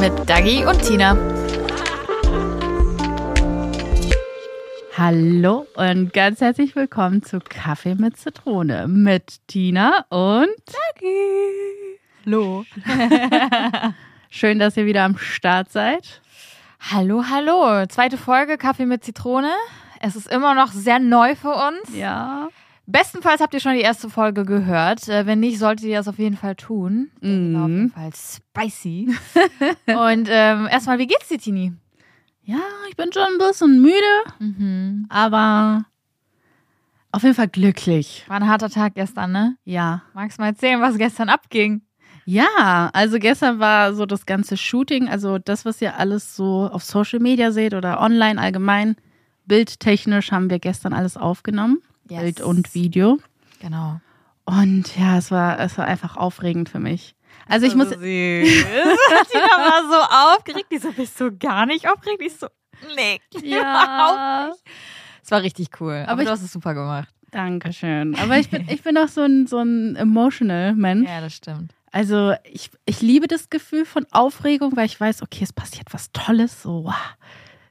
Mit 0.00 0.28
Dagi 0.28 0.64
und 0.64 0.80
Tina. 0.80 1.16
Hallo 4.96 5.66
und 5.74 6.12
ganz 6.12 6.40
herzlich 6.40 6.76
willkommen 6.76 7.22
zu 7.22 7.40
Kaffee 7.40 7.96
mit 7.96 8.16
Zitrone 8.16 8.86
mit 8.86 9.46
Tina 9.48 10.04
und 10.08 10.48
Dagi. 10.66 11.98
Hallo. 12.24 12.64
Schön, 14.30 14.60
dass 14.60 14.76
ihr 14.76 14.86
wieder 14.86 15.02
am 15.02 15.18
Start 15.18 15.72
seid. 15.72 16.20
Hallo, 16.78 17.24
hallo. 17.28 17.86
Zweite 17.86 18.18
Folge 18.18 18.56
Kaffee 18.56 18.86
mit 18.86 19.02
Zitrone. 19.02 19.50
Es 20.00 20.14
ist 20.14 20.28
immer 20.28 20.54
noch 20.54 20.70
sehr 20.70 21.00
neu 21.00 21.34
für 21.34 21.54
uns. 21.54 21.92
Ja. 21.92 22.48
Bestenfalls 22.90 23.42
habt 23.42 23.52
ihr 23.52 23.60
schon 23.60 23.74
die 23.74 23.82
erste 23.82 24.08
Folge 24.08 24.46
gehört. 24.46 25.08
Äh, 25.08 25.26
wenn 25.26 25.40
nicht, 25.40 25.58
solltet 25.58 25.84
ihr 25.84 25.98
das 25.98 26.08
auf 26.08 26.18
jeden 26.18 26.38
Fall 26.38 26.56
tun. 26.56 27.10
Mhm. 27.20 27.54
War 27.54 27.64
auf 27.64 27.68
jeden 27.68 27.90
Fall 27.90 28.10
spicy. 28.14 29.14
Und 29.86 30.28
ähm, 30.30 30.66
erstmal, 30.70 30.98
wie 30.98 31.06
geht's 31.06 31.28
dir, 31.28 31.36
Tini? 31.36 31.74
Ja, 32.44 32.60
ich 32.88 32.96
bin 32.96 33.12
schon 33.12 33.24
ein 33.24 33.36
bisschen 33.36 33.82
müde, 33.82 33.94
mhm. 34.38 35.04
aber 35.10 35.84
auf 37.12 37.22
jeden 37.22 37.34
Fall 37.34 37.48
glücklich. 37.48 38.24
War 38.26 38.36
ein 38.36 38.48
harter 38.48 38.70
Tag 38.70 38.94
gestern, 38.94 39.32
ne? 39.32 39.58
Ja. 39.64 40.00
Magst 40.14 40.38
du 40.38 40.42
mal 40.42 40.48
erzählen, 40.48 40.80
was 40.80 40.96
gestern 40.96 41.28
abging? 41.28 41.82
Ja, 42.24 42.88
also 42.94 43.18
gestern 43.18 43.58
war 43.58 43.92
so 43.92 44.06
das 44.06 44.24
ganze 44.24 44.56
Shooting, 44.56 45.10
also 45.10 45.36
das, 45.36 45.66
was 45.66 45.82
ihr 45.82 45.98
alles 45.98 46.34
so 46.34 46.70
auf 46.72 46.84
Social 46.84 47.20
Media 47.20 47.52
seht 47.52 47.74
oder 47.74 48.00
online 48.00 48.40
allgemein, 48.40 48.96
bildtechnisch 49.44 50.32
haben 50.32 50.48
wir 50.48 50.58
gestern 50.58 50.94
alles 50.94 51.18
aufgenommen. 51.18 51.82
Yes. 52.08 52.20
Bild 52.20 52.40
und 52.40 52.74
Video. 52.74 53.18
Genau. 53.60 54.00
Und 54.44 54.96
ja, 54.96 55.18
es 55.18 55.30
war, 55.30 55.60
es 55.60 55.76
war 55.76 55.86
einfach 55.86 56.16
aufregend 56.16 56.68
für 56.68 56.78
mich. 56.78 57.14
Also 57.46 57.66
ich 57.66 57.74
muss. 57.74 57.90
So 57.90 57.96
Tina 57.96 58.04
war 59.56 59.82
so 59.88 60.36
aufgeregt. 60.36 60.68
Die 60.72 60.78
so, 60.78 60.92
bist 60.92 61.20
du 61.20 61.36
gar 61.36 61.66
nicht 61.66 61.88
aufgeregt? 61.88 62.22
Ich 62.24 62.36
so, 62.36 62.46
nee, 62.96 63.20
ja. 63.42 64.52
Es 65.22 65.30
war 65.30 65.42
richtig 65.42 65.68
cool. 65.80 65.94
Aber, 66.02 66.12
aber 66.12 66.22
ich, 66.22 66.28
du 66.28 66.32
hast 66.32 66.42
es 66.42 66.52
super 66.52 66.74
gemacht. 66.74 67.08
Dankeschön. 67.30 68.14
Aber 68.16 68.38
ich 68.38 68.48
bin, 68.48 68.66
ich 68.68 68.82
bin 68.82 68.96
auch 68.96 69.08
so 69.08 69.22
ein, 69.22 69.46
so 69.46 69.58
ein 69.58 69.96
emotional 69.96 70.74
Mensch. 70.74 71.08
Ja, 71.08 71.20
das 71.20 71.34
stimmt. 71.34 71.74
Also 71.92 72.34
ich, 72.44 72.70
ich 72.86 73.02
liebe 73.02 73.26
das 73.26 73.50
Gefühl 73.50 73.84
von 73.84 74.06
Aufregung, 74.12 74.76
weil 74.76 74.86
ich 74.86 74.98
weiß, 74.98 75.22
okay, 75.22 75.44
es 75.44 75.52
passiert 75.52 75.92
was 75.92 76.10
Tolles. 76.12 76.62
So, 76.62 76.84
wow 76.84 76.94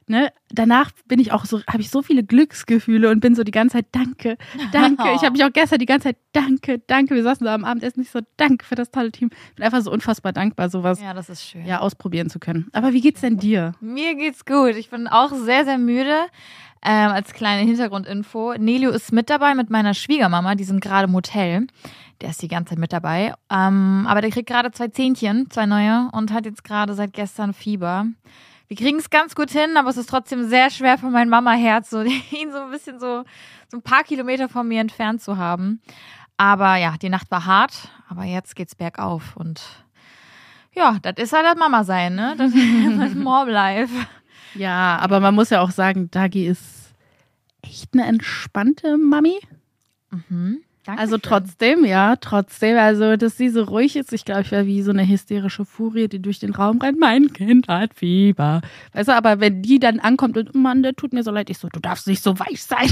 ne, 0.08 0.32
danach 0.50 0.92
bin 1.06 1.20
ich 1.20 1.32
auch 1.32 1.46
so, 1.46 1.62
habe 1.68 1.82
ich 1.82 1.90
so 1.90 2.02
viele 2.02 2.24
Glücksgefühle 2.24 3.10
und 3.10 3.20
bin 3.20 3.36
so 3.36 3.44
die 3.44 3.52
ganze 3.52 3.78
Zeit 3.78 3.88
Danke, 3.92 4.38
Danke. 4.72 5.04
Ich 5.16 5.22
habe 5.22 5.32
mich 5.34 5.44
auch 5.44 5.54
gestern 5.54 5.80
die 5.80 5.86
ganze 5.86 6.10
Zeit 6.10 6.18
Danke, 6.34 6.80
Danke. 6.88 7.16
Wir 7.16 7.24
saßen 7.24 7.46
so 7.46 7.52
am 7.52 7.64
Abendessen 7.64 8.00
nicht 8.00 8.12
so 8.12 8.20
Danke 8.38 8.66
für 8.66 8.76
das 8.76 8.92
tolle 8.92 9.12
Team. 9.12 9.30
Bin 9.56 9.66
einfach 9.66 9.82
so 9.82 9.92
unfassbar 9.92 10.34
dankbar, 10.34 10.70
sowas. 10.70 11.02
Ja, 11.02 11.14
das 11.14 11.30
ist 11.30 11.44
schön. 11.44 11.66
Ja, 11.66 11.80
ausprobieren 11.80 12.30
zu 12.30 12.40
können. 12.40 12.68
Aber 12.74 12.94
wie 12.94 13.02
geht's 13.02 13.22
denn 13.22 13.38
dir? 13.38 13.74
Mir 13.80 14.16
geht's 14.16 14.46
gut. 14.46 14.76
Ich 14.76 14.90
bin 14.90 15.08
auch 15.08 15.34
sehr, 15.34 15.66
sehr 15.66 15.78
müde. 15.78 16.16
Ähm, 16.86 17.10
als 17.10 17.34
kleine 17.34 17.68
Hintergrundinfo. 17.68 18.54
Nelio 18.54 18.92
ist 18.92 19.12
mit 19.12 19.30
dabei 19.30 19.56
mit 19.56 19.70
meiner 19.70 19.94
Schwiegermama. 19.94 20.56
Die 20.56 20.64
sind 20.64 20.80
gerade 20.80 21.08
im 21.08 21.14
Hotel. 21.16 21.68
Der 22.22 22.30
ist 22.30 22.42
die 22.42 22.48
ganze 22.48 22.72
Zeit 22.72 22.80
mit 22.80 22.94
dabei. 22.94 23.34
Ähm, 23.52 24.06
aber 24.08 24.22
der 24.22 24.30
kriegt 24.30 24.48
gerade 24.48 24.72
zwei 24.72 24.88
Zähnchen, 24.88 25.50
zwei 25.50 25.66
neue, 25.66 26.10
und 26.12 26.32
hat 26.32 26.46
jetzt 26.46 26.64
gerade 26.64 26.94
seit 26.94 27.14
gestern 27.14 27.54
Fieber 27.54 28.06
wir 28.68 28.78
kriegen 28.78 28.98
es 28.98 29.10
ganz 29.10 29.36
gut 29.36 29.52
hin, 29.52 29.78
aber 29.78 29.90
es 29.90 29.98
ist 29.98 30.10
trotzdem 30.10 30.48
sehr 30.48 30.70
schwer 30.70 30.98
für 30.98 31.10
mein 31.10 31.30
Mama-Herz, 31.30 31.90
so, 31.90 32.02
ihn 32.02 32.52
so 32.52 32.60
ein 32.60 32.72
bisschen 32.72 33.00
so, 33.00 33.24
so 33.70 33.78
ein 33.78 33.82
paar 33.82 34.04
Kilometer 34.04 34.50
von 34.50 34.68
mir 34.68 34.82
entfernt 34.82 35.22
zu 35.22 35.38
haben. 35.38 35.82
Aber 36.38 36.76
ja, 36.76 36.96
die 37.02 37.10
Nacht 37.10 37.32
war 37.32 37.46
hart, 37.46 37.90
aber 38.10 38.24
jetzt 38.24 38.56
geht's 38.56 38.76
bergauf 38.76 39.36
und 39.36 39.62
ja, 40.74 40.98
das 41.02 41.16
ist 41.18 41.34
halt 41.34 41.46
das 41.46 41.56
Mama 41.56 41.84
sein, 41.84 42.14
ne? 42.14 42.36
Das 42.38 42.54
ist 42.54 43.16
Mom 43.16 43.48
Life. 43.48 43.94
Ja, 44.54 44.98
aber 45.02 45.20
man 45.20 45.34
muss 45.34 45.50
ja 45.50 45.62
auch 45.62 45.72
sagen, 45.72 46.12
Dagi 46.12 46.46
ist 46.46 46.94
echt 47.64 47.94
eine 47.94 48.06
entspannte 48.06 48.98
Mami. 48.98 49.40
Mhm. 50.12 50.62
Dankeschön. 50.88 51.04
Also 51.04 51.18
trotzdem, 51.18 51.84
ja, 51.84 52.16
trotzdem. 52.16 52.78
Also, 52.78 53.18
dass 53.18 53.36
sie 53.36 53.50
so 53.50 53.64
ruhig 53.64 53.98
ist, 53.98 54.14
ich 54.14 54.24
glaube, 54.24 54.42
ich 54.44 54.52
wäre 54.52 54.66
wie 54.66 54.82
so 54.82 54.92
eine 54.92 55.06
hysterische 55.06 55.66
Furie, 55.66 56.08
die 56.08 56.22
durch 56.22 56.40
den 56.40 56.56
Raum 56.56 56.80
rennt. 56.80 56.98
Mein 56.98 57.34
Kind 57.34 57.68
hat 57.68 57.94
Fieber. 57.94 58.62
Weißt 58.94 59.10
du, 59.10 59.14
aber 59.14 59.42
wenn 59.42 59.62
die 59.62 59.80
dann 59.80 60.00
ankommt 60.00 60.38
und, 60.38 60.56
oh 60.56 60.58
Mann, 60.58 60.84
der 60.84 60.96
tut 60.96 61.12
mir 61.12 61.24
so 61.24 61.32
leid, 61.32 61.50
ich 61.50 61.58
so, 61.58 61.68
du 61.68 61.82
darfst 61.82 62.08
nicht 62.08 62.24
so 62.24 62.40
weich 62.40 62.64
sein. 62.64 62.90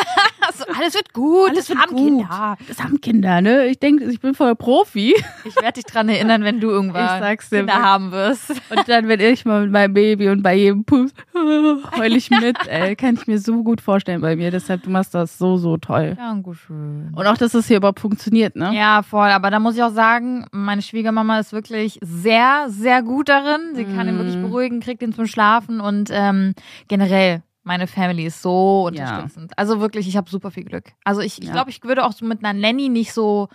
also, 0.40 0.64
alles 0.76 0.94
wird 0.94 1.12
gut. 1.12 1.50
Alles 1.50 1.66
das 1.66 1.68
wird 1.68 1.78
haben 1.78 1.96
gut. 1.96 2.18
Kinder. 2.18 2.58
Das 2.66 2.82
haben 2.82 3.00
Kinder, 3.00 3.40
ne? 3.40 3.66
Ich 3.66 3.78
denke, 3.78 4.06
ich 4.06 4.18
bin 4.18 4.34
voll 4.34 4.56
Profi. 4.56 5.14
Ich 5.44 5.54
werde 5.54 5.74
dich 5.74 5.84
dran 5.84 6.08
erinnern, 6.08 6.42
wenn 6.42 6.58
du 6.58 6.68
irgendwann 6.70 7.38
Kinder 7.38 7.74
haben 7.74 8.10
wirst. 8.10 8.50
Und 8.50 8.88
dann, 8.88 9.06
wenn 9.06 9.20
ich 9.20 9.44
mal 9.44 9.62
mit 9.62 9.70
meinem 9.70 9.94
Baby 9.94 10.30
und 10.30 10.42
bei 10.42 10.56
jedem 10.56 10.84
Pups 10.84 11.12
heul 11.96 12.16
ich 12.16 12.28
mit, 12.30 12.56
ey, 12.66 12.96
kann 12.96 13.14
ich 13.14 13.28
mir 13.28 13.38
so 13.38 13.62
gut 13.62 13.80
vorstellen 13.80 14.20
bei 14.20 14.34
mir. 14.34 14.50
Deshalb, 14.50 14.82
du 14.82 14.90
machst 14.90 15.14
das 15.14 15.38
so, 15.38 15.56
so 15.58 15.76
toll. 15.76 16.16
Dankeschön. 16.16 17.12
Und 17.14 17.26
auch 17.26 17.35
auch, 17.36 17.38
dass 17.38 17.54
es 17.54 17.68
hier 17.68 17.76
überhaupt 17.78 18.00
funktioniert, 18.00 18.56
ne? 18.56 18.72
Ja, 18.74 19.02
voll. 19.02 19.28
Aber 19.30 19.50
da 19.50 19.60
muss 19.60 19.76
ich 19.76 19.82
auch 19.82 19.92
sagen, 19.92 20.46
meine 20.52 20.82
Schwiegermama 20.82 21.38
ist 21.38 21.52
wirklich 21.52 21.98
sehr, 22.02 22.66
sehr 22.68 23.02
gut 23.02 23.28
darin. 23.28 23.74
Sie 23.74 23.84
kann 23.84 24.08
ihn 24.08 24.16
wirklich 24.16 24.36
mhm. 24.36 24.42
beruhigen, 24.42 24.80
kriegt 24.80 25.02
ihn 25.02 25.12
zum 25.12 25.26
Schlafen 25.26 25.80
und 25.80 26.10
ähm, 26.12 26.54
generell 26.88 27.42
meine 27.62 27.86
Family 27.86 28.26
ist 28.26 28.42
so 28.42 28.86
unterstützend. 28.86 29.50
Ja. 29.50 29.56
Also 29.56 29.80
wirklich, 29.80 30.06
ich 30.08 30.16
habe 30.16 30.30
super 30.30 30.50
viel 30.50 30.64
Glück. 30.64 30.92
Also 31.04 31.20
ich, 31.20 31.38
ich 31.38 31.48
ja. 31.48 31.52
glaube, 31.52 31.70
ich 31.70 31.82
würde 31.82 32.04
auch 32.04 32.12
so 32.12 32.24
mit 32.24 32.44
einer 32.44 32.58
Nanny 32.58 32.88
nicht 32.88 33.12
so 33.12 33.48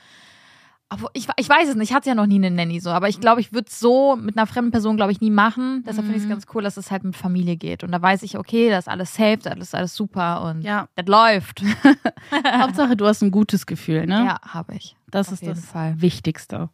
aber 0.91 1.09
ich, 1.13 1.25
ich 1.37 1.47
weiß 1.47 1.69
es 1.69 1.75
nicht, 1.75 1.91
ich 1.91 1.95
hatte 1.95 2.09
ja 2.09 2.15
noch 2.15 2.25
nie 2.25 2.35
eine 2.35 2.51
Nanny 2.51 2.81
so, 2.81 2.89
aber 2.89 3.07
ich 3.07 3.21
glaube, 3.21 3.39
ich 3.39 3.53
würde 3.53 3.69
es 3.69 3.79
so 3.79 4.17
mit 4.17 4.37
einer 4.37 4.45
fremden 4.45 4.71
Person, 4.71 4.97
glaube 4.97 5.13
ich, 5.13 5.21
nie 5.21 5.29
machen. 5.29 5.85
Deshalb 5.87 6.05
finde 6.05 6.17
ich 6.17 6.23
es 6.23 6.25
mhm. 6.25 6.33
ganz 6.33 6.45
cool, 6.53 6.63
dass 6.63 6.75
es 6.75 6.91
halt 6.91 7.05
mit 7.05 7.15
Familie 7.15 7.55
geht. 7.55 7.85
Und 7.85 7.93
da 7.93 8.01
weiß 8.01 8.23
ich, 8.23 8.37
okay, 8.37 8.69
das 8.69 8.79
ist 8.79 8.87
alles 8.89 9.15
safe, 9.15 9.39
das 9.41 9.57
ist 9.57 9.73
alles 9.73 9.95
super 9.95 10.43
und 10.43 10.63
ja. 10.63 10.89
das 10.95 11.07
läuft. 11.07 11.63
Hauptsache, 12.45 12.97
du 12.97 13.05
hast 13.07 13.21
ein 13.21 13.31
gutes 13.31 13.65
Gefühl, 13.65 14.05
ne? 14.05 14.25
Ja, 14.25 14.41
habe 14.41 14.75
ich. 14.75 14.97
Das 15.09 15.29
Auf 15.29 15.35
ist 15.35 15.47
das 15.47 15.65
Fall. 15.65 16.01
Wichtigste. 16.01 16.69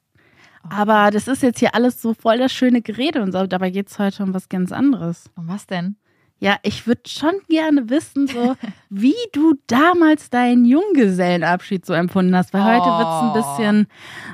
Aber 0.68 1.12
das 1.12 1.28
ist 1.28 1.44
jetzt 1.44 1.60
hier 1.60 1.76
alles 1.76 2.02
so 2.02 2.16
voll 2.16 2.40
das 2.40 2.52
schöne 2.52 2.82
Gerede 2.82 3.22
und 3.22 3.34
so. 3.34 3.46
Dabei 3.46 3.70
geht 3.70 3.90
es 3.90 4.00
heute 4.00 4.24
um 4.24 4.34
was 4.34 4.50
ganz 4.50 4.72
anderes. 4.72 5.30
Um 5.36 5.48
was 5.48 5.68
denn? 5.68 5.96
Ja, 6.40 6.58
ich 6.64 6.88
würde 6.88 7.02
schon 7.08 7.34
gerne 7.50 7.88
wissen, 7.92 8.28
so 8.28 8.56
wie 8.90 9.16
du 9.34 9.56
damals 9.68 10.30
deinen 10.30 10.66
Junggesellenabschied 10.66 11.86
so 11.86 11.94
empfunden 11.94 12.36
hast, 12.36 12.54
weil 12.54 12.62
oh. 12.62 12.66
heute 12.66 12.86
wird 12.98 13.08
es 13.08 13.22
ein 13.22 13.34
bisschen 13.34 13.88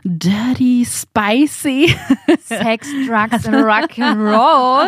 dirty, 0.03 0.86
spicy. 0.86 1.96
Sex, 2.40 2.88
Drugs 3.08 3.47
and 3.47 3.56
Rock'n'Roll. 3.66 4.88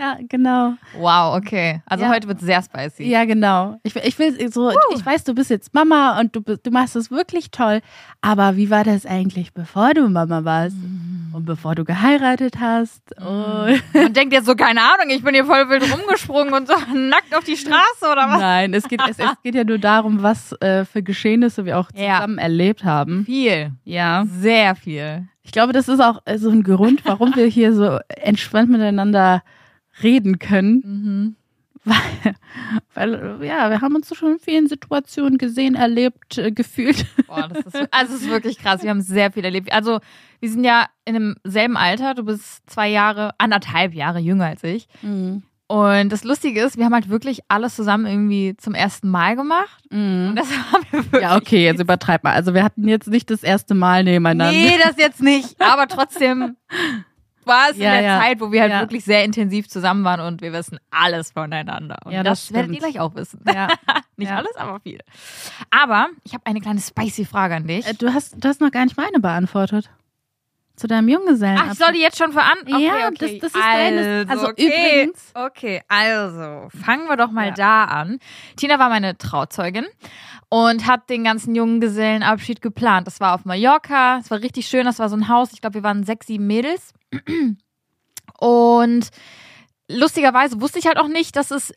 ja, 0.00 0.18
genau. 0.28 0.74
Wow, 0.98 1.36
okay. 1.36 1.82
Also 1.86 2.04
ja. 2.04 2.10
heute 2.10 2.28
wird 2.28 2.38
es 2.40 2.44
sehr 2.44 2.62
spicy. 2.62 3.04
Ja, 3.04 3.24
genau. 3.24 3.78
Ich, 3.82 3.94
ich 3.96 4.18
will 4.18 4.50
so, 4.50 4.70
uh. 4.70 4.74
ich 4.94 5.04
weiß, 5.04 5.24
du 5.24 5.34
bist 5.34 5.50
jetzt 5.50 5.74
Mama 5.74 6.18
und 6.18 6.34
du, 6.34 6.40
du 6.40 6.70
machst 6.70 6.96
es 6.96 7.10
wirklich 7.10 7.50
toll, 7.50 7.80
aber 8.20 8.56
wie 8.56 8.70
war 8.70 8.84
das 8.84 9.06
eigentlich, 9.06 9.52
bevor 9.52 9.94
du 9.94 10.08
Mama 10.08 10.44
warst? 10.44 10.76
Mm. 10.76 11.34
Und 11.34 11.44
bevor 11.44 11.74
du 11.74 11.84
geheiratet 11.84 12.58
hast? 12.60 13.02
Mm. 13.18 13.24
Und, 13.24 13.82
und 13.94 14.16
denkt 14.16 14.32
jetzt 14.32 14.46
so, 14.46 14.54
keine 14.54 14.80
Ahnung, 14.80 15.10
ich 15.10 15.22
bin 15.22 15.34
hier 15.34 15.44
voll 15.44 15.68
wild 15.68 15.84
rumgesprungen 15.92 16.52
und 16.54 16.68
so 16.68 16.74
nackt 16.94 17.34
auf 17.34 17.44
die 17.44 17.56
Straße 17.56 18.10
oder 18.10 18.28
was? 18.28 18.39
Nein, 18.40 18.74
es 18.74 18.88
geht, 18.88 19.00
es, 19.08 19.18
es 19.18 19.42
geht 19.42 19.54
ja 19.54 19.64
nur 19.64 19.78
darum, 19.78 20.22
was 20.22 20.52
äh, 20.60 20.84
für 20.84 21.02
Geschehnisse 21.02 21.64
wir 21.64 21.78
auch 21.78 21.90
zusammen 21.92 22.38
ja. 22.38 22.42
erlebt 22.42 22.84
haben. 22.84 23.24
Viel. 23.24 23.72
Ja. 23.84 24.24
Sehr 24.26 24.74
viel. 24.74 25.28
Ich 25.42 25.52
glaube, 25.52 25.72
das 25.72 25.88
ist 25.88 26.00
auch 26.00 26.20
äh, 26.24 26.38
so 26.38 26.50
ein 26.50 26.62
Grund, 26.62 27.04
warum 27.04 27.34
wir 27.34 27.46
hier 27.46 27.72
so 27.72 27.98
entspannt 28.08 28.70
miteinander 28.70 29.42
reden 30.02 30.38
können. 30.38 30.82
Mhm. 30.84 31.36
Weil, 31.84 32.34
weil, 32.94 33.44
ja, 33.44 33.70
wir 33.70 33.80
haben 33.80 33.94
uns 33.94 34.14
schon 34.14 34.32
in 34.32 34.38
vielen 34.38 34.68
Situationen 34.68 35.38
gesehen, 35.38 35.74
erlebt, 35.74 36.38
äh, 36.38 36.52
gefühlt. 36.52 37.06
Boah, 37.26 37.48
das 37.48 37.66
ist, 37.66 37.88
also 37.90 38.14
es 38.14 38.22
ist 38.22 38.30
wirklich 38.30 38.58
krass. 38.58 38.82
Wir 38.82 38.90
haben 38.90 39.00
sehr 39.00 39.32
viel 39.32 39.44
erlebt. 39.44 39.72
Also, 39.72 40.00
wir 40.40 40.50
sind 40.50 40.64
ja 40.64 40.86
in 41.04 41.16
einem 41.16 41.36
selben 41.44 41.76
Alter. 41.76 42.14
Du 42.14 42.24
bist 42.24 42.68
zwei 42.68 42.88
Jahre, 42.88 43.32
anderthalb 43.38 43.94
Jahre 43.94 44.18
jünger 44.18 44.46
als 44.46 44.62
ich. 44.64 44.88
Und 45.70 46.08
das 46.10 46.24
Lustige 46.24 46.62
ist, 46.62 46.78
wir 46.78 46.84
haben 46.84 46.94
halt 46.94 47.10
wirklich 47.10 47.42
alles 47.46 47.76
zusammen 47.76 48.04
irgendwie 48.04 48.56
zum 48.56 48.74
ersten 48.74 49.08
Mal 49.08 49.36
gemacht. 49.36 49.80
Mhm. 49.90 50.30
Und 50.30 50.36
das 50.36 50.48
haben 50.72 50.84
wir 50.90 51.04
wirklich 51.04 51.22
ja, 51.22 51.36
okay, 51.36 51.64
jetzt 51.64 51.80
übertreib 51.80 52.24
mal. 52.24 52.32
Also 52.32 52.54
wir 52.54 52.64
hatten 52.64 52.88
jetzt 52.88 53.06
nicht 53.06 53.30
das 53.30 53.44
erste 53.44 53.74
Mal 53.74 54.02
nebeneinander. 54.02 54.50
Nee, 54.50 54.76
das 54.82 54.96
jetzt 54.96 55.22
nicht. 55.22 55.54
Aber 55.60 55.86
trotzdem 55.86 56.56
war 57.44 57.70
es 57.70 57.76
Ja, 57.76 57.94
in 57.94 58.02
der 58.02 58.02
ja. 58.02 58.20
Zeit, 58.20 58.40
wo 58.40 58.50
wir 58.50 58.62
halt 58.62 58.72
Ja. 58.72 58.80
wirklich 58.80 59.04
sehr 59.04 59.24
intensiv 59.24 59.68
zusammen 59.68 60.02
waren 60.02 60.18
und 60.20 60.42
wir 60.42 60.52
wissen 60.52 60.78
alles 60.90 61.30
voneinander. 61.30 61.98
Und 62.04 62.10
Ja, 62.10 62.24
das, 62.24 62.46
das 62.48 62.52
werdet 62.52 62.72
ihr 62.72 62.80
gleich 62.80 62.98
auch 62.98 63.14
wissen. 63.14 63.40
Ja. 63.46 63.68
Nicht 64.16 64.32
alles, 64.32 64.56
aber 64.56 64.80
viel. 64.80 64.98
Aber 65.70 66.08
ich 66.24 66.34
habe 66.34 66.44
eine 66.46 66.60
kleine 66.60 66.80
spicy 66.80 67.24
Frage 67.24 67.54
an 67.54 67.68
dich. 67.68 67.86
Äh, 67.86 67.94
Du 67.94 68.12
hast, 68.12 68.34
du 68.42 68.48
hast 68.48 68.60
noch 68.60 68.72
gar 68.72 68.84
nicht 68.86 68.96
meine 68.96 69.20
beantwortet. 69.20 69.88
Zu 70.80 70.86
deinem 70.86 71.08
Junggesellen. 71.08 71.58
Ach, 71.60 71.72
ich 71.72 71.78
soll 71.78 71.92
die 71.92 72.00
jetzt 72.00 72.16
schon 72.16 72.32
veran? 72.32 72.56
Okay, 72.62 72.86
Ja, 72.86 73.08
okay. 73.08 73.38
das- 73.38 73.52
das 73.52 73.54
ist 73.54 73.56
deine- 73.62 74.24
also 74.28 74.48
okay. 74.48 74.66
übrigens- 75.02 75.30
Okay, 75.34 75.82
also 75.88 76.68
fangen 76.82 77.06
wir 77.06 77.18
doch 77.18 77.30
mal 77.30 77.48
Ja. 77.48 77.54
da 77.54 77.84
an. 77.84 78.18
Tina 78.56 78.78
war 78.78 78.88
meine 78.88 79.18
Trauzeugin 79.18 79.84
und 80.48 80.86
hat 80.86 81.10
den 81.10 81.22
ganzen 81.22 81.54
Junggesellenabschied 81.54 82.62
geplant. 82.62 83.06
Das 83.06 83.20
war 83.20 83.34
auf 83.34 83.44
Mallorca. 83.44 84.18
Es 84.20 84.30
war 84.30 84.40
richtig 84.40 84.68
schön. 84.68 84.86
Das 84.86 84.98
war 84.98 85.10
so 85.10 85.16
ein 85.16 85.28
Haus. 85.28 85.52
Ich 85.52 85.60
glaube, 85.60 85.74
wir 85.74 85.82
waren 85.82 86.02
sechs, 86.02 86.26
sieben 86.28 86.46
Mädels. 86.46 86.94
Und 88.38 89.10
lustigerweise 89.88 90.60
wusste 90.60 90.78
ich 90.78 90.86
halt 90.86 90.98
auch 90.98 91.08
nicht, 91.08 91.36
dass 91.36 91.50
es 91.50 91.74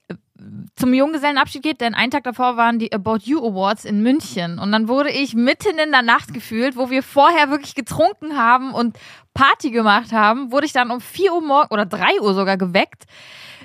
zum 0.76 0.94
Junggesellenabschied 0.94 1.62
geht, 1.62 1.82
denn 1.82 1.94
einen 1.94 2.12
Tag 2.12 2.24
davor 2.24 2.58
waren 2.58 2.80
die 2.80 2.92
About 2.92 3.20
You 3.24 3.40
Awards 3.40 3.86
in 3.86 4.02
München. 4.02 4.58
Und 4.58 4.72
dann 4.72 4.88
wurde 4.88 5.12
ich 5.12 5.36
mitten 5.36 5.78
in 5.78 5.92
der 5.92 6.02
Nacht 6.02 6.34
gefühlt, 6.34 6.76
wo 6.76 6.90
wir 6.90 7.04
vorher 7.04 7.50
wirklich 7.50 7.76
getrunken 7.76 8.38
haben 8.38 8.74
und 8.74 8.98
Party 9.34 9.72
gemacht 9.72 10.12
haben, 10.12 10.52
wurde 10.52 10.66
ich 10.66 10.74
dann 10.74 10.92
um 10.92 11.02
4 11.02 11.34
Uhr 11.34 11.42
morgen 11.42 11.74
oder 11.74 11.86
3 11.86 12.22
Uhr 12.22 12.34
sogar 12.34 12.58
geweckt. 12.58 13.04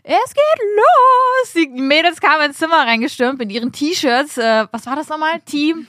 Es 0.03 0.35
geht 0.35 0.63
los! 0.77 1.53
Die 1.55 1.81
Mädels 1.81 2.21
kamen 2.21 2.47
ins 2.47 2.59
Zimmer 2.59 2.87
reingestürmt 2.87 3.39
mit 3.39 3.51
ihren 3.53 3.73
T-Shirts. 3.73 4.39
Äh, 4.39 4.67
was 4.71 4.87
war 4.87 4.97
das 4.97 5.09
nochmal? 5.09 5.41
Team? 5.45 5.87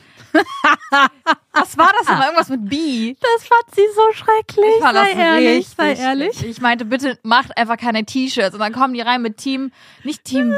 Was 1.51 1.77
war 1.77 1.91
das 1.97 2.07
nochmal? 2.07 2.27
Irgendwas 2.27 2.49
mit 2.49 2.69
B. 2.69 3.15
Das 3.19 3.47
fand 3.47 3.75
sie 3.75 3.87
so 3.95 4.13
schrecklich. 4.13 4.75
Ich 4.77 4.83
sei 4.83 5.11
ehrlich, 5.13 5.67
sei 5.67 5.93
ehrlich. 5.93 6.43
Ich 6.43 6.61
meinte, 6.61 6.85
bitte 6.85 7.19
macht 7.23 7.57
einfach 7.57 7.77
keine 7.77 8.05
T-Shirts. 8.05 8.53
Und 8.53 8.59
dann 8.59 8.73
kommen 8.73 8.93
die 8.93 9.01
rein 9.01 9.21
mit 9.21 9.37
Team, 9.37 9.71
nicht 10.03 10.23
Team 10.23 10.53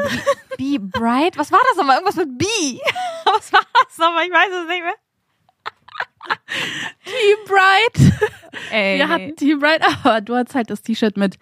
B, 0.56 0.78
B 0.78 0.78
Bright. 0.78 1.38
Was 1.38 1.52
war 1.52 1.60
das 1.68 1.76
nochmal? 1.76 1.96
Irgendwas 1.96 2.16
mit 2.16 2.38
B. 2.38 2.44
Was 3.24 3.52
war 3.52 3.62
das 3.86 3.98
nochmal? 3.98 4.26
Ich 4.26 4.32
weiß 4.32 4.50
es 4.62 4.68
nicht 4.68 4.82
mehr. 4.82 4.94
Team 7.04 7.38
Bright. 7.46 8.12
Ey. 8.70 8.98
Wir 8.98 9.08
hatten 9.08 9.36
Team 9.36 9.58
Bright, 9.58 9.82
aber 10.04 10.20
du 10.20 10.36
hattest 10.36 10.54
halt 10.54 10.70
das 10.70 10.82
T-Shirt 10.82 11.16
mit 11.16 11.36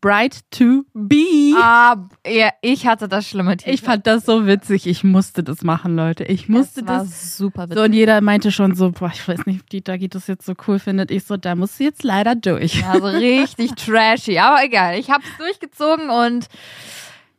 Bright 0.00 0.40
to 0.50 0.84
be. 0.94 1.54
ah, 1.56 1.96
ja, 2.26 2.50
ich 2.60 2.86
hatte 2.86 3.08
das 3.08 3.28
schlimme 3.28 3.56
T-Shirt. 3.56 3.74
Ich 3.74 3.82
fand 3.82 4.06
das 4.06 4.24
so 4.26 4.46
witzig. 4.46 4.86
Ich 4.86 5.04
musste 5.04 5.42
das 5.42 5.62
machen, 5.62 5.96
Leute. 5.96 6.24
Ich 6.24 6.48
musste 6.48 6.82
das 6.82 6.96
war 6.96 7.04
das. 7.04 7.36
super 7.36 7.62
witzig. 7.64 7.78
So, 7.78 7.84
und 7.84 7.92
jeder 7.92 8.20
meinte 8.20 8.52
schon 8.52 8.74
so, 8.74 8.90
boah, 8.90 9.10
ich 9.12 9.26
weiß 9.26 9.46
nicht, 9.46 9.62
ob 9.62 9.70
die 9.70 9.82
Dagi 9.82 10.08
das 10.08 10.26
jetzt 10.26 10.44
so 10.44 10.54
cool 10.66 10.78
findet. 10.78 11.10
Ich 11.10 11.24
so, 11.24 11.36
da 11.36 11.54
musst 11.54 11.80
du 11.80 11.84
jetzt 11.84 12.02
leider 12.02 12.34
durch. 12.34 12.84
Also 12.86 13.06
richtig 13.06 13.72
trashy. 13.76 14.38
Aber 14.38 14.62
egal, 14.62 14.98
ich 14.98 15.10
hab's 15.10 15.26
durchgezogen 15.38 16.10
und 16.10 16.46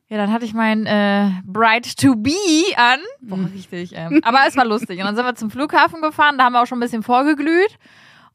ja, 0.09 0.18
dann 0.18 0.31
hatte 0.31 0.45
ich 0.45 0.54
mein 0.54 0.86
äh, 0.86 1.31
Bright 1.44 1.98
to 1.98 2.15
Be 2.15 2.31
an. 2.77 3.00
Boah, 3.21 3.50
richtig. 3.54 3.92
Ähm. 3.94 4.21
Aber 4.24 4.39
es 4.48 4.56
war 4.56 4.65
lustig. 4.65 5.00
Und 5.00 5.06
dann 5.06 5.15
sind 5.15 5.25
wir 5.25 5.36
zum 5.36 5.51
Flughafen 5.51 6.01
gefahren, 6.01 6.38
da 6.38 6.45
haben 6.45 6.54
wir 6.54 6.62
auch 6.62 6.68
schon 6.68 6.77
ein 6.77 6.81
bisschen 6.81 7.04
vorgeglüht. 7.04 7.77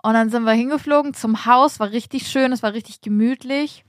Und 0.03 0.15
dann 0.15 0.29
sind 0.31 0.43
wir 0.45 0.53
hingeflogen 0.53 1.15
zum 1.15 1.47
Haus, 1.47 1.81
war 1.81 1.91
richtig 1.91 2.27
schön, 2.27 2.53
es 2.53 2.63
war 2.63 2.75
richtig 2.75 3.01
gemütlich. 3.01 3.85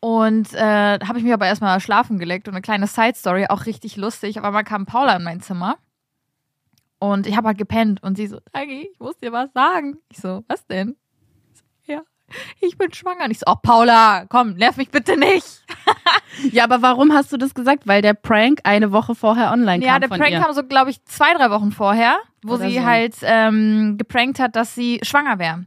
Und 0.00 0.54
äh, 0.54 0.98
habe 1.00 1.18
ich 1.18 1.24
mich 1.24 1.32
aber 1.32 1.46
erstmal 1.46 1.78
schlafen 1.80 2.18
gelegt 2.18 2.48
und 2.48 2.54
eine 2.54 2.62
kleine 2.62 2.86
Side-Story, 2.86 3.46
auch 3.50 3.66
richtig 3.66 3.96
lustig. 3.96 4.38
Auf 4.38 4.44
einmal 4.46 4.64
kam 4.64 4.86
Paula 4.86 5.14
in 5.16 5.22
mein 5.24 5.40
Zimmer 5.40 5.76
und 6.98 7.26
ich 7.26 7.36
habe 7.36 7.48
halt 7.48 7.58
gepennt 7.58 8.02
und 8.02 8.16
sie 8.16 8.26
so, 8.26 8.38
Dagi, 8.52 8.88
ich 8.92 8.98
muss 9.00 9.18
dir 9.18 9.32
was 9.32 9.52
sagen. 9.52 9.98
Ich 10.10 10.18
so, 10.18 10.42
was 10.48 10.66
denn? 10.66 10.96
Ja, 11.86 12.00
ich 12.60 12.78
bin 12.78 12.92
schwanger. 12.94 13.24
Und 13.24 13.30
ich 13.30 13.40
so, 13.40 13.44
oh 13.46 13.56
Paula, 13.62 14.24
komm, 14.28 14.54
nerv 14.54 14.76
mich 14.76 14.90
bitte 14.90 15.16
nicht. 15.18 15.64
Ja, 16.52 16.62
aber 16.64 16.80
warum 16.80 17.12
hast 17.12 17.32
du 17.32 17.36
das 17.36 17.54
gesagt? 17.54 17.88
Weil 17.88 18.02
der 18.02 18.14
Prank 18.14 18.60
eine 18.62 18.92
Woche 18.92 19.16
vorher 19.16 19.50
online 19.50 19.84
Ja, 19.84 19.92
kam 19.94 20.00
der 20.00 20.08
von 20.08 20.18
Prank 20.18 20.30
ihr. 20.30 20.40
kam 20.40 20.52
so, 20.54 20.62
glaube 20.62 20.90
ich, 20.90 21.04
zwei, 21.04 21.34
drei 21.34 21.50
Wochen 21.50 21.72
vorher, 21.72 22.16
wo 22.44 22.54
Oder 22.54 22.68
sie 22.68 22.76
so. 22.78 22.84
halt 22.84 23.16
ähm, 23.22 23.96
geprankt 23.98 24.38
hat, 24.38 24.54
dass 24.54 24.74
sie 24.76 25.00
schwanger 25.02 25.40
wäre. 25.40 25.64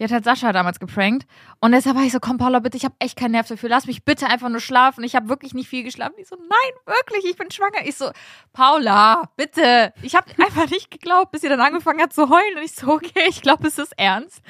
Die 0.00 0.04
hat 0.04 0.12
halt 0.12 0.24
Sascha 0.24 0.50
damals 0.52 0.80
geprankt. 0.80 1.26
Und 1.60 1.72
deshalb 1.72 1.94
war 1.94 2.04
ich 2.04 2.12
so, 2.12 2.20
komm 2.20 2.38
Paula, 2.38 2.60
bitte, 2.60 2.78
ich 2.78 2.86
habe 2.86 2.94
echt 3.00 3.18
keinen 3.18 3.32
Nerv 3.32 3.46
dafür. 3.46 3.68
Lass 3.68 3.86
mich 3.86 4.02
bitte 4.02 4.28
einfach 4.28 4.48
nur 4.48 4.60
schlafen. 4.60 5.04
Ich 5.04 5.14
habe 5.14 5.28
wirklich 5.28 5.52
nicht 5.52 5.68
viel 5.68 5.82
geschlafen. 5.82 6.14
Die 6.18 6.24
so, 6.24 6.36
nein, 6.36 6.96
wirklich, 6.96 7.26
ich 7.30 7.36
bin 7.36 7.50
schwanger. 7.50 7.84
Ich 7.84 7.96
so, 7.96 8.10
Paula, 8.54 9.28
bitte. 9.36 9.92
Ich 10.00 10.14
habe 10.14 10.26
einfach 10.38 10.70
nicht 10.70 10.90
geglaubt, 10.90 11.32
bis 11.32 11.42
sie 11.42 11.50
dann 11.50 11.60
angefangen 11.60 12.00
hat 12.00 12.14
zu 12.14 12.30
heulen. 12.30 12.56
Und 12.56 12.64
ich 12.64 12.72
so, 12.72 12.88
okay, 12.88 13.26
ich 13.28 13.42
glaube, 13.42 13.68
es 13.68 13.78
ist 13.78 13.92
ernst. 13.98 14.40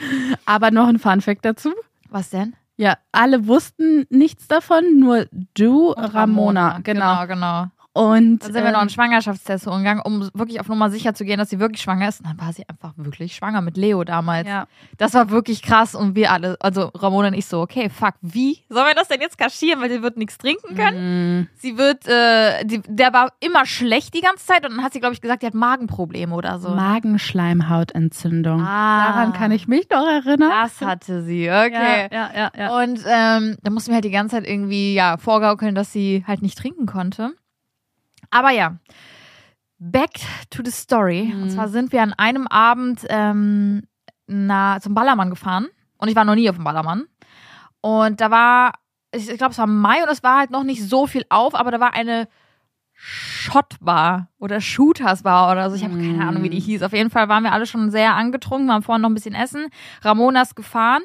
Aber 0.46 0.70
noch 0.70 0.86
ein 0.86 1.00
Funfact 1.00 1.44
dazu. 1.44 1.72
Was 2.08 2.30
denn? 2.30 2.54
Ja, 2.76 2.96
alle 3.10 3.48
wussten 3.48 4.06
nichts 4.08 4.46
davon, 4.46 5.00
nur 5.00 5.26
du, 5.54 5.90
Ramona. 5.90 6.78
Genau. 6.78 7.24
Genau, 7.24 7.26
genau. 7.26 7.66
Und 7.92 8.38
Dann 8.44 8.52
sind 8.52 8.62
wir 8.62 8.70
noch 8.70 8.78
einen 8.80 8.88
ähm, 8.88 8.94
Schwangerschaftstest 8.94 9.64
gegangen, 9.64 10.00
um 10.04 10.30
wirklich 10.32 10.60
auf 10.60 10.68
Nummer 10.68 10.90
sicher 10.90 11.12
zu 11.12 11.24
gehen, 11.24 11.38
dass 11.38 11.50
sie 11.50 11.58
wirklich 11.58 11.82
schwanger 11.82 12.08
ist. 12.08 12.20
Und 12.20 12.28
dann 12.28 12.38
war 12.38 12.52
sie 12.52 12.68
einfach 12.68 12.92
wirklich 12.96 13.34
schwanger 13.34 13.62
mit 13.62 13.76
Leo 13.76 14.04
damals. 14.04 14.46
ja. 14.46 14.66
Das 14.96 15.14
war 15.14 15.30
wirklich 15.30 15.62
krass 15.62 15.94
und 15.96 16.14
wir 16.14 16.30
alle, 16.30 16.56
also 16.60 16.90
Ramona 16.94 17.28
und 17.28 17.34
ich 17.34 17.46
so, 17.46 17.60
okay, 17.60 17.90
fuck, 17.90 18.14
wie 18.20 18.58
sollen 18.68 18.86
wir 18.86 18.94
das 18.94 19.08
denn 19.08 19.20
jetzt 19.20 19.38
kaschieren, 19.38 19.80
weil 19.80 19.90
sie 19.90 20.02
wird 20.02 20.16
nichts 20.18 20.38
trinken 20.38 20.76
können? 20.76 21.40
Mm, 21.40 21.48
Sie 21.56 21.76
wird, 21.78 22.06
äh, 22.06 22.64
die, 22.64 22.80
der 22.86 23.12
war 23.12 23.32
immer 23.40 23.66
schlecht 23.66 24.14
die 24.14 24.20
ganze 24.20 24.46
Zeit 24.46 24.64
und 24.64 24.76
dann 24.76 24.84
hat 24.84 24.92
sie, 24.92 25.00
glaube 25.00 25.14
ich, 25.14 25.20
gesagt, 25.20 25.42
die 25.42 25.46
hat 25.46 25.54
Magenprobleme 25.54 26.34
oder 26.34 26.58
so. 26.60 26.70
Magenschleimhautentzündung. 26.70 28.60
Ah. 28.60 29.06
Daran 29.12 29.32
kann 29.32 29.50
ich 29.52 29.66
mich 29.68 29.88
noch 29.90 30.06
erinnern. 30.06 30.50
Das 30.50 30.80
hatte 30.80 31.22
sie, 31.22 31.48
okay. 31.50 32.08
Ja, 32.10 32.30
ja, 32.30 32.30
ja. 32.36 32.50
ja. 32.56 32.82
Und 32.82 33.00
ähm, 33.06 33.56
da 33.62 33.70
mussten 33.70 33.90
wir 33.90 33.94
halt 33.96 34.04
die 34.04 34.10
ganze 34.10 34.36
Zeit 34.36 34.46
irgendwie 34.46 34.94
ja 34.94 35.16
vorgaukeln, 35.16 35.74
dass 35.74 35.92
sie 35.92 36.24
halt 36.26 36.42
nicht 36.42 36.56
trinken 36.58 36.86
konnte. 36.86 37.32
Aber 38.30 38.50
ja, 38.50 38.76
back 39.78 40.10
to 40.50 40.62
the 40.64 40.70
story. 40.70 41.32
Mhm. 41.34 41.42
Und 41.42 41.50
zwar 41.50 41.68
sind 41.68 41.92
wir 41.92 42.02
an 42.02 42.12
einem 42.12 42.46
Abend 42.46 43.04
ähm, 43.08 43.82
na, 44.26 44.80
zum 44.80 44.94
Ballermann 44.94 45.30
gefahren. 45.30 45.68
Und 45.98 46.08
ich 46.08 46.16
war 46.16 46.24
noch 46.24 46.34
nie 46.34 46.48
auf 46.48 46.56
dem 46.56 46.64
Ballermann. 46.64 47.06
Und 47.80 48.20
da 48.20 48.30
war, 48.30 48.74
ich, 49.12 49.26
glaube, 49.26 49.52
es 49.52 49.58
war 49.58 49.66
Mai 49.66 50.02
und 50.02 50.10
es 50.10 50.22
war 50.22 50.38
halt 50.38 50.50
noch 50.50 50.64
nicht 50.64 50.82
so 50.82 51.06
viel 51.06 51.24
auf, 51.28 51.54
aber 51.54 51.70
da 51.70 51.80
war 51.80 51.94
eine 51.94 52.28
Shotbar 52.92 54.28
oder 54.38 54.60
Shootersbar 54.60 55.50
oder 55.50 55.70
so. 55.70 55.76
Ich 55.76 55.84
habe 55.84 55.96
keine 55.96 56.26
Ahnung, 56.26 56.42
wie 56.42 56.50
die 56.50 56.60
hieß. 56.60 56.82
Auf 56.82 56.92
jeden 56.92 57.08
Fall 57.08 57.28
waren 57.28 57.42
wir 57.42 57.52
alle 57.52 57.66
schon 57.66 57.90
sehr 57.90 58.14
angetrunken, 58.14 58.68
waren 58.68 58.82
vorhin 58.82 59.00
noch 59.00 59.08
ein 59.08 59.14
bisschen 59.14 59.34
essen. 59.34 59.68
Ramona 60.02 60.42
ist 60.42 60.54
gefahren. 60.54 61.02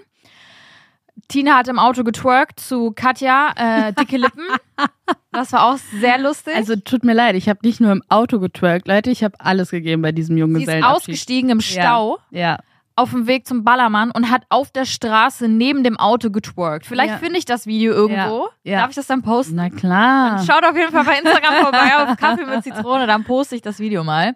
Tina 1.27 1.55
hat 1.57 1.67
im 1.67 1.79
Auto 1.79 2.03
getwerkt 2.03 2.59
zu 2.59 2.91
Katja, 2.91 3.51
äh, 3.55 3.93
dicke 3.93 4.17
Lippen. 4.17 4.43
Das 5.31 5.51
war 5.51 5.65
auch 5.65 5.77
sehr 5.99 6.17
lustig. 6.17 6.55
Also 6.55 6.77
tut 6.77 7.03
mir 7.03 7.13
leid, 7.13 7.35
ich 7.35 7.49
habe 7.49 7.59
nicht 7.63 7.81
nur 7.81 7.91
im 7.91 8.01
Auto 8.07 8.39
getwerkt, 8.39 8.87
Leute, 8.87 9.11
ich 9.11 9.21
habe 9.21 9.35
alles 9.39 9.69
gegeben 9.69 10.01
bei 10.01 10.13
diesem 10.13 10.37
sie 10.55 10.63
ist 10.63 10.83
ausgestiegen 10.83 11.49
im 11.49 11.59
Stau 11.59 12.19
Ja. 12.31 12.57
auf 12.95 13.11
dem 13.11 13.27
Weg 13.27 13.45
zum 13.45 13.65
Ballermann 13.65 14.11
und 14.11 14.31
hat 14.31 14.43
auf 14.49 14.71
der 14.71 14.85
Straße 14.85 15.49
neben 15.49 15.83
dem 15.83 15.97
Auto 15.97 16.29
getwerkt. 16.29 16.85
Vielleicht 16.85 17.15
Ja. 17.15 17.17
finde 17.17 17.37
ich 17.37 17.43
das 17.43 17.67
Video 17.67 17.91
irgendwo. 17.93 18.47
Ja. 18.63 18.71
Ja. 18.71 18.79
Darf 18.79 18.91
ich 18.91 18.95
das 18.95 19.07
dann 19.07 19.23
posten? 19.23 19.55
Na 19.55 19.69
klar. 19.69 20.41
Schaut 20.45 20.63
auf 20.63 20.75
jeden 20.77 20.91
Fall 20.93 21.03
bei 21.03 21.19
Instagram 21.19 21.55
vorbei 21.63 21.97
auf 21.97 22.17
Kaffee 22.17 22.45
mit 22.45 22.63
Zitrone, 22.63 23.05
dann 23.05 23.25
poste 23.25 23.55
ich 23.57 23.61
das 23.61 23.79
Video 23.79 24.05
mal. 24.05 24.35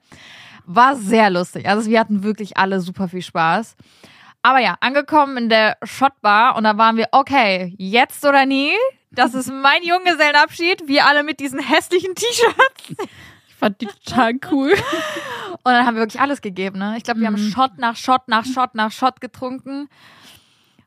War 0.66 0.98
sehr 0.98 1.30
lustig. 1.30 1.68
Also 1.68 1.90
wir 1.90 1.98
hatten 2.00 2.24
wirklich 2.24 2.58
alle 2.58 2.82
super 2.82 3.08
viel 3.08 3.22
Spaß. 3.22 3.78
Aber 4.42 4.60
ja, 4.60 4.78
angekommen 4.80 5.38
in 5.38 5.50
der 5.50 5.78
Shotbar 5.84 6.56
und 6.56 6.64
da 6.64 6.78
waren 6.78 6.96
wir, 6.98 7.08
okay, 7.12 7.74
jetzt 7.78 8.24
oder 8.26 8.46
nie. 8.46 8.74
Das 9.12 9.34
ist 9.34 9.52
mein 9.52 9.84
Junggesellenabschied. 9.84 10.88
Wir 10.88 11.06
alle 11.08 11.24
mit 11.24 11.40
diesen 11.40 11.60
hässlichen 11.60 12.16
T-Shirts. 12.16 12.96
Ich 13.50 13.56
fand 13.56 13.82
die 13.82 13.88
total 13.88 14.34
cool. 14.52 14.72
Und 15.52 15.66
dann 15.66 15.86
haben 15.86 15.96
wir 15.96 16.04
wirklich 16.04 16.22
alles 16.22 16.42
gegeben, 16.42 16.80
ne? 16.80 16.94
Ich 16.98 17.04
glaube, 17.04 17.20
wir 17.20 17.28
haben 17.28 17.34
Mhm. 17.34 17.52
Shot 17.52 17.78
nach 17.78 17.96
Shot 17.98 18.28
nach 18.28 18.46
Shot 18.46 18.76
nach 18.76 18.92
Shot 18.92 19.20
getrunken. 19.20 19.90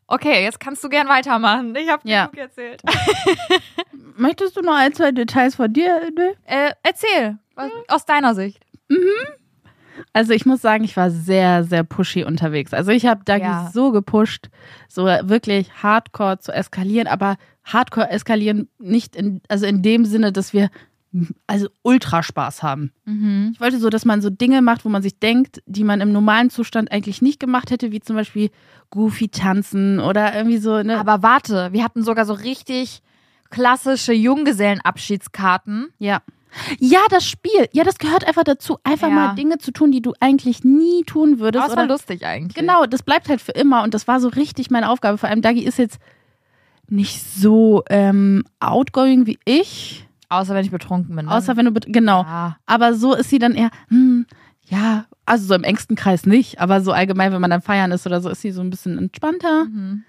Okay, 0.06 0.42
jetzt 0.44 0.60
kannst 0.60 0.82
du 0.84 0.88
gern 0.88 1.08
weitermachen. 1.08 1.74
Ich 1.76 1.88
habe 1.90 2.08
Ja. 2.08 2.26
genug 2.26 2.38
erzählt. 2.38 2.82
Möchtest 4.16 4.56
du 4.56 4.62
noch 4.62 4.74
ein, 4.76 4.92
zwei 4.94 5.10
Details 5.12 5.56
von 5.56 5.72
dir? 5.72 6.10
Ne? 6.14 6.34
Äh, 6.44 6.72
erzähl, 6.82 7.38
was, 7.54 7.70
aus 7.88 8.04
deiner 8.06 8.34
Sicht. 8.34 8.64
Also 10.12 10.32
ich 10.32 10.46
muss 10.46 10.60
sagen, 10.60 10.84
ich 10.84 10.96
war 10.96 11.10
sehr, 11.10 11.64
sehr 11.64 11.84
pushy 11.84 12.24
unterwegs. 12.24 12.72
Also 12.72 12.90
ich 12.90 13.06
habe 13.06 13.24
Dagi 13.24 13.44
Ja. 13.44 13.70
so 13.72 13.92
gepusht, 13.92 14.48
so 14.88 15.04
wirklich 15.04 15.82
hardcore 15.82 16.38
zu 16.38 16.52
eskalieren, 16.52 17.06
aber 17.08 17.36
hardcore 17.64 18.10
eskalieren 18.10 18.68
nicht 18.78 19.16
in, 19.16 19.40
also 19.48 19.66
in 19.66 19.82
dem 19.82 20.04
Sinne, 20.04 20.32
dass 20.32 20.52
wir 20.52 20.70
also 21.46 21.68
ultra 21.82 22.22
Spaß 22.22 22.62
haben. 22.62 22.90
Mhm. 23.04 23.50
Ich 23.52 23.60
wollte 23.60 23.78
so, 23.78 23.90
dass 23.90 24.06
man 24.06 24.22
so 24.22 24.30
Dinge 24.30 24.62
macht, 24.62 24.84
wo 24.86 24.88
man 24.88 25.02
sich 25.02 25.18
denkt, 25.18 25.62
die 25.66 25.84
man 25.84 26.00
im 26.00 26.10
normalen 26.10 26.48
Zustand 26.48 26.90
eigentlich 26.90 27.20
nicht 27.20 27.38
gemacht 27.38 27.70
hätte, 27.70 27.92
wie 27.92 28.00
zum 28.00 28.16
Beispiel 28.16 28.50
Goofy 28.88 29.28
tanzen 29.28 30.00
oder 30.00 30.34
irgendwie 30.34 30.56
so, 30.58 30.82
ne? 30.82 30.98
Aber 30.98 31.22
warte, 31.22 31.68
wir 31.72 31.84
hatten 31.84 32.02
sogar 32.02 32.24
so 32.24 32.32
richtig 32.32 33.02
klassische 33.50 34.14
Junggesellenabschiedskarten. 34.14 35.88
ja. 35.98 36.20
Ja, 36.78 37.00
das 37.10 37.26
Spiel. 37.26 37.68
Ja, 37.72 37.84
das 37.84 37.98
gehört 37.98 38.26
einfach 38.26 38.44
dazu. 38.44 38.78
Einfach 38.84 39.08
Ja. 39.08 39.14
mal 39.14 39.34
Dinge 39.34 39.58
zu 39.58 39.70
tun, 39.72 39.90
die 39.92 40.02
du 40.02 40.12
eigentlich 40.20 40.64
nie 40.64 41.02
tun 41.04 41.38
würdest. 41.38 41.68
Es 41.68 41.76
war 41.76 41.86
lustig 41.86 42.24
eigentlich. 42.26 42.54
Genau, 42.54 42.86
das 42.86 43.02
bleibt 43.02 43.28
halt 43.28 43.40
für 43.40 43.52
immer 43.52 43.82
und 43.82 43.94
das 43.94 44.06
war 44.08 44.20
so 44.20 44.28
richtig 44.28 44.70
meine 44.70 44.90
Aufgabe. 44.90 45.18
Vor 45.18 45.28
allem 45.28 45.42
Dagi 45.42 45.62
ist 45.62 45.78
jetzt 45.78 45.98
nicht 46.88 47.22
so 47.22 47.82
ähm, 47.88 48.44
outgoing 48.60 49.26
wie 49.26 49.38
ich, 49.44 50.06
Außer 50.28 50.54
wenn 50.54 50.64
ich 50.64 50.70
betrunken 50.70 51.14
bin. 51.16 51.26
ne? 51.26 51.32
außer 51.32 51.56
wenn 51.56 51.64
du 51.66 51.70
bet- 51.72 51.86
genau. 51.88 52.22
Ja. 52.22 52.56
Aber 52.66 52.94
so 52.94 53.14
ist 53.14 53.30
sie 53.30 53.38
dann 53.38 53.54
eher, 53.54 53.70
hm, 53.88 54.26
ja, 54.66 55.04
also 55.26 55.46
so 55.46 55.54
im 55.54 55.64
engsten 55.64 55.96
Kreis 55.96 56.26
nicht, 56.26 56.60
aber 56.60 56.80
so 56.80 56.92
allgemein, 56.92 57.32
wenn 57.32 57.40
man 57.40 57.50
dann 57.50 57.62
feiern 57.62 57.92
ist 57.92 58.06
oder 58.06 58.20
so, 58.20 58.28
ist 58.28 58.40
sie 58.42 58.50
so 58.50 58.60
ein 58.60 58.70
bisschen 58.70 58.98
entspannter. 58.98 59.64
Mhm. 59.66 60.04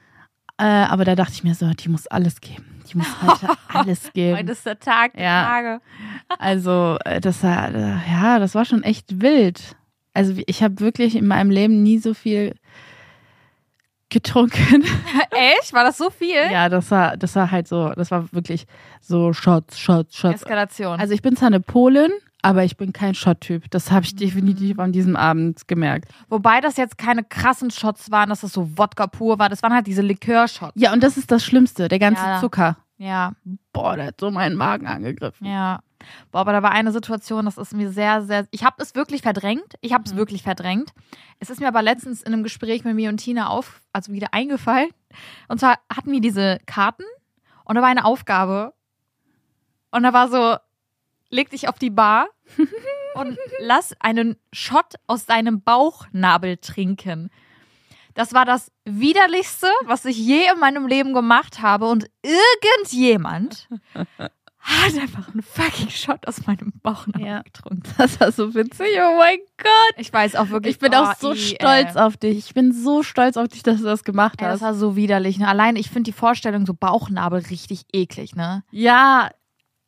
Äh, 0.58 0.64
aber 0.66 1.04
da 1.06 1.16
dachte 1.16 1.34
ich 1.34 1.44
mir 1.44 1.56
so, 1.56 1.70
die 1.72 1.90
muss 1.90 2.08
alles 2.08 2.40
geben. 2.42 2.66
Die 2.92 2.98
muss 2.98 3.08
heute 3.22 3.48
alles 3.70 4.12
geben. 4.14 4.38
Heute 4.38 4.52
ist 4.52 4.66
der 4.66 4.80
Tag 4.80 5.14
der 5.14 5.24
Ja. 5.24 5.44
Tage. 5.46 5.82
Also, 6.40 6.98
äh, 7.06 7.20
das 7.22 7.44
war, 7.44 7.74
äh, 7.74 7.98
ja, 8.12 8.40
das 8.40 8.56
war 8.56 8.66
schon 8.66 8.84
echt 8.84 9.22
wild. 9.22 9.76
Also, 10.14 10.34
ich 10.46 10.62
habe 10.64 10.80
wirklich 10.80 11.16
in 11.16 11.26
meinem 11.28 11.50
Leben 11.50 11.82
nie 11.84 11.98
so 11.98 12.14
viel 12.14 12.56
getrunken. 14.10 14.84
Echt? 15.32 15.74
War 15.74 15.84
das 15.84 15.98
so 15.98 16.10
viel? 16.12 16.36
Ja, 16.52 16.70
das 16.70 16.92
war, 16.92 17.18
das 17.18 17.36
war 17.36 17.50
halt 17.50 17.68
so, 17.68 17.90
das 17.96 18.12
war 18.12 18.32
wirklich 18.32 18.66
so 19.02 19.34
Shots, 19.34 19.80
Shots, 19.80 20.16
Shots. 20.16 20.36
Eskalation. 20.44 21.00
Also, 21.00 21.14
ich 21.14 21.22
bin 21.24 21.36
zwar 21.36 21.48
eine 21.48 21.60
Polin, 21.60 22.12
aber 22.44 22.64
ich 22.64 22.78
bin 22.78 22.94
kein 22.94 23.16
Shot-Typ. 23.16 23.72
Das 23.72 23.90
habe 23.92 24.06
ich 24.06 24.16
definitiv 24.16 24.78
an 24.78 24.92
diesem 24.92 25.16
Abend 25.16 25.68
gemerkt. 25.68 26.12
Wobei 26.30 26.62
das 26.62 26.78
jetzt 26.78 26.98
keine 27.00 27.24
krassen 27.24 27.72
Shots 27.72 28.12
waren, 28.12 28.30
dass 28.30 28.42
das 28.42 28.54
so 28.54 28.78
Wodka 28.78 29.08
pur 29.08 29.40
war. 29.40 29.50
Das 29.50 29.64
waren 29.64 29.74
halt 29.74 29.88
diese 29.88 30.02
Likör-Shots. 30.04 30.74
Ja, 30.76 30.94
und 30.94 31.02
das 31.04 31.18
ist 31.18 31.32
das 31.32 31.44
Schlimmste, 31.44 31.88
der 31.88 32.00
ganze 32.00 32.22
Ja. 32.24 32.40
Zucker. 32.40 32.78
Ja, 32.98 33.34
Boah, 33.74 33.96
der 33.98 34.06
hat 34.08 34.20
so 34.20 34.30
meinen 34.30 34.56
Magen 34.56 34.86
angegriffen. 34.88 35.48
ja. 35.48 35.80
Boah, 36.34 36.42
aber 36.42 36.52
da 36.52 36.62
war 36.62 36.72
eine 36.72 36.92
Situation, 36.92 37.46
das 37.46 37.58
ist 37.58 37.74
mir 37.74 37.90
sehr, 37.90 38.24
sehr. 38.24 38.46
Ich 38.52 38.66
habe 38.66 38.76
es 38.84 38.94
wirklich 38.94 39.22
verdrängt. 39.22 39.76
Ich 39.80 39.94
habe 39.94 40.04
es 40.06 40.12
Mhm. 40.14 40.18
wirklich 40.18 40.44
verdrängt. 40.44 40.92
Es 41.40 41.50
ist 41.50 41.62
mir 41.62 41.68
aber 41.70 41.82
letztens 41.82 42.22
in 42.22 42.34
einem 42.34 42.44
Gespräch 42.44 42.84
mit 42.84 42.94
mir 42.94 43.08
und 43.10 43.18
Tina 43.18 43.48
auf, 43.48 43.82
also 43.94 44.12
wieder 44.12 44.28
eingefallen. 44.34 44.90
Und 45.48 45.62
zwar 45.62 45.78
hatten 45.90 46.12
wir 46.12 46.20
diese 46.20 46.58
Karten 46.66 47.04
und 47.64 47.76
da 47.76 47.82
war 47.82 47.88
eine 47.88 48.04
Aufgabe. 48.04 48.74
Und 49.92 50.04
da 50.04 50.12
war 50.12 50.28
so, 50.28 50.58
leg 51.34 51.50
dich 51.50 51.68
auf 51.68 51.80
die 51.80 51.90
Bar 51.90 52.28
und 53.16 53.38
lass 53.60 53.94
einen 54.00 54.38
Shot 54.54 54.96
aus 55.08 55.26
deinem 55.26 55.62
Bauchnabel 55.62 56.58
trinken. 56.58 57.30
Das 58.14 58.34
war 58.34 58.46
das 58.46 58.72
widerlichste, 58.86 59.68
was 59.86 60.06
ich 60.06 60.18
je 60.18 60.44
in 60.54 60.60
meinem 60.60 60.86
Leben 60.88 61.14
gemacht 61.14 61.62
habe. 61.64 61.88
Und 61.88 62.06
irgendjemand 62.22 63.68
hat 64.60 64.94
einfach 65.02 65.30
einen 65.30 65.42
fucking 65.42 65.90
Shot 65.90 66.28
aus 66.28 66.46
meinem 66.46 66.72
Bauchnabel 66.84 67.26
Ja. 67.26 67.42
getrunken. 67.42 67.82
Das 67.98 68.20
war 68.20 68.32
so 68.32 68.54
witzig. 68.54 68.88
Oh 69.00 69.18
mein 69.18 69.40
Gott. 69.58 69.94
Ich 69.98 70.14
weiß 70.14 70.36
auch 70.36 70.50
wirklich. 70.50 70.76
Ich 70.76 70.80
bin 70.80 70.94
oh, 70.94 70.98
auch 70.98 71.16
so 71.16 71.34
i, 71.34 71.38
stolz 71.38 71.96
ey. 71.96 72.02
auf 72.02 72.16
dich. 72.18 72.38
Ich 72.38 72.54
bin 72.54 72.72
so 72.72 73.02
stolz 73.02 73.36
auf 73.36 73.48
dich, 73.48 73.64
dass 73.64 73.80
du 73.80 73.86
das 73.86 74.04
gemacht 74.04 74.40
Ey, 74.40 74.46
das 74.46 74.54
hast. 74.54 74.62
war 74.62 74.74
so 74.76 74.96
widerlich. 74.96 75.40
Ne? 75.40 75.48
Allein, 75.48 75.76
ich 75.76 75.90
finde 75.90 76.12
die 76.12 76.18
Vorstellung 76.18 76.68
so 76.68 76.76
Bauchnabel 76.76 77.42
richtig 77.50 77.86
eklig, 77.92 78.36
ne? 78.36 78.64
Ja, 78.70 79.32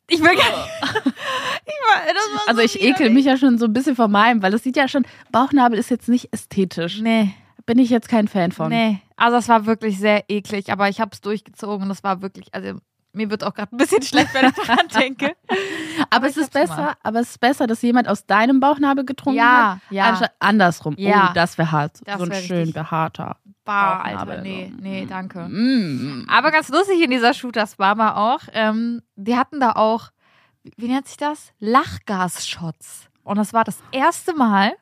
Ich 0.08 0.20
will 0.20 0.34
gar 0.34 0.34
nicht. 0.34 0.70
ich 1.04 1.74
war, 1.82 2.14
das 2.14 2.28
war 2.34 2.48
also 2.48 2.60
so 2.60 2.64
ich 2.64 2.76
ekel 2.76 2.94
widerlich. 2.94 3.12
mich 3.14 3.24
ja 3.24 3.36
schon 3.36 3.58
so 3.58 3.64
ein 3.66 3.72
bisschen 3.72 3.96
vor 3.96 4.08
meinem, 4.08 4.42
weil 4.42 4.54
es 4.54 4.62
sieht 4.62 4.76
ja 4.76 4.86
schon, 4.88 5.04
Bauchnabel 5.32 5.78
ist 5.78 5.90
jetzt 5.90 6.08
nicht 6.08 6.32
ästhetisch. 6.32 7.00
Nee, 7.00 7.34
Bin 7.66 7.78
ich 7.78 7.90
jetzt 7.90 8.08
kein 8.08 8.28
Fan 8.28 8.52
von. 8.52 8.68
nee. 8.68 9.00
Also, 9.18 9.38
es 9.38 9.48
war 9.48 9.64
wirklich 9.64 9.98
sehr 9.98 10.24
eklig, 10.28 10.70
aber 10.70 10.90
ich 10.90 11.00
habe 11.00 11.10
es 11.14 11.22
durchgezogen 11.22 11.86
und 11.86 11.90
es 11.90 12.04
war 12.04 12.20
wirklich, 12.22 12.54
also. 12.54 12.78
Mir 13.16 13.30
wird 13.30 13.42
auch 13.44 13.54
gerade 13.54 13.74
ein 13.74 13.78
bisschen 13.78 14.02
schlecht, 14.02 14.34
wenn 14.34 14.46
ich 14.46 14.54
daran 14.54 14.88
denke. 14.88 15.36
Aber, 16.10 16.16
Aber 16.16 16.26
es 16.28 16.36
ist 16.36 16.52
besser, 16.52 16.94
aber 17.02 17.20
es 17.20 17.30
ist 17.30 17.40
besser, 17.40 17.66
dass 17.66 17.80
jemand 17.82 18.06
aus 18.06 18.26
deinem 18.26 18.60
Bauchnabel 18.60 19.04
getrunken 19.04 19.40
hat, 19.40 19.80
Ja, 19.90 20.04
ja. 20.04 20.04
anstatt 20.10 20.32
andersrum. 20.38 20.94
Ja. 20.98 21.28
Oh, 21.30 21.34
das 21.34 21.56
wäre 21.56 21.72
hart. 21.72 22.00
Das 22.04 22.18
so 22.18 22.24
ein 22.24 22.34
schön 22.34 22.72
behaarter. 22.72 23.36
Bauchnabel, 23.64 24.32
Alter, 24.36 24.42
nee, 24.42 24.72
nee, 24.78 25.06
danke. 25.08 25.48
Mm. 25.48 26.26
Aber 26.28 26.50
ganz 26.52 26.68
lustig 26.68 27.02
in 27.02 27.10
dieser 27.10 27.34
Shooters 27.34 27.76
Bar 27.76 27.98
war 27.98 28.16
auch, 28.16 28.40
ähm, 28.52 29.02
die 29.16 29.36
hatten 29.36 29.58
da 29.58 29.72
auch, 29.72 30.10
wie, 30.76 30.86
nennt 30.88 31.08
sich 31.08 31.16
das? 31.16 31.52
Lachgas-Shots. 31.58 33.08
Und 33.24 33.38
das 33.38 33.52
war 33.52 33.64
das 33.64 33.82
erste 33.90 34.34
Mal, 34.34 34.72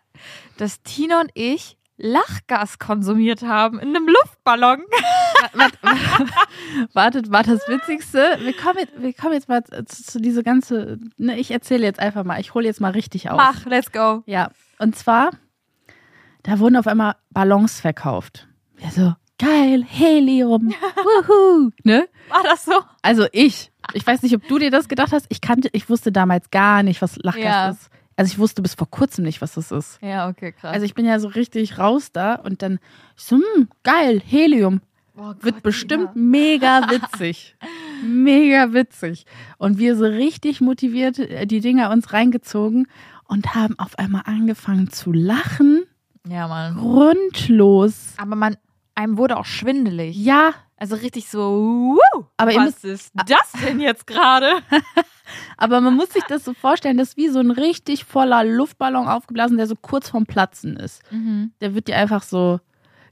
dass 0.58 0.82
Tina 0.82 1.20
und 1.20 1.30
ich 1.34 1.78
Lachgas 1.96 2.78
konsumiert 2.78 3.42
haben 3.42 3.78
in 3.78 3.88
einem 3.96 4.08
Luftballon. 4.44 4.82
Wart- 5.54 5.78
Wartet, 6.92 7.30
war 7.30 7.42
das 7.42 7.66
Witzigste. 7.68 8.38
Wir 8.40 8.52
kommen 8.54 8.78
jetzt, 8.78 8.92
wir 9.00 9.12
kommen 9.14 9.32
jetzt 9.34 9.48
mal 9.48 9.62
zu, 9.64 10.04
zu 10.04 10.20
diese 10.20 10.42
ganze. 10.42 10.98
Ne, 11.16 11.38
ich 11.38 11.50
erzähle 11.50 11.84
jetzt 11.84 11.98
einfach 12.00 12.24
mal. 12.24 12.40
Ich 12.40 12.54
hole 12.54 12.66
jetzt 12.66 12.80
mal 12.80 12.92
richtig 12.92 13.30
aus. 13.30 13.36
Mach, 13.36 13.64
let's 13.66 13.90
go. 13.92 14.22
Ja, 14.26 14.50
und 14.78 14.96
zwar, 14.96 15.30
da 16.42 16.58
wurden 16.58 16.76
auf 16.76 16.86
einmal 16.86 17.16
Ballons 17.30 17.80
verkauft. 17.80 18.46
Wir 18.76 18.90
so, 18.90 19.14
geil, 19.38 19.84
Helium, 19.86 20.68
wuhu, 20.96 21.70
ne? 21.82 22.08
War 22.28 22.42
das 22.42 22.64
so? 22.64 22.72
Also 23.02 23.26
ich, 23.32 23.70
ich 23.92 24.06
weiß 24.06 24.22
nicht, 24.22 24.34
ob 24.34 24.46
du 24.48 24.58
dir 24.58 24.70
das 24.70 24.88
gedacht 24.88 25.12
hast. 25.12 25.26
Ich 25.28 25.40
kannte, 25.40 25.68
ich 25.72 25.88
wusste 25.88 26.12
damals 26.12 26.50
gar 26.50 26.82
nicht, 26.82 27.00
was 27.02 27.16
Lachgas 27.16 27.44
Ja. 27.44 27.68
ist. 27.70 27.90
Also 28.16 28.32
ich 28.32 28.38
wusste 28.38 28.62
bis 28.62 28.74
vor 28.74 28.90
kurzem 28.90 29.24
nicht, 29.24 29.40
was 29.40 29.54
das 29.54 29.70
ist. 29.70 29.98
Ja, 30.00 30.28
okay, 30.28 30.52
krass. 30.52 30.72
Also 30.72 30.86
ich 30.86 30.94
bin 30.94 31.04
ja 31.04 31.18
so 31.18 31.28
richtig 31.28 31.78
raus 31.78 32.12
da 32.12 32.34
und 32.34 32.62
dann 32.62 32.78
ich 33.16 33.24
so, 33.24 33.36
hm, 33.36 33.68
geil, 33.82 34.20
Helium. 34.24 34.80
Wird 35.14 35.42
Gott, 35.42 35.62
bestimmt 35.62 36.16
mega 36.16 36.90
witzig. 36.90 37.56
mega 38.04 38.72
witzig. 38.72 39.26
Und 39.58 39.78
wir 39.78 39.96
so 39.96 40.04
richtig 40.04 40.60
motiviert 40.60 41.18
äh, 41.18 41.46
die 41.46 41.60
Dinger 41.60 41.90
uns 41.90 42.12
reingezogen 42.12 42.88
und 43.28 43.54
haben 43.54 43.78
auf 43.78 43.98
einmal 43.98 44.22
angefangen 44.26 44.90
zu 44.90 45.12
lachen. 45.12 45.84
Ja, 46.28 46.48
Mann. 46.48 46.76
Grundlos. 46.76 48.14
Aber 48.16 48.34
man, 48.34 48.56
einem 48.94 49.18
wurde 49.18 49.36
auch 49.36 49.44
schwindelig. 49.44 50.16
Ja, 50.16 50.54
Also 50.76 50.96
richtig 50.96 51.28
so, 51.28 51.40
wuh, 51.40 52.24
aber, 52.36 52.52
müsst, 52.60 52.84
was 52.84 52.84
ist 52.84 53.12
das 53.26 53.52
denn 53.64 53.80
jetzt 53.80 54.06
gerade? 54.06 54.50
aber 55.56 55.80
man 55.80 55.94
muss 55.94 56.12
sich 56.12 56.24
das 56.24 56.44
so 56.44 56.52
vorstellen, 56.52 56.98
das 56.98 57.10
ist 57.10 57.16
wie 57.16 57.28
so 57.28 57.38
ein 57.38 57.50
richtig 57.50 58.04
voller 58.04 58.44
Luftballon 58.44 59.08
aufgeblasen, 59.08 59.56
der 59.56 59.66
so 59.66 59.76
kurz 59.76 60.10
vorm 60.10 60.26
Platzen 60.26 60.76
ist. 60.76 61.00
Mhm. 61.10 61.52
Der 61.60 61.74
wird 61.74 61.88
dir 61.88 61.96
einfach 61.96 62.22
so 62.22 62.60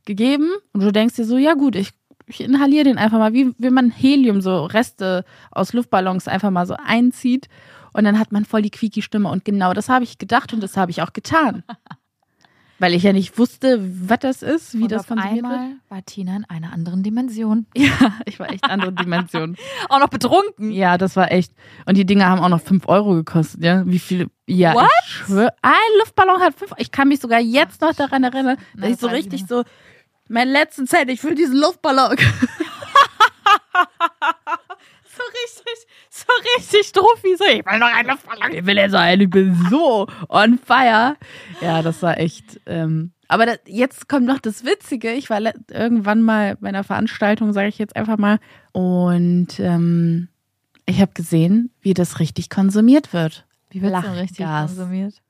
gegeben 0.05 0.51
und 0.73 0.83
du 0.83 0.93
denkst 0.93 1.15
dir 1.15 1.25
so, 1.25 1.39
ja 1.39 1.55
gut, 1.55 1.77
ich, 1.77 1.91
ich 2.27 2.41
inhaliere 2.41 2.85
den 2.85 2.99
einfach 2.99 3.19
mal, 3.19 3.33
wie 3.33 3.55
wenn 3.59 3.75
man 3.75 3.91
Helium, 3.91 4.41
so 4.41 4.65
Reste 4.65 5.25
aus 5.51 5.73
Luftballons 5.73 6.29
einfach 6.29 6.51
mal 6.51 6.67
so 6.67 6.75
einzieht 6.85 7.49
und 7.93 8.05
dann 8.05 8.19
hat 8.19 8.33
man 8.33 8.45
voll 8.45 8.63
die 8.63 8.71
quieki 8.71 9.03
Stimme 9.03 9.29
und 9.31 9.45
genau 9.45 9.73
das 9.73 9.89
habe 9.89 10.05
ich 10.05 10.19
gedacht 10.19 10.53
und 10.53 10.63
das 10.63 10.77
habe 10.77 10.91
ich 10.91 11.03
auch 11.03 11.13
getan. 11.13 11.63
Weil 12.79 12.95
ich 12.95 13.05
ja 13.05 13.13
nicht 13.13 13.39
wusste, 13.39 13.79
was 14.09 14.19
das 14.21 14.43
ist, 14.43 14.77
wie 14.77 14.83
und 14.85 14.91
das 14.93 15.07
konsumiert 15.07 15.37
wird. 15.37 15.45
einmal 15.45 15.77
war 15.89 16.05
Tina 16.05 16.35
in 16.37 16.45
einer 16.47 16.73
anderen 16.73 17.03
Dimension. 17.05 17.67
Ja, 17.77 18.13
ich 18.27 18.41
war 18.41 18.51
echt 18.51 18.65
andere 18.65 18.93
Dimension. 18.93 19.57
Auch 19.89 20.01
noch 20.01 20.09
betrunken. 20.09 20.73
Ja, 20.73 20.99
das 20.99 21.15
war 21.15 21.31
echt. 21.31 21.53
Und 21.87 21.97
die 21.97 22.05
Dinger 22.05 22.27
haben 22.27 22.41
auch 22.41 22.49
noch 22.49 22.61
5 22.61 22.89
Euro 22.89 23.15
gekostet, 23.15 23.63
ja? 23.63 23.87
Wie 23.87 23.99
viele? 24.01 24.27
Ja, 24.49 24.75
What? 24.75 24.89
ich 25.07 25.13
schwöre. 25.13 25.51
Ein 25.63 25.73
Luftballon 26.01 26.41
hat 26.41 26.55
5 26.59 26.73
Ich 26.79 26.91
kann 26.91 27.07
mich 27.09 27.21
sogar 27.21 27.39
jetzt 27.41 27.81
noch 27.83 27.95
daran 27.95 28.25
erinnern, 28.25 28.57
dass 28.57 28.65
Na, 28.75 28.87
ich 28.87 28.93
das 28.93 29.01
so 29.01 29.07
ich 29.09 29.13
richtig 29.15 29.33
nicht. 29.43 29.49
so, 29.49 29.63
mein 30.29 30.49
letzten 30.49 30.87
Cent, 30.89 31.09
ich 31.11 31.23
will 31.23 31.35
diesen 31.37 31.59
Luftballon. 31.59 32.17
So 35.15 35.23
richtig, 35.45 35.87
so 36.11 36.33
richtig 36.57 36.87
Struffi. 36.87 37.37
So, 37.37 37.45
ich 37.45 37.65
will 37.67 37.79
noch 37.79 37.93
eine 37.93 38.09
Luftballon. 38.09 38.55
Ich 38.55 38.65
will 38.65 38.77
jetzt 38.77 38.95
ein, 38.95 39.21
ich 39.21 39.29
bin 39.31 39.55
so 39.69 40.07
on 40.29 40.59
fire. 40.59 41.17
Ja, 41.61 41.83
das 41.83 42.03
war 42.03 42.19
echt. 42.19 42.61
Ähm, 42.67 43.13
aber 43.29 43.47
das, 43.47 43.59
jetzt 43.67 44.09
kommt 44.09 44.27
noch 44.27 44.39
das 44.39 44.65
Witzige. 44.65 45.13
Ich 45.13 45.29
war 45.31 45.41
irgendwann 45.71 46.23
mal 46.23 46.57
bei 46.57 46.69
einer 46.69 46.85
Veranstaltung, 46.85 47.53
sage 47.53 47.69
ich 47.69 47.79
jetzt 47.79 47.97
einfach 47.97 48.17
mal, 48.19 48.39
und 48.73 49.59
ähm, 49.61 50.29
ich 50.87 51.01
habe 51.01 51.13
gesehen, 51.13 51.71
wie 51.81 51.95
das 51.95 52.19
richtig 52.19 52.51
konsumiert 52.51 53.13
wird. 53.13 53.47
Wie 53.71 53.83
wird's 53.83 54.03
denn 54.03 54.13
richtig 54.13 54.41
Lachgas. 54.41 54.77
konsumiert? 54.77 55.23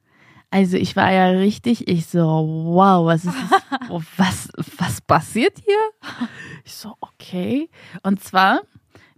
Also 0.51 0.77
ich 0.77 0.97
war 0.97 1.11
ja 1.11 1.29
richtig, 1.29 1.89
ich 1.89 2.07
so, 2.07 2.21
wow, 2.21 3.07
was 3.07 3.25
ist 3.25 3.35
das? 3.51 3.63
Oh, 3.89 4.01
was, 4.17 4.49
was 4.79 5.01
passiert 5.01 5.59
hier? 5.65 6.29
Ich 6.65 6.75
so, 6.75 6.95
okay. 7.01 7.69
Und 8.03 8.23
zwar, 8.23 8.63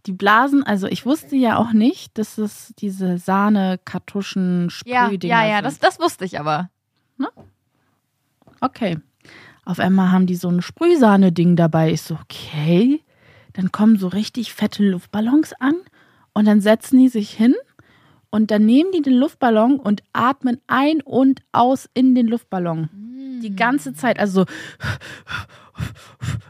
die 0.06 0.12
Blasen, 0.12 0.62
also 0.62 0.86
ich 0.86 1.06
wusste 1.06 1.36
ja 1.36 1.56
auch 1.56 1.72
nicht, 1.72 2.18
dass 2.18 2.36
es 2.38 2.74
diese 2.78 3.18
Sahne-Kartuschen, 3.18 4.70
Ja, 4.84 5.06
Sprühdinger 5.06 5.34
ja, 5.42 5.48
ja, 5.48 5.54
sind. 5.56 5.64
das, 5.66 5.78
das 5.78 5.98
wusste 6.00 6.24
ich 6.24 6.38
aber. 6.38 6.70
Okay. 8.60 8.98
Auf 9.64 9.78
einmal 9.78 10.10
haben 10.10 10.26
die 10.26 10.36
so 10.36 10.48
ein 10.48 10.62
Sprühsahne-Ding 10.62 11.56
dabei. 11.56 11.90
Ich 11.92 12.02
so, 12.02 12.16
okay. 12.22 13.02
Dann 13.52 13.72
kommen 13.72 13.96
so 13.98 14.08
richtig 14.08 14.52
fette 14.52 14.82
Luftballons 14.82 15.52
an 15.60 15.74
und 16.32 16.46
dann 16.46 16.60
setzen 16.60 16.98
die 16.98 17.08
sich 17.08 17.30
hin 17.30 17.54
und 18.30 18.50
dann 18.50 18.66
nehmen 18.66 18.90
die 18.92 19.02
den 19.02 19.14
Luftballon 19.14 19.78
und 19.78 20.02
atmen 20.12 20.60
ein 20.66 21.00
und 21.02 21.40
aus 21.52 21.88
in 21.94 22.14
den 22.14 22.26
Luftballon. 22.26 22.88
Die 23.42 23.54
ganze 23.54 23.94
Zeit, 23.94 24.18
also 24.18 24.40
so 24.40 24.46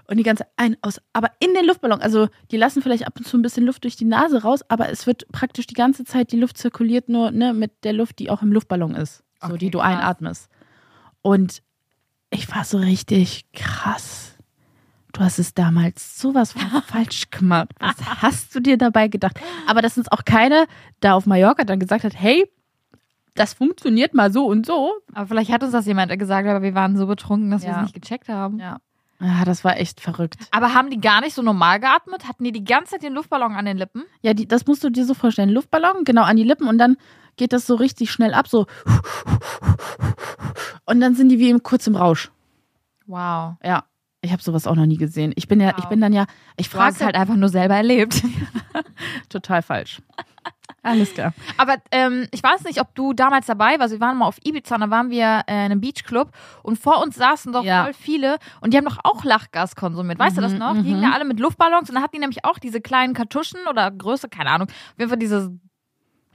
und 0.08 0.16
die 0.18 0.22
ganze 0.22 0.46
ein 0.56 0.76
aus, 0.82 1.00
aber 1.12 1.30
in 1.40 1.54
den 1.54 1.66
Luftballon. 1.66 2.00
Also 2.00 2.28
die 2.50 2.56
lassen 2.56 2.82
vielleicht 2.82 3.06
ab 3.06 3.14
und 3.16 3.26
zu 3.26 3.36
ein 3.38 3.42
bisschen 3.42 3.64
Luft 3.64 3.84
durch 3.84 3.96
die 3.96 4.04
Nase 4.04 4.42
raus, 4.42 4.60
aber 4.68 4.90
es 4.90 5.06
wird 5.06 5.26
praktisch 5.32 5.66
die 5.66 5.74
ganze 5.74 6.04
Zeit 6.04 6.32
die 6.32 6.38
Luft 6.38 6.58
zirkuliert 6.58 7.08
nur 7.08 7.30
ne, 7.30 7.52
mit 7.54 7.84
der 7.84 7.92
Luft, 7.92 8.18
die 8.18 8.30
auch 8.30 8.42
im 8.42 8.52
Luftballon 8.52 8.94
ist, 8.94 9.22
so 9.40 9.48
Okay, 9.48 9.58
die 9.58 9.70
du 9.70 9.78
krass. 9.78 9.88
einatmest. 9.88 10.48
Und 11.22 11.62
ich 12.30 12.50
war 12.54 12.64
so 12.64 12.78
richtig 12.78 13.44
krass. 13.52 14.32
Du 15.12 15.20
hast 15.20 15.38
es 15.38 15.54
damals 15.54 16.20
sowas 16.20 16.52
von 16.52 16.62
falsch 16.86 17.30
gemacht. 17.30 17.68
Was 17.78 17.94
hast 18.22 18.54
du 18.54 18.60
dir 18.60 18.76
dabei 18.76 19.06
gedacht? 19.08 19.38
Aber 19.68 19.80
dass 19.80 19.96
uns 19.96 20.10
auch 20.10 20.24
keiner 20.24 20.66
da 21.00 21.14
auf 21.14 21.24
Mallorca 21.26 21.64
dann 21.64 21.78
gesagt 21.78 22.02
hat, 22.04 22.14
hey, 22.20 22.44
das 23.36 23.54
funktioniert 23.54 24.12
mal 24.14 24.32
so 24.32 24.46
und 24.46 24.66
so. 24.66 24.92
Aber 25.12 25.26
vielleicht 25.28 25.50
hat 25.52 25.62
uns 25.62 25.72
das 25.72 25.86
jemand 25.86 26.16
gesagt, 26.18 26.48
aber 26.48 26.62
wir 26.62 26.74
waren 26.74 26.96
so 26.96 27.06
betrunken, 27.06 27.50
dass 27.50 27.62
wir 27.62 27.70
Ja. 27.70 27.76
es 27.78 27.82
nicht 27.82 27.94
gecheckt 27.94 28.28
haben. 28.28 28.58
Ja. 28.58 28.78
Ja, 29.20 29.44
das 29.44 29.64
war 29.64 29.78
echt 29.78 30.00
verrückt. 30.00 30.36
Aber 30.50 30.74
haben 30.74 30.90
die 30.90 31.00
gar 31.00 31.20
nicht 31.20 31.34
so 31.34 31.42
normal 31.42 31.80
geatmet? 31.80 32.26
Hatten 32.28 32.44
die 32.44 32.52
die 32.52 32.64
ganze 32.64 32.92
Zeit 32.92 33.02
den 33.02 33.14
Luftballon 33.14 33.54
an 33.54 33.64
den 33.64 33.76
Lippen? 33.78 34.04
Ja, 34.22 34.34
die, 34.34 34.46
das 34.46 34.66
musst 34.66 34.82
du 34.84 34.90
dir 34.90 35.04
so 35.04 35.14
vorstellen. 35.14 35.50
Luftballon, 35.50 36.04
genau 36.04 36.22
an 36.22 36.36
die 36.36 36.42
Lippen 36.44 36.68
und 36.68 36.78
dann 36.78 36.96
geht 37.36 37.52
das 37.52 37.66
so 37.66 37.74
richtig 37.76 38.10
schnell 38.10 38.34
ab, 38.34 38.48
so. 38.48 38.66
Und 40.84 41.00
dann 41.00 41.14
sind 41.14 41.28
die 41.30 41.38
wie 41.38 41.50
im 41.50 41.62
kurzem 41.62 41.96
Rausch. 41.96 42.30
Wow. 43.06 43.54
Ja. 43.62 43.84
Ich 44.20 44.32
habe 44.32 44.42
sowas 44.42 44.66
auch 44.66 44.74
noch 44.74 44.86
nie 44.86 44.96
gesehen. 44.96 45.32
Ich 45.36 45.48
bin 45.48 45.60
ja, 45.60 45.68
Wow. 45.72 45.78
ich 45.80 45.84
bin 45.86 46.00
dann 46.00 46.12
ja, 46.14 46.26
ich 46.56 46.68
frage 46.70 47.04
halt 47.04 47.14
einfach 47.14 47.36
nur 47.36 47.50
selber 47.50 47.74
erlebt. 47.74 48.22
total 49.28 49.60
falsch. 49.62 50.00
Alles 50.84 51.12
klar. 51.14 51.32
Aber 51.56 51.76
ähm, 51.90 52.28
ich 52.30 52.42
weiß 52.42 52.62
nicht, 52.64 52.80
ob 52.80 52.94
du 52.94 53.12
damals 53.14 53.46
dabei 53.46 53.78
warst. 53.80 53.92
Wir 53.92 54.00
waren 54.00 54.16
mal 54.18 54.26
auf 54.26 54.36
Ibiza 54.44 54.76
und 54.76 54.82
da 54.82 54.90
waren 54.90 55.10
wir 55.10 55.42
äh, 55.48 55.66
in 55.66 55.72
einem 55.72 55.80
Beachclub 55.80 56.30
und 56.62 56.78
vor 56.78 57.02
uns 57.02 57.16
saßen 57.16 57.52
doch 57.52 57.64
Ja. 57.64 57.84
voll 57.84 57.94
viele 57.94 58.36
und 58.60 58.72
die 58.72 58.76
haben 58.78 58.84
doch 58.84 58.98
auch 59.02 59.24
Lachgas 59.24 59.74
konsumiert. 59.76 60.18
Weißt 60.18 60.36
du 60.36 60.40
das 60.42 60.52
Mhm, 60.52 60.58
noch? 60.58 60.74
Die 60.74 60.82
hingen 60.82 61.02
da 61.02 61.10
alle 61.12 61.24
mit 61.24 61.40
Luftballons 61.40 61.88
und 61.88 61.94
dann 61.94 62.04
hatten 62.04 62.14
die 62.16 62.20
nämlich 62.20 62.44
auch 62.44 62.58
diese 62.58 62.80
kleinen 62.80 63.14
Kartuschen 63.14 63.60
oder 63.68 63.90
Größe, 63.90 64.28
keine 64.28 64.50
Ahnung. 64.50 64.68
Auf 64.68 64.94
jeden 64.98 65.08
Fall 65.08 65.18
diese 65.18 65.58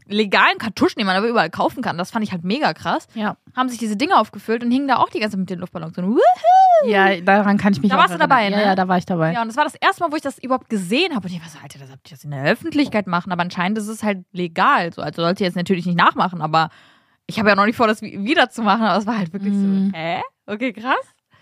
legalen 0.09 0.57
Kartuschen, 0.57 0.99
die 0.99 1.05
man 1.05 1.15
aber 1.15 1.27
überall 1.27 1.49
kaufen 1.49 1.81
kann. 1.83 1.97
Das 1.97 2.11
fand 2.11 2.25
ich 2.25 2.31
halt 2.31 2.43
mega 2.43 2.73
krass. 2.73 3.07
Ja. 3.13 3.37
Haben 3.55 3.69
sich 3.69 3.77
diese 3.79 3.95
Dinge 3.95 4.17
aufgefüllt 4.17 4.63
und 4.63 4.71
hingen 4.71 4.87
da 4.87 4.97
auch 4.97 5.09
die 5.09 5.19
ganze 5.19 5.33
Zeit 5.35 5.39
mit 5.41 5.49
den 5.49 5.59
Luftballons. 5.59 5.95
Wuhu! 5.97 6.19
Ja, 6.85 7.19
daran 7.21 7.57
kann 7.57 7.73
ich 7.73 7.81
mich 7.81 7.91
Da 7.91 7.95
auch 7.97 7.99
warst 8.01 8.09
du 8.13 8.17
erinnern. 8.17 8.29
dabei, 8.29 8.43
Ja, 8.49 8.57
ne? 8.57 8.63
ja, 8.63 8.75
da 8.75 8.87
war 8.87 8.97
ich 8.97 9.05
dabei. 9.05 9.33
Ja, 9.33 9.41
und 9.41 9.47
das 9.49 9.57
war 9.57 9.65
das 9.65 9.75
erste 9.75 10.01
Mal, 10.03 10.11
wo 10.11 10.15
ich 10.15 10.21
das 10.21 10.39
überhaupt 10.39 10.69
gesehen 10.69 11.13
habe. 11.15 11.27
Und 11.27 11.33
ich 11.33 11.41
war 11.41 11.49
so, 11.49 11.59
Alter, 11.61 11.79
das 11.79 11.91
habt 11.91 12.09
ihr 12.09 12.15
das 12.15 12.23
in 12.23 12.31
der 12.31 12.43
Öffentlichkeit 12.45 13.05
machen. 13.07 13.31
Aber 13.31 13.41
anscheinend 13.41 13.77
ist 13.77 13.87
es 13.87 14.01
halt 14.03 14.19
legal. 14.31 14.91
So. 14.93 15.01
Also 15.01 15.21
sollt 15.21 15.39
ihr 15.41 15.45
jetzt 15.47 15.55
natürlich 15.55 15.85
nicht 15.85 15.97
nachmachen, 15.97 16.41
aber 16.41 16.69
ich 17.27 17.37
habe 17.39 17.49
ja 17.49 17.55
noch 17.55 17.65
nicht 17.65 17.75
vor, 17.75 17.87
das 17.87 18.01
wi- 18.01 18.23
wieder 18.23 18.49
zu 18.49 18.61
machen. 18.63 18.83
Aber 18.83 18.97
es 18.97 19.05
war 19.05 19.17
halt 19.17 19.33
wirklich 19.33 19.53
Mhm. 19.53 19.91
so, 19.91 19.97
hä? 19.97 20.21
Okay, 20.47 20.73
krass. 20.73 20.95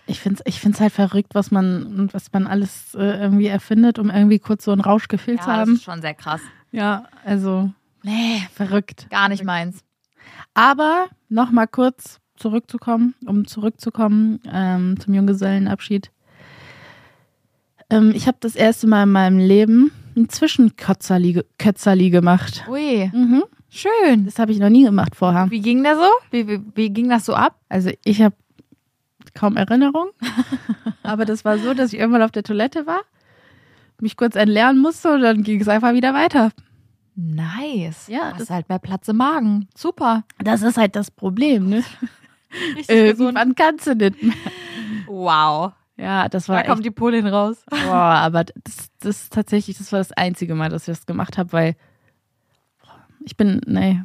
Ich 0.06 0.20
finde 0.20 0.42
es 0.44 0.54
ich 0.54 0.60
find's 0.60 0.80
halt 0.80 0.92
verrückt, 0.92 1.34
was 1.34 1.50
man, 1.50 2.08
was 2.12 2.32
man 2.32 2.46
alles 2.46 2.94
äh, 2.94 3.02
irgendwie 3.20 3.46
erfindet, 3.46 3.98
um 3.98 4.10
irgendwie 4.10 4.38
kurz 4.38 4.64
so 4.64 4.72
ein 4.72 4.80
Rauschgefühl 4.80 5.36
zu 5.38 5.48
Ja, 5.48 5.56
das 5.58 5.60
haben. 5.68 5.74
ist 5.74 5.84
schon 5.84 6.00
sehr 6.00 6.14
krass. 6.14 6.40
Ja, 6.72 7.04
also 7.24 7.70
Nee, 8.02 8.42
verrückt. 8.52 9.08
gar 9.10 9.28
nicht 9.28 9.44
meins. 9.44 9.80
Aber 10.54 11.06
noch 11.28 11.50
mal 11.50 11.66
kurz 11.66 12.20
zurückzukommen, 12.36 13.14
um 13.26 13.46
zurückzukommen 13.46 14.40
ähm, 14.52 14.98
zum 15.00 15.14
Junggesellenabschied. 15.14 16.10
Ähm, 17.90 18.12
ich 18.14 18.26
habe 18.26 18.38
das 18.40 18.54
erste 18.54 18.86
Mal 18.86 19.04
in 19.04 19.10
meinem 19.12 19.38
Leben 19.38 19.90
ein 20.16 20.28
Zwischenkötzerli 20.28 21.42
Kötzerli 21.58 22.10
gemacht. 22.10 22.64
Ui, 22.68 23.10
Mhm. 23.12 23.44
schön. 23.70 24.24
Das 24.24 24.38
habe 24.38 24.52
ich 24.52 24.58
noch 24.58 24.68
nie 24.68 24.84
gemacht 24.84 25.16
vorher. 25.16 25.50
Wie 25.50 25.60
ging 25.60 25.82
der 25.82 25.96
so? 25.96 26.08
Wie, 26.30 26.46
wie, 26.48 26.60
wie 26.74 26.90
ging 26.90 27.08
das 27.08 27.24
so 27.26 27.34
ab? 27.34 27.58
Also 27.68 27.90
ich 28.04 28.20
habe 28.22 28.34
kaum 29.34 29.56
Erinnerung, 29.56 30.08
aber 31.02 31.24
das 31.24 31.44
war 31.44 31.58
so, 31.58 31.74
dass 31.74 31.92
ich 31.92 31.98
irgendwann 32.00 32.22
auf 32.22 32.30
der 32.32 32.42
Toilette 32.42 32.86
war, 32.86 33.02
mich 34.00 34.16
kurz 34.16 34.36
entleeren 34.36 34.78
musste 34.78 35.12
und 35.12 35.20
dann 35.22 35.42
ging 35.42 35.60
es 35.60 35.68
einfach 35.68 35.92
wieder 35.92 36.14
weiter. 36.14 36.50
Nice. 37.20 38.06
Ja, 38.06 38.30
das- 38.30 38.42
hast 38.42 38.50
halt 38.50 38.68
mehr 38.68 38.78
Platz 38.78 39.08
im 39.08 39.16
Magen. 39.16 39.68
Super. 39.76 40.22
Das 40.38 40.62
ist 40.62 40.76
halt 40.76 40.94
das 40.94 41.10
Problem, 41.10 41.68
ne? 41.68 41.82
Irgendwann 42.88 43.54
kannst 43.56 43.88
du 43.88 43.94
nicht 43.96 44.22
mehr. 44.22 44.34
Wow. 45.08 45.72
Ja, 45.96 46.28
das 46.28 46.46
Da 46.46 46.52
war 46.54 46.62
kommt 46.62 46.78
echt, 46.78 46.86
die 46.86 46.90
Pullin 46.92 47.26
raus. 47.26 47.64
boah, 47.70 47.92
aber 48.22 48.44
das, 48.44 48.88
das 49.00 49.22
ist 49.24 49.32
tatsächlich, 49.32 49.78
das 49.78 49.90
war 49.90 49.98
das 49.98 50.12
einzige 50.12 50.54
Mal, 50.54 50.68
dass 50.68 50.86
ich 50.86 50.94
das 50.96 51.06
gemacht 51.06 51.38
habe, 51.38 51.52
weil 51.52 51.76
ich 53.24 53.36
bin, 53.36 53.60
nee, 53.66 54.00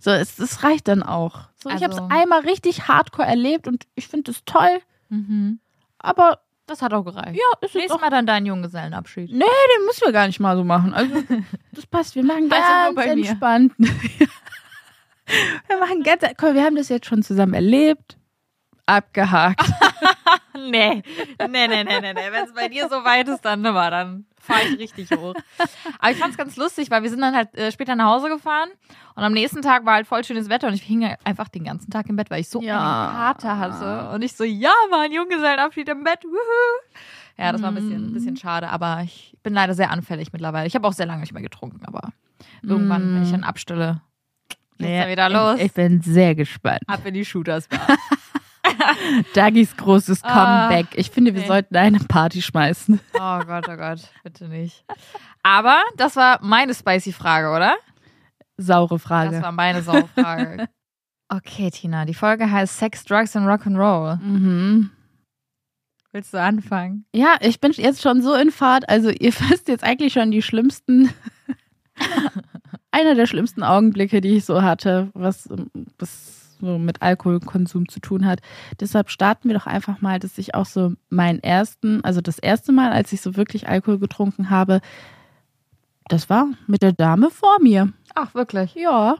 so, 0.00 0.10
es, 0.10 0.38
es 0.40 0.64
reicht 0.64 0.88
dann 0.88 1.02
auch. 1.04 1.42
So, 1.62 1.70
ich 1.70 1.76
habe 1.84 1.94
Also- 1.94 2.04
es 2.04 2.10
einmal 2.10 2.40
richtig 2.40 2.88
hardcore 2.88 3.28
erlebt 3.28 3.68
und 3.68 3.86
ich 3.94 4.08
finde 4.08 4.32
es 4.32 4.44
toll, 4.44 4.80
Mhm. 5.08 5.60
aber 5.98 6.40
Das 6.66 6.80
hat 6.80 6.94
auch 6.94 7.02
gereicht. 7.04 7.36
ja, 7.36 7.66
ist 7.66 7.74
Nächstes 7.74 8.00
Mal 8.00 8.08
dann 8.10 8.26
dein 8.26 8.46
Junggesellenabschied. 8.46 9.30
nee, 9.30 9.38
den 9.38 9.86
müssen 9.86 10.06
wir 10.06 10.12
gar 10.12 10.26
nicht 10.26 10.40
mal 10.40 10.56
so 10.56 10.64
machen. 10.64 10.94
Also, 10.94 11.22
das 11.72 11.86
passt, 11.86 12.14
wir 12.14 12.24
machen 12.24 12.50
Also 12.50 12.64
ganz 12.66 12.94
bei 12.96 13.14
mir. 13.14 13.28
entspannt. 13.28 13.72
wir 13.78 15.78
machen 15.78 16.02
ganz, 16.02 16.22
komm, 16.38 16.54
wir 16.54 16.64
haben 16.64 16.76
das 16.76 16.88
jetzt 16.88 17.06
schon 17.06 17.22
zusammen 17.22 17.54
erlebt, 17.54 18.16
abgehakt. 18.86 19.70
Nee, 20.56 21.02
nee, 21.38 21.48
nee, 21.48 21.66
nee, 21.84 21.84
nee, 21.84 22.00
nee. 22.14 22.28
Wenn 22.30 22.44
es 22.44 22.54
bei 22.54 22.68
dir 22.68 22.88
so 22.88 23.04
weit 23.04 23.28
ist, 23.28 23.44
dann 23.44 23.60
nimmer, 23.60 23.90
dann 23.90 24.24
fahre 24.44 24.62
ich 24.68 24.78
richtig 24.78 25.10
hoch. 25.10 25.34
Aber 25.98 26.10
ich 26.10 26.16
fand 26.18 26.32
es 26.32 26.36
ganz 26.36 26.56
lustig, 26.56 26.90
weil 26.90 27.02
wir 27.02 27.10
sind 27.10 27.20
dann 27.20 27.34
halt 27.34 27.54
äh, 27.54 27.72
später 27.72 27.96
nach 27.96 28.06
Hause 28.06 28.28
gefahren 28.28 28.68
und 29.16 29.22
am 29.22 29.32
nächsten 29.32 29.62
Tag 29.62 29.84
war 29.86 29.94
halt 29.94 30.06
voll 30.06 30.22
schönes 30.24 30.48
Wetter 30.48 30.68
und 30.68 30.74
ich 30.74 30.82
hing 30.82 31.04
einfach 31.24 31.48
den 31.48 31.64
ganzen 31.64 31.90
Tag 31.90 32.08
im 32.08 32.16
Bett, 32.16 32.30
weil 32.30 32.40
ich 32.40 32.48
so 32.48 32.60
Ja. 32.62 33.08
einen 33.08 33.16
Kater 33.16 33.58
hatte. 33.58 34.10
Und 34.14 34.22
ich 34.22 34.34
so, 34.34 34.44
ja, 34.44 34.72
Mann, 34.90 35.10
Junggesellenabschied 35.12 35.88
im 35.88 36.04
Bett. 36.04 36.22
Wuhu. 36.24 37.02
Ja, 37.36 37.50
das 37.50 37.62
war 37.62 37.70
ein 37.70 37.74
bisschen, 37.74 38.10
ein 38.10 38.12
bisschen 38.12 38.36
schade, 38.36 38.68
aber 38.70 39.00
ich 39.02 39.36
bin 39.42 39.54
leider 39.54 39.74
sehr 39.74 39.90
anfällig 39.90 40.32
mittlerweile. 40.32 40.66
Ich 40.68 40.74
habe 40.76 40.86
auch 40.86 40.92
sehr 40.92 41.06
lange 41.06 41.20
nicht 41.22 41.32
mehr 41.32 41.42
getrunken, 41.42 41.84
aber 41.84 42.10
irgendwann, 42.62 43.14
wenn 43.14 43.22
ich 43.24 43.32
dann 43.32 43.42
abstelle, 43.44 44.02
geht's 44.48 44.60
Nee, 44.78 45.00
dann 45.00 45.10
wieder 45.10 45.28
los. 45.30 45.56
Ich, 45.58 45.66
ich 45.66 45.72
bin 45.72 46.00
sehr 46.00 46.34
gespannt. 46.36 46.82
Ab 46.86 47.00
in 47.04 47.14
die 47.14 47.24
Shooters. 47.24 47.68
Dagis 49.34 49.76
großes 49.76 50.22
Ah, 50.24 50.68
Comeback. 50.68 50.86
Ich 50.96 51.10
finde, 51.10 51.34
wir 51.34 51.42
nee. 51.42 51.46
sollten 51.46 51.76
eine 51.76 51.98
Party 51.98 52.42
schmeißen. 52.42 53.00
Oh 53.14 53.38
Gott, 53.46 53.68
oh 53.68 53.76
Gott, 53.76 54.00
bitte 54.22 54.48
nicht. 54.48 54.84
Aber 55.42 55.82
das 55.96 56.16
war 56.16 56.38
meine 56.42 56.74
spicy 56.74 57.12
Frage, 57.12 57.50
oder? 57.50 57.76
Saure 58.56 58.98
Frage. 58.98 59.32
Das 59.32 59.42
war 59.42 59.52
meine 59.52 59.82
Saufrage. 59.82 60.68
Okay, 61.30 61.70
Tina, 61.70 62.04
die 62.04 62.14
Folge 62.14 62.48
heißt 62.50 62.78
Sex, 62.78 63.02
Drugs 63.04 63.34
and 63.34 63.46
Rock'n'Roll. 63.48 64.18
mhm. 64.20 64.90
Willst 66.12 66.32
du 66.34 66.40
anfangen? 66.40 67.06
Ja, 67.12 67.36
ich 67.40 67.60
bin 67.60 67.72
jetzt 67.72 68.02
schon 68.02 68.22
so 68.22 68.34
in 68.34 68.52
Fahrt. 68.52 68.88
Also 68.88 69.08
ihr 69.10 69.32
wisst 69.48 69.66
jetzt 69.68 69.82
eigentlich 69.82 70.12
schon 70.12 70.30
die 70.30 70.42
schlimmsten, 70.42 71.10
einer 72.92 73.14
der 73.16 73.26
schlimmsten 73.26 73.62
Augenblicke, 73.64 74.20
die 74.20 74.36
ich 74.36 74.44
so 74.44 74.62
hatte, 74.62 75.10
was, 75.14 75.48
was 75.98 76.43
so 76.64 76.78
mit 76.78 77.02
Alkoholkonsum 77.02 77.88
zu 77.88 78.00
tun 78.00 78.26
hat. 78.26 78.40
Deshalb 78.80 79.10
starten 79.10 79.48
wir 79.48 79.56
doch 79.56 79.66
einfach 79.66 80.00
mal, 80.00 80.18
dass 80.18 80.38
ich 80.38 80.54
auch 80.54 80.66
so 80.66 80.94
meinen 81.10 81.42
ersten, 81.42 82.02
also 82.04 82.20
das 82.20 82.38
erste 82.38 82.72
Mal, 82.72 82.92
als 82.92 83.12
ich 83.12 83.20
so 83.20 83.36
wirklich 83.36 83.68
Alkohol 83.68 83.98
getrunken 83.98 84.50
habe, 84.50 84.80
das 86.08 86.28
war 86.28 86.48
mit 86.66 86.82
der 86.82 86.92
Dame 86.92 87.30
vor 87.30 87.58
mir. 87.60 87.92
Ach, 88.14 88.34
wirklich? 88.34 88.74
Ja. 88.74 89.16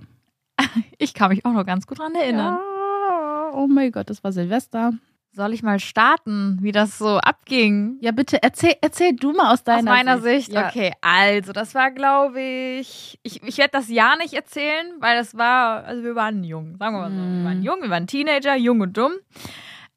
Ich 0.99 1.15
kann 1.15 1.31
mich 1.31 1.45
auch 1.45 1.53
noch 1.53 1.67
ganz 1.67 1.87
gut 1.87 1.99
dran 1.99 2.15
erinnern. 2.15 2.55
Ja. 2.55 3.51
Oh 3.55 3.67
mein 3.67 3.93
Gott, 3.93 4.09
das 4.09 4.25
war 4.25 4.33
Silvester. 4.33 4.93
Soll 5.37 5.53
ich 5.53 5.65
mal 5.65 5.81
starten, 5.81 6.59
wie 6.63 6.71
das 6.71 6.97
so 6.97 7.19
abging? 7.19 7.97
Ja, 8.01 8.13
bitte 8.13 8.41
erzähl, 8.41 8.77
erzähl 8.81 9.17
du 9.17 9.33
mal 9.33 9.53
aus 9.53 9.65
deiner 9.65 9.79
Aus 9.91 9.97
meiner 9.97 10.19
Sicht? 10.21 10.53
Ja. 10.53 10.69
Okay, 10.69 10.93
also 11.01 11.53
das 11.53 11.75
war, 11.75 11.91
glaube 11.91 12.41
ich, 12.41 13.19
ich, 13.25 13.43
ich 13.43 13.59
werde 13.59 13.73
das 13.73 13.89
Jahr 13.89 14.17
nicht 14.17 14.33
erzählen, 14.35 14.87
weil 15.01 15.17
das 15.17 15.37
war, 15.37 15.83
also 15.85 16.05
wir 16.05 16.15
waren 16.15 16.45
jung, 16.45 16.77
sagen 16.79 16.95
wir 16.95 17.01
mal 17.01 17.11
so. 17.11 17.17
Wir 17.17 17.41
Mm. 17.41 17.45
waren 17.45 17.63
jung, 17.63 17.83
wir 17.83 17.91
waren 17.91 18.07
Teenager, 18.07 18.55
jung 18.55 18.81
und 18.81 18.97
dumm. 18.97 19.13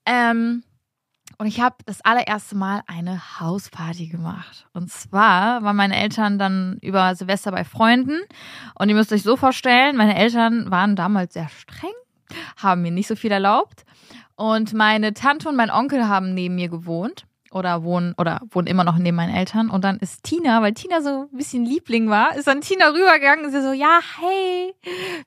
Ähm, 0.08 0.63
und 1.38 1.45
ich 1.45 1.62
habe 1.62 1.76
das 1.86 2.02
allererste 2.02 2.56
Mal 2.56 2.82
eine 2.88 3.39
Hausparty 3.39 4.08
gemacht. 4.08 4.65
Und 4.73 4.89
zwar 4.89 5.62
waren 5.62 5.76
meine 5.76 5.95
Eltern 6.02 6.39
dann 6.39 6.80
über 6.82 7.13
Silvester 7.13 7.52
bei 7.52 7.63
Freunden. 7.63 8.21
Und 8.73 8.89
ihr 8.89 8.95
müsst 8.95 9.13
euch 9.13 9.21
so 9.21 9.38
vorstellen, 9.38 9.97
meine 9.97 10.17
Eltern 10.17 10.71
waren 10.71 10.95
damals 10.95 11.36
sehr 11.36 11.50
streng, 11.50 11.93
haben 12.60 12.82
mir 12.82 12.89
nicht 12.91 13.08
so 13.08 13.15
viel 13.15 13.32
erlaubt. 13.32 13.84
Und 14.38 14.73
meine 14.73 15.15
Tante 15.15 15.50
und 15.50 15.56
mein 15.56 15.71
Onkel 15.71 16.08
haben 16.08 16.36
neben 16.36 16.56
mir 16.56 16.69
gewohnt 16.69 17.26
oder 17.52 17.84
wohnen 17.84 18.13
oder 18.19 18.41
wohnen 18.52 18.67
immer 18.67 18.84
noch 18.84 18.97
neben 18.97 19.17
meinen 19.17 19.34
Eltern. 19.34 19.71
Und 19.71 19.84
dann 19.84 19.97
ist 19.97 20.23
Tina, 20.23 20.62
weil 20.62 20.73
Tina 20.73 21.02
so 21.02 21.28
ein 21.32 21.38
bisschen 21.38 21.65
Liebling 21.65 22.08
war, 22.08 22.36
ist 22.36 22.47
dann 22.47 22.62
Tina 22.62 22.89
rübergegangen 22.89 23.45
und 23.45 23.52
sie 23.52 23.63
so, 23.63 23.73
ja, 23.73 24.00
hey, 24.19 24.76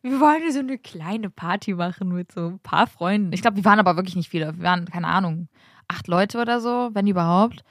wir 0.02 0.20
wollen 0.20 0.52
so 0.52 0.60
eine 0.60 0.78
kleine 0.78 1.28
Party 1.28 1.74
machen 1.74 2.10
mit 2.10 2.30
so 2.30 2.50
ein 2.50 2.60
paar 2.60 2.86
Freunden. 2.86 3.32
Ich 3.32 3.42
glaube, 3.42 3.56
wir 3.56 3.64
waren 3.64 3.80
aber 3.80 3.96
wirklich 3.96 4.14
nicht 4.14 4.30
viele. 4.30 4.56
Wir 4.56 4.62
waren, 4.62 4.84
keine 4.84 5.08
Ahnung, 5.08 5.48
acht 5.88 6.06
Leute 6.06 6.40
oder 6.40 6.60
so, 6.60 6.90
wenn 6.92 7.08
überhaupt. 7.08 7.64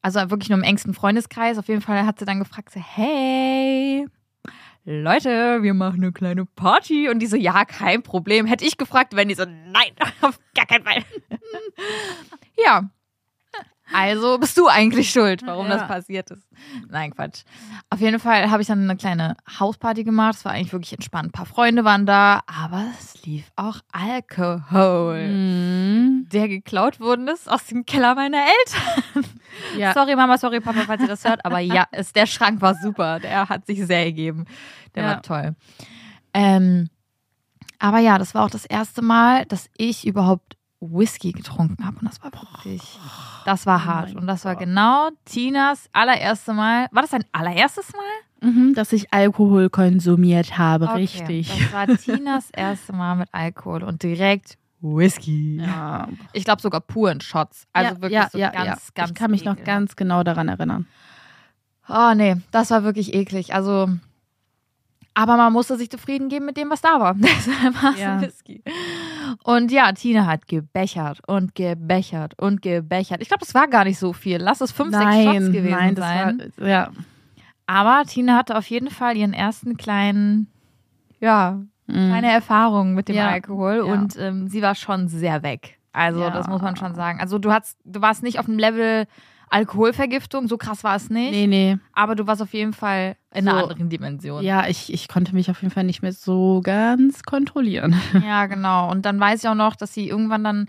Also 0.00 0.18
wirklich 0.30 0.48
nur 0.48 0.58
im 0.58 0.64
engsten 0.64 0.94
Freundeskreis. 0.94 1.58
Auf 1.58 1.68
jeden 1.68 1.82
Fall 1.82 2.06
hat 2.06 2.18
sie 2.18 2.24
dann 2.24 2.38
gefragt, 2.38 2.70
so, 2.70 2.80
hey, 2.80 4.06
Leute, 4.86 5.62
wir 5.62 5.72
machen 5.74 6.02
eine 6.02 6.12
kleine 6.12 6.44
Party. 6.44 7.08
Und 7.08 7.20
die 7.20 7.26
so, 7.26 7.36
ja, 7.36 7.64
kein 7.64 8.02
Problem. 8.02 8.46
Hätte 8.46 8.64
ich 8.66 8.76
gefragt, 8.76 9.16
wenn 9.16 9.28
die 9.28 9.34
so, 9.34 9.44
nein, 9.44 9.92
auf 10.20 10.38
gar 10.54 10.66
keinen 10.66 10.84
Fall. 10.84 11.02
ja. 12.64 12.88
Also 13.92 14.38
bist 14.38 14.56
du 14.56 14.66
eigentlich 14.66 15.10
schuld, 15.10 15.42
warum 15.46 15.68
Ja. 15.68 15.76
das 15.76 15.86
passiert 15.86 16.30
ist. 16.30 16.48
Nein, 16.88 17.14
Quatsch. 17.14 17.42
Auf 17.90 18.00
jeden 18.00 18.18
Fall 18.18 18.50
habe 18.50 18.62
ich 18.62 18.66
dann 18.68 18.82
eine 18.82 18.96
kleine 18.96 19.36
Hausparty 19.60 20.04
gemacht. 20.04 20.36
Es 20.36 20.44
war 20.46 20.52
eigentlich 20.52 20.72
wirklich 20.72 20.94
entspannt. 20.94 21.28
Ein 21.28 21.32
paar 21.32 21.44
Freunde 21.46 21.84
waren 21.84 22.06
da, 22.06 22.40
aber 22.46 22.86
es 22.98 23.22
lief 23.26 23.44
auch 23.56 23.80
Alkohol, 23.92 25.28
Mhm. 25.28 26.28
der 26.32 26.48
geklaut 26.48 26.98
worden 26.98 27.28
ist 27.28 27.48
aus 27.50 27.66
dem 27.66 27.84
Keller 27.84 28.14
meiner 28.14 28.38
Eltern. 28.38 29.24
Ja. 29.76 29.92
Sorry 29.92 30.16
Mama, 30.16 30.38
sorry 30.38 30.60
Papa, 30.60 30.84
falls 30.86 31.02
ihr 31.02 31.08
das 31.08 31.24
hört, 31.24 31.44
aber 31.44 31.58
ja, 31.58 31.84
es, 31.92 32.12
der 32.12 32.26
Schrank 32.26 32.60
war 32.60 32.74
super. 32.74 33.20
Der 33.20 33.48
hat 33.48 33.66
sich 33.66 33.84
sehr 33.86 34.04
gegeben. 34.06 34.44
Der 34.94 35.02
Ja. 35.04 35.08
war 35.10 35.22
toll. 35.22 35.54
Ähm, 36.32 36.88
aber 37.78 37.98
ja, 37.98 38.18
das 38.18 38.34
war 38.34 38.44
auch 38.44 38.50
das 38.50 38.64
erste 38.64 39.02
Mal, 39.02 39.44
dass 39.46 39.68
ich 39.76 40.06
überhaupt 40.06 40.56
Whisky 40.80 41.32
getrunken 41.32 41.84
habe 41.86 41.98
und 42.00 42.06
das 42.08 42.22
war 42.22 42.30
wirklich, 42.32 42.82
das 43.46 43.64
war 43.66 43.80
Oh 43.82 43.84
hart 43.86 44.14
und 44.14 44.26
das 44.26 44.44
war 44.44 44.54
genau 44.56 45.08
Tinas 45.24 45.88
allererste 45.92 46.52
Mal. 46.52 46.88
War 46.90 47.02
das 47.02 47.10
dein 47.12 47.24
allererstes 47.32 47.90
Mal? 47.92 48.50
Mhm, 48.50 48.74
dass 48.74 48.92
ich 48.92 49.12
Alkohol 49.12 49.70
konsumiert 49.70 50.58
habe, 50.58 50.84
Okay, 50.86 50.96
richtig. 50.96 51.48
Das 51.48 51.72
war 51.72 51.86
Tinas 51.96 52.50
erste 52.50 52.92
Mal 52.92 53.16
mit 53.16 53.28
Alkohol 53.32 53.82
und 53.82 54.02
direkt 54.02 54.58
Whisky. 54.84 55.56
Ja, 55.60 56.08
Ich 56.34 56.44
glaube 56.44 56.60
sogar 56.60 56.80
pur 56.82 57.10
in 57.10 57.20
Shots. 57.20 57.66
Also 57.72 57.94
ja, 57.94 58.00
wirklich 58.02 58.12
ja, 58.12 58.28
so 58.30 58.38
ja, 58.38 58.50
ganz, 58.50 58.66
ja. 58.66 58.74
ganz. 58.94 59.10
Ich 59.10 59.14
kann 59.16 59.30
mich 59.30 59.44
noch 59.44 59.56
ganz 59.64 59.96
genau 59.96 60.22
daran 60.22 60.48
erinnern. 60.48 60.86
Oh 61.88 62.12
nee, 62.14 62.36
das 62.50 62.70
war 62.70 62.84
wirklich 62.84 63.14
eklig. 63.14 63.54
Also, 63.54 63.88
aber 65.14 65.36
man 65.36 65.52
musste 65.52 65.76
sich 65.76 65.90
zufrieden 65.90 66.28
geben 66.28 66.44
mit 66.46 66.56
dem, 66.56 66.70
was 66.70 66.80
da 66.82 67.00
war. 67.00 67.14
Deshalb 67.18 67.82
war 67.82 67.92
es 67.94 68.00
Ja. 68.00 68.16
ein 68.16 68.20
Whisky. 68.22 68.62
Und 69.42 69.70
ja, 69.72 69.90
Tina 69.92 70.26
hat 70.26 70.46
gebechert 70.48 71.20
und 71.26 71.54
gebechert 71.54 72.34
und 72.38 72.60
gebechert. 72.62 73.22
Ich 73.22 73.28
glaube, 73.28 73.44
das 73.44 73.54
war 73.54 73.68
gar 73.68 73.84
nicht 73.84 73.98
so 73.98 74.12
viel. 74.12 74.36
Lass 74.38 74.60
es 74.60 74.70
fünf, 74.70 74.94
sechs 74.94 75.14
Shots 75.24 75.46
gewesen 75.52 75.70
nein, 75.70 75.94
das 75.94 76.04
sein. 76.04 76.52
war 76.56 76.68
ja. 76.68 76.90
aber 77.66 78.04
Tina 78.06 78.36
hatte 78.36 78.56
auf 78.56 78.66
jeden 78.68 78.90
Fall 78.90 79.16
ihren 79.16 79.32
ersten 79.32 79.76
kleinen, 79.76 80.48
ja, 81.20 81.60
mhm. 81.86 82.08
kleine 82.08 82.30
Erfahrung 82.30 82.94
mit 82.94 83.08
dem 83.08 83.16
Ja, 83.16 83.28
Alkohol 83.30 83.84
ja. 83.86 83.92
und 83.92 84.16
ähm, 84.18 84.48
sie 84.48 84.62
war 84.62 84.74
schon 84.74 85.08
sehr 85.08 85.42
weg. 85.42 85.78
Also, 85.92 86.20
Ja. 86.20 86.30
das 86.30 86.48
muss 86.48 86.60
man 86.62 86.76
schon 86.76 86.94
sagen. 86.94 87.20
Also, 87.20 87.38
du 87.38 87.52
hast, 87.52 87.78
du 87.84 88.00
warst 88.02 88.22
nicht 88.22 88.38
auf 88.38 88.46
dem 88.46 88.58
Level 88.58 89.06
Alkoholvergiftung, 89.50 90.48
so 90.48 90.56
krass 90.58 90.82
war 90.82 90.96
es 90.96 91.10
nicht. 91.10 91.30
Nee, 91.30 91.46
nee. 91.46 91.78
Aber 91.92 92.16
du 92.16 92.26
warst 92.26 92.42
auf 92.42 92.52
jeden 92.52 92.72
Fall 92.72 93.16
in 93.32 93.46
einer 93.46 93.58
So. 93.60 93.64
anderen 93.66 93.88
Dimension. 93.88 94.42
Ja, 94.42 94.66
ich, 94.66 94.92
ich 94.92 95.06
konnte 95.08 95.34
mich 95.34 95.48
auf 95.50 95.62
jeden 95.62 95.72
Fall 95.72 95.84
nicht 95.84 96.02
mehr 96.02 96.12
so 96.12 96.60
ganz 96.64 97.22
kontrollieren. 97.22 97.94
Ja, 98.26 98.46
genau. 98.46 98.90
Und 98.90 99.06
dann 99.06 99.20
weiß 99.20 99.44
ich 99.44 99.48
auch 99.48 99.54
noch, 99.54 99.76
dass 99.76 99.94
sie 99.94 100.08
irgendwann 100.08 100.42
dann 100.44 100.68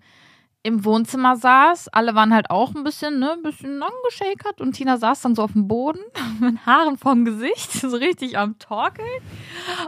im 0.62 0.84
Wohnzimmer 0.86 1.36
saß. 1.36 1.88
Alle 1.90 2.16
waren 2.16 2.34
halt 2.34 2.50
auch 2.52 2.76
ein 2.76 2.84
bisschen, 2.84 3.20
ne, 3.20 3.32
ein 3.34 3.42
bisschen 3.44 3.82
angeschäkert. 3.82 4.62
Und 4.62 4.74
Tina 4.74 4.98
saß 4.98 5.22
dann 5.22 5.36
so 5.36 5.44
auf 5.44 5.54
dem 5.54 5.68
Boden 5.68 6.00
mit 6.40 6.64
Haaren 6.66 6.98
vorm 6.98 7.26
Gesicht, 7.26 7.72
so 7.72 7.96
richtig 7.98 8.38
am 8.38 8.60
Torkeln. 8.60 9.08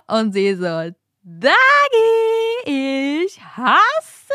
Und 0.07 0.33
sie 0.33 0.55
so, 0.55 0.91
Dagi, 1.29 1.51
ich 2.63 3.41
hasse 3.41 4.33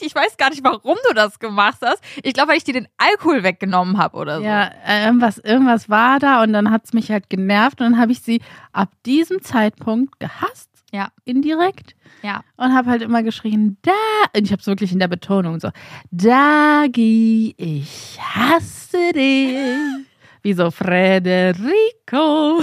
dich. 0.00 0.06
Ich 0.06 0.14
weiß 0.14 0.38
gar 0.38 0.48
nicht, 0.48 0.64
warum 0.64 0.96
du 1.06 1.14
das 1.14 1.38
gemacht 1.38 1.76
hast. 1.84 2.02
Ich 2.22 2.32
glaube, 2.32 2.48
weil 2.52 2.56
ich 2.56 2.64
dir 2.64 2.72
den 2.72 2.88
Alkohol 2.96 3.42
weggenommen 3.42 3.98
habe 3.98 4.16
oder 4.16 4.38
so. 4.38 4.44
Ja, 4.44 4.70
äh, 4.86 5.04
irgendwas, 5.04 5.36
irgendwas 5.36 5.90
war 5.90 6.18
da 6.20 6.42
und 6.42 6.54
dann 6.54 6.70
hat 6.70 6.86
es 6.86 6.94
mich 6.94 7.10
halt 7.10 7.28
genervt 7.28 7.82
und 7.82 7.90
dann 7.90 8.00
habe 8.00 8.12
ich 8.12 8.22
sie 8.22 8.40
ab 8.72 8.88
diesem 9.04 9.42
Zeitpunkt 9.42 10.20
gehasst. 10.20 10.70
Ja. 10.90 11.08
Indirekt. 11.26 11.96
Ja. 12.22 12.40
Und 12.56 12.72
habe 12.72 12.88
halt 12.88 13.02
immer 13.02 13.22
geschrien, 13.22 13.76
da. 13.82 13.92
Und 14.34 14.46
ich 14.46 14.52
habe 14.52 14.60
es 14.60 14.66
wirklich 14.66 14.90
in 14.90 15.00
der 15.00 15.08
Betonung 15.08 15.60
so, 15.60 15.68
Dagi, 16.10 17.54
ich 17.58 18.18
hasse 18.18 19.12
dich. 19.14 20.06
Wie 20.42 20.52
so 20.54 20.70
Frederico. 20.72 22.62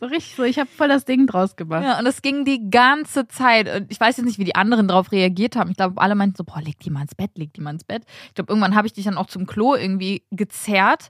so 0.00 0.06
richtig 0.06 0.34
so, 0.36 0.42
ich 0.44 0.58
habe 0.58 0.68
voll 0.68 0.88
das 0.88 1.04
Ding 1.04 1.26
draus 1.26 1.56
gemacht. 1.56 1.82
Ja, 1.84 1.98
und 1.98 2.04
das 2.04 2.22
ging 2.22 2.44
die 2.44 2.70
ganze 2.70 3.26
Zeit. 3.28 3.68
Und 3.74 3.90
ich 3.90 3.98
weiß 4.00 4.16
jetzt 4.16 4.26
nicht, 4.26 4.38
wie 4.38 4.44
die 4.44 4.54
anderen 4.54 4.88
darauf 4.88 5.10
reagiert 5.12 5.56
haben. 5.56 5.70
Ich 5.70 5.76
glaube, 5.76 6.00
alle 6.00 6.14
meinten 6.14 6.36
so, 6.36 6.44
boah, 6.44 6.60
leg 6.62 6.78
die 6.80 6.90
mal 6.90 7.02
ins 7.02 7.14
Bett, 7.14 7.30
leg 7.36 7.52
die 7.54 7.60
mal 7.60 7.70
ins 7.72 7.84
Bett. 7.84 8.02
Ich 8.28 8.34
glaube, 8.34 8.52
irgendwann 8.52 8.74
habe 8.74 8.86
ich 8.86 8.92
dich 8.92 9.04
dann 9.04 9.16
auch 9.18 9.26
zum 9.26 9.46
Klo 9.46 9.74
irgendwie 9.74 10.22
gezerrt, 10.30 11.08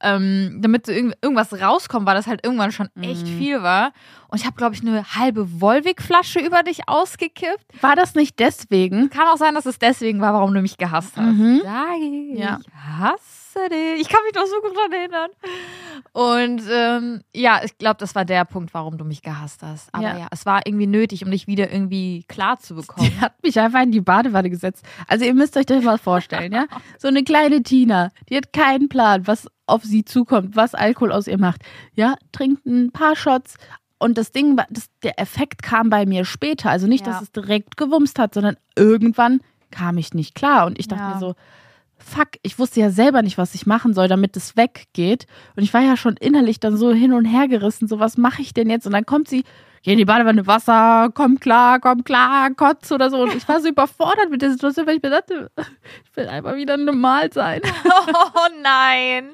ähm, 0.00 0.58
damit 0.62 0.86
so 0.86 0.92
irgend 0.92 1.16
irgendwas 1.22 1.52
rauskommt, 1.60 2.06
weil 2.06 2.14
das 2.14 2.26
halt 2.28 2.44
irgendwann 2.44 2.70
schon 2.72 2.88
echt 3.00 3.26
Mhm. 3.26 3.38
viel 3.38 3.62
war. 3.62 3.92
Und 4.28 4.38
ich 4.40 4.46
habe, 4.46 4.56
glaube 4.56 4.74
ich, 4.74 4.80
eine 4.82 5.04
halbe 5.16 5.60
Volvic-Flasche 5.60 6.38
über 6.40 6.62
dich 6.62 6.88
ausgekippt. 6.88 7.82
War 7.82 7.96
das 7.96 8.14
nicht 8.14 8.38
deswegen? 8.38 9.10
Kann 9.10 9.26
auch 9.28 9.36
sein, 9.38 9.54
dass 9.54 9.66
es 9.66 9.78
deswegen 9.78 10.20
war, 10.20 10.32
warum 10.34 10.54
du 10.54 10.62
mich 10.62 10.78
gehasst 10.78 11.16
hast. 11.16 11.34
Mhm. 11.34 11.60
Dagi, 11.64 12.34
Ja. 12.38 12.58
ich 12.60 12.72
dich. 13.68 14.00
Ich 14.00 14.08
kann 14.08 14.20
mich 14.24 14.32
doch 14.32 14.46
so 14.46 14.60
gut 14.60 14.76
dran 14.76 14.92
erinnern. 14.92 15.30
Und 16.12 16.62
ähm, 16.70 17.22
ja, 17.34 17.60
ich 17.64 17.78
glaube, 17.78 17.96
das 17.98 18.14
war 18.14 18.24
der 18.24 18.44
Punkt, 18.44 18.72
warum 18.74 18.98
du 18.98 19.04
mich 19.04 19.22
gehasst 19.22 19.62
hast. 19.62 19.88
Aber 19.92 20.02
ja. 20.04 20.18
Ja. 20.18 20.26
es 20.30 20.46
war 20.46 20.62
irgendwie 20.66 20.86
nötig, 20.86 21.24
um 21.24 21.30
dich 21.30 21.46
wieder 21.46 21.70
irgendwie 21.72 22.24
klar 22.28 22.58
zu 22.58 22.74
bekommen. 22.74 23.10
Die 23.10 23.20
hat 23.20 23.42
mich 23.42 23.58
einfach 23.58 23.82
in 23.82 23.92
die 23.92 24.00
Badewanne 24.00 24.50
gesetzt. 24.50 24.84
Also 25.06 25.24
ihr 25.24 25.34
müsst 25.34 25.56
euch 25.56 25.66
das 25.66 25.82
mal 25.84 25.98
vorstellen, 25.98 26.52
ja? 26.52 26.66
So 26.98 27.08
eine 27.08 27.22
kleine 27.24 27.62
Tina, 27.62 28.10
die 28.28 28.36
hat 28.36 28.52
keinen 28.52 28.88
Plan, 28.88 29.26
was 29.26 29.46
auf 29.66 29.84
sie 29.84 30.04
zukommt, 30.04 30.56
was 30.56 30.74
Alkohol 30.74 31.12
aus 31.12 31.26
ihr 31.26 31.38
macht. 31.38 31.62
Ja, 31.94 32.14
trinkt 32.32 32.64
ein 32.66 32.90
paar 32.90 33.16
Shots 33.16 33.56
und 33.98 34.16
das 34.16 34.32
Ding, 34.32 34.56
das, 34.70 34.86
der 35.02 35.18
Effekt 35.20 35.62
kam 35.62 35.90
bei 35.90 36.06
mir 36.06 36.24
später. 36.24 36.70
Also 36.70 36.86
nicht, 36.86 37.06
Ja. 37.06 37.12
dass 37.12 37.22
es 37.22 37.32
direkt 37.32 37.76
gewumst 37.76 38.18
hat, 38.18 38.32
sondern 38.34 38.56
irgendwann 38.76 39.40
kam 39.70 39.98
ich 39.98 40.14
nicht 40.14 40.34
klar 40.34 40.66
und 40.66 40.78
ich 40.78 40.88
dachte 40.88 41.02
Ja. 41.02 41.14
mir 41.14 41.20
so, 41.20 41.34
fuck, 41.98 42.28
ich 42.42 42.58
wusste 42.58 42.80
ja 42.80 42.90
selber 42.90 43.22
nicht, 43.22 43.38
was 43.38 43.54
ich 43.54 43.66
machen 43.66 43.94
soll, 43.94 44.08
damit 44.08 44.36
es 44.36 44.56
weggeht. 44.56 45.26
Und 45.56 45.62
ich 45.62 45.74
war 45.74 45.80
ja 45.82 45.96
schon 45.96 46.16
innerlich 46.16 46.60
dann 46.60 46.76
so 46.76 46.92
hin 46.92 47.12
und 47.12 47.24
her 47.24 47.48
gerissen, 47.48 47.88
so 47.88 47.98
was 47.98 48.16
mache 48.16 48.42
ich 48.42 48.54
denn 48.54 48.70
jetzt? 48.70 48.86
Und 48.86 48.92
dann 48.92 49.04
kommt 49.06 49.28
sie, 49.28 49.44
geh 49.82 49.92
in 49.92 49.98
die 49.98 50.04
Badewanne, 50.04 50.46
Wasser, 50.46 51.10
komm 51.14 51.40
klar, 51.40 51.80
komm 51.80 52.04
klar, 52.04 52.50
kotz 52.54 52.90
oder 52.92 53.10
so. 53.10 53.22
Und 53.22 53.34
ich 53.34 53.46
war 53.48 53.60
so 53.60 53.68
überfordert 53.68 54.30
mit 54.30 54.42
der 54.42 54.50
Situation, 54.52 54.86
weil 54.86 54.96
ich 54.96 55.02
mir 55.02 55.10
dachte, 55.10 55.50
ich 55.56 56.16
will 56.16 56.28
einfach 56.28 56.54
wieder 56.56 56.76
normal 56.76 57.32
sein. 57.32 57.60
oh 57.84 58.48
nein. 58.62 59.30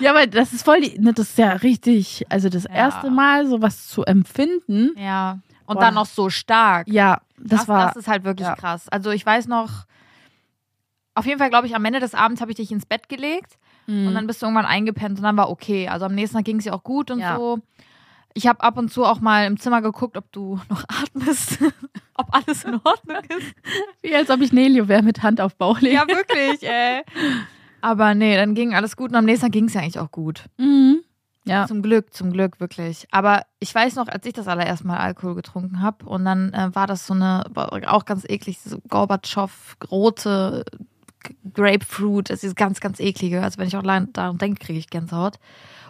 Ja, 0.00 0.10
aber 0.10 0.26
das 0.26 0.52
ist 0.52 0.64
voll 0.64 0.80
die, 0.80 0.98
ne, 0.98 1.12
das 1.12 1.30
ist 1.30 1.38
ja 1.38 1.52
richtig, 1.52 2.24
also 2.28 2.48
das 2.48 2.64
Ja. 2.64 2.70
erste 2.70 3.10
Mal 3.10 3.46
sowas 3.46 3.86
zu 3.88 4.04
empfinden, 4.04 4.90
Ja. 4.96 5.38
Und 5.66 5.76
Boah. 5.76 5.84
dann 5.84 5.94
noch 5.94 6.06
so 6.06 6.30
stark. 6.30 6.88
ja, 6.88 7.20
das, 7.38 7.68
war, 7.68 7.86
das 7.86 7.96
ist 7.96 8.08
halt 8.08 8.24
wirklich 8.24 8.48
ja. 8.48 8.56
krass. 8.56 8.88
Also 8.88 9.10
ich 9.10 9.24
weiß 9.24 9.46
noch, 9.46 9.84
auf 11.14 11.26
jeden 11.26 11.38
Fall 11.38 11.50
glaube 11.50 11.66
ich, 11.66 11.74
am 11.74 11.84
Ende 11.84 12.00
des 12.00 12.14
Abends 12.14 12.40
habe 12.40 12.50
ich 12.52 12.56
dich 12.56 12.70
ins 12.72 12.86
Bett 12.86 13.08
gelegt. 13.08 13.58
Mhm. 13.86 14.08
Und 14.08 14.14
dann 14.14 14.26
bist 14.26 14.40
du 14.42 14.46
irgendwann 14.46 14.66
eingepennt 14.66 15.18
und 15.18 15.24
dann 15.24 15.36
war 15.36 15.50
okay. 15.50 15.88
Also 15.88 16.06
am 16.06 16.14
nächsten 16.14 16.36
Tag 16.36 16.44
ging 16.44 16.58
es 16.58 16.64
dir 16.64 16.74
auch 16.74 16.84
gut 16.84 17.10
und 17.10 17.18
Ja. 17.20 17.36
so. 17.36 17.58
Ich 18.32 18.46
habe 18.46 18.60
ab 18.60 18.78
und 18.78 18.92
zu 18.92 19.04
auch 19.04 19.20
mal 19.20 19.44
im 19.46 19.58
Zimmer 19.58 19.82
geguckt, 19.82 20.16
ob 20.16 20.30
du 20.30 20.60
noch 20.68 20.84
atmest, 20.88 21.58
ob 22.14 22.26
alles 22.32 22.64
in 22.64 22.74
Ordnung 22.84 23.16
ist. 23.36 23.54
wie 24.02 24.14
als 24.14 24.30
ob 24.30 24.40
ich 24.40 24.52
Nelio 24.52 24.86
wäre 24.88 25.02
mit 25.02 25.22
Hand 25.22 25.40
auf 25.40 25.56
Bauch 25.56 25.80
legen. 25.80 25.96
Ja, 25.96 26.06
wirklich, 26.06 26.62
ey. 26.68 27.02
Aber 27.80 28.14
nee, 28.14 28.36
dann 28.36 28.54
ging 28.54 28.74
alles 28.74 28.96
gut 28.96 29.10
und 29.10 29.16
am 29.16 29.24
nächsten 29.24 29.46
Tag 29.46 29.52
ging 29.52 29.64
es 29.64 29.74
ja 29.74 29.80
eigentlich 29.80 29.98
auch 29.98 30.10
gut. 30.12 30.44
Mhm. 30.58 31.00
Ja. 31.46 31.66
Zum 31.66 31.80
Glück, 31.82 32.12
zum 32.12 32.32
Glück, 32.32 32.60
wirklich. 32.60 33.08
Aber 33.10 33.42
ich 33.58 33.74
weiß 33.74 33.96
noch, 33.96 34.06
als 34.08 34.24
ich 34.26 34.34
das 34.34 34.46
allererste 34.46 34.86
Mal 34.86 34.98
Alkohol 34.98 35.34
getrunken 35.34 35.80
habe 35.82 36.04
und 36.04 36.24
dann 36.24 36.52
äh, 36.52 36.68
war 36.74 36.86
das 36.86 37.06
so 37.06 37.14
eine, 37.14 37.44
auch 37.88 38.04
ganz 38.04 38.24
eklig, 38.28 38.60
so 38.60 38.78
Gorbatschow, 38.88 39.76
rote 39.90 40.64
Grapefruit, 41.54 42.30
das 42.30 42.44
ist 42.44 42.56
ganz, 42.56 42.80
ganz 42.80 43.00
eklige. 43.00 43.42
Also 43.42 43.58
wenn 43.58 43.68
ich 43.68 43.76
auch 43.76 43.82
allein 43.82 44.12
daran 44.12 44.38
denke, 44.38 44.64
kriege 44.64 44.78
ich 44.78 44.90
Gänsehaut. 44.90 45.38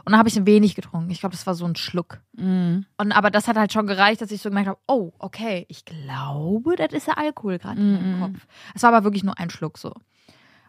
Und 0.05 0.13
dann 0.13 0.19
habe 0.19 0.29
ich 0.31 0.37
ein 0.37 0.47
wenig 0.47 0.75
getrunken. 0.75 1.11
Ich 1.11 1.21
glaube, 1.21 1.35
das 1.37 1.47
war 1.47 1.55
so 1.55 1.67
ein 1.67 1.77
Schluck. 1.77 2.21
Mhm. 2.37 2.87
Und 2.97 3.13
aber 3.13 3.31
das 3.31 3.49
hat 3.49 3.57
halt 3.57 3.73
schon 3.73 3.87
gereicht, 3.87 4.23
dass 4.23 4.31
ich 4.31 4.41
so 4.41 4.49
gemerkt 4.49 4.69
habe, 4.69 4.79
oh, 4.87 5.13
okay, 5.19 5.67
ich 5.69 5.85
glaube, 5.85 6.77
das 6.77 6.93
ist 6.93 7.07
der 7.07 7.19
Alkohol 7.19 7.59
gerade 7.59 7.81
in 7.81 7.93
meinem 7.95 8.17
Mhm. 8.17 8.23
Kopf. 8.23 8.47
Es 8.75 8.83
war 8.83 8.93
aber 8.95 9.05
wirklich 9.05 9.25
nur 9.25 9.39
ein 9.39 9.51
Schluck 9.51 9.77
so. 9.79 9.91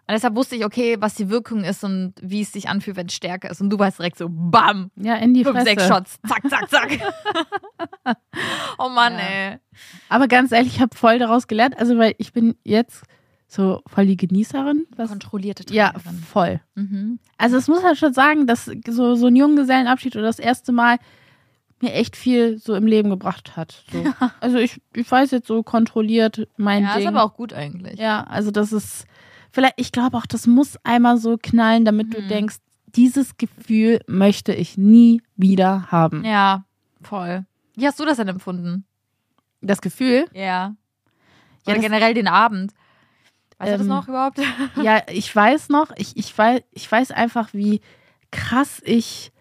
Und 0.07 0.15
deshalb 0.15 0.35
wusste 0.35 0.57
ich, 0.57 0.65
okay, 0.65 0.97
was 0.99 1.13
die 1.15 1.29
Wirkung 1.29 1.63
ist 1.63 1.83
und 1.85 2.15
wie 2.21 2.41
es 2.41 2.51
sich 2.51 2.67
anfühlt, 2.67 2.97
wenn 2.97 3.07
es 3.07 3.13
stärker 3.13 3.49
ist. 3.49 3.61
Und 3.61 3.69
du 3.69 3.79
weißt 3.79 3.99
direkt 3.99 4.17
so, 4.17 4.27
bam, 4.29 4.91
Ja, 4.97 5.15
in 5.15 5.33
die 5.33 5.43
fünf, 5.45 5.55
Fresse. 5.55 5.69
sechs 5.69 5.87
Shots, 5.87 6.19
zack, 6.27 6.49
zack, 6.49 6.69
zack. 6.69 6.99
oh 8.77 8.89
Mann, 8.89 9.13
Ja. 9.13 9.19
ey. 9.19 9.57
Aber 10.09 10.27
ganz 10.27 10.51
ehrlich, 10.51 10.75
ich 10.75 10.81
habe 10.81 10.95
voll 10.97 11.19
daraus 11.19 11.47
gelernt, 11.47 11.77
also 11.77 11.97
weil 11.97 12.15
ich 12.17 12.33
bin 12.33 12.55
jetzt 12.63 13.03
so 13.53 13.81
voll 13.85 14.05
die 14.05 14.15
Genießerin. 14.15 14.87
Was, 14.95 15.09
Kontrollierte 15.09 15.65
ja, 15.73 15.89
Trinkerin. 15.91 16.19
voll. 16.19 16.61
Mhm. 16.75 17.19
Also 17.37 17.57
es 17.57 17.67
muss 17.67 17.83
halt 17.83 17.97
schon 17.97 18.13
sagen, 18.13 18.47
dass 18.47 18.71
so, 18.87 19.15
so 19.15 19.27
ein 19.27 19.35
Junggesellenabschied 19.35 20.15
oder 20.15 20.25
das 20.25 20.39
erste 20.39 20.71
Mal 20.71 20.97
mir 21.81 21.93
echt 21.93 22.15
viel 22.15 22.57
so 22.59 22.75
im 22.75 22.85
Leben 22.87 23.09
gebracht 23.09 23.57
hat. 23.57 23.83
So. 23.91 24.03
Also 24.39 24.57
ich, 24.57 24.79
ich 24.95 25.09
weiß 25.11 25.31
jetzt 25.31 25.47
so 25.47 25.63
kontrolliert 25.63 26.47
mein 26.55 26.83
Ja, 26.83 26.93
Ding. 26.93 27.01
ist 27.03 27.07
aber 27.07 27.23
auch 27.23 27.33
gut 27.33 27.51
eigentlich. 27.53 27.99
ja, 27.99 28.23
also 28.23 28.51
das 28.51 28.71
ist 28.71 29.05
vielleicht, 29.51 29.73
ich 29.77 29.91
glaube 29.91 30.15
auch, 30.15 30.25
das 30.27 30.47
muss 30.47 30.77
einmal 30.85 31.17
so 31.17 31.37
knallen, 31.41 31.83
damit 31.83 32.13
du 32.13 32.21
Mhm. 32.21 32.27
denkst, 32.29 32.55
dieses 32.95 33.35
Gefühl 33.37 33.99
möchte 34.07 34.53
ich 34.53 34.77
nie 34.77 35.21
wieder 35.35 35.91
haben. 35.91 36.23
Ja, 36.23 36.63
voll. 37.01 37.45
Wie 37.75 37.85
hast 37.87 37.99
du 37.99 38.05
das 38.05 38.17
denn 38.17 38.27
empfunden? 38.29 38.85
Das 39.61 39.81
Gefühl, 39.81 40.25
Ja. 40.33 40.75
Ja, 41.65 41.73
Oder 41.73 41.75
das- 41.75 41.83
generell 41.83 42.13
den 42.13 42.27
Abend. 42.27 42.73
Weißt 43.61 43.73
du 43.73 43.77
das 43.77 43.87
Ähm, 43.87 43.93
noch 43.93 44.07
überhaupt? 44.07 44.39
Ja, 44.81 45.01
ich 45.09 45.33
weiß 45.35 45.69
noch, 45.69 45.91
ich, 45.97 46.17
ich, 46.17 46.35
weiß, 46.37 46.61
ich 46.71 46.91
weiß 46.91 47.11
einfach, 47.11 47.53
wie 47.53 47.81
krass 48.31 48.81
ich 48.85 49.31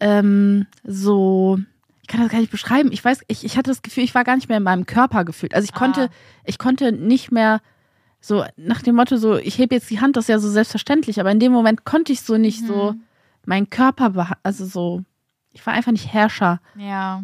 ähm, 0.00 0.66
so, 0.84 1.58
ich 2.00 2.08
kann 2.08 2.20
das 2.20 2.30
gar 2.30 2.38
nicht 2.40 2.50
beschreiben. 2.50 2.90
Ich 2.92 3.04
weiß, 3.04 3.22
ich, 3.28 3.44
ich 3.44 3.56
hatte 3.56 3.70
das 3.70 3.82
Gefühl, 3.82 4.04
ich 4.04 4.14
war 4.14 4.24
gar 4.24 4.36
nicht 4.36 4.48
mehr 4.48 4.58
in 4.58 4.62
meinem 4.64 4.86
Körper 4.86 5.24
gefühlt. 5.24 5.54
Also 5.54 5.64
ich 5.64 5.74
konnte, 5.74 6.04
Ah. 6.04 6.14
ich 6.44 6.58
konnte 6.58 6.92
nicht 6.92 7.30
mehr 7.30 7.60
so 8.20 8.44
nach 8.56 8.82
dem 8.82 8.94
Motto 8.96 9.16
so, 9.16 9.36
ich 9.36 9.58
hebe 9.58 9.74
jetzt 9.74 9.90
die 9.90 10.00
Hand, 10.00 10.16
das 10.16 10.24
ist 10.24 10.28
ja 10.28 10.38
so 10.38 10.48
selbstverständlich, 10.48 11.20
aber 11.20 11.30
in 11.32 11.40
dem 11.40 11.52
Moment 11.52 11.84
konnte 11.84 12.12
ich 12.12 12.22
so 12.22 12.36
nicht 12.36 12.64
so 12.66 12.92
Mhm. 12.92 13.02
meinen 13.46 13.70
Körper, 13.70 14.36
also 14.44 14.64
so, 14.64 15.02
ich 15.52 15.64
war 15.66 15.74
einfach 15.74 15.92
nicht 15.92 16.12
Herrscher 16.12 16.60
Ja, 16.76 17.22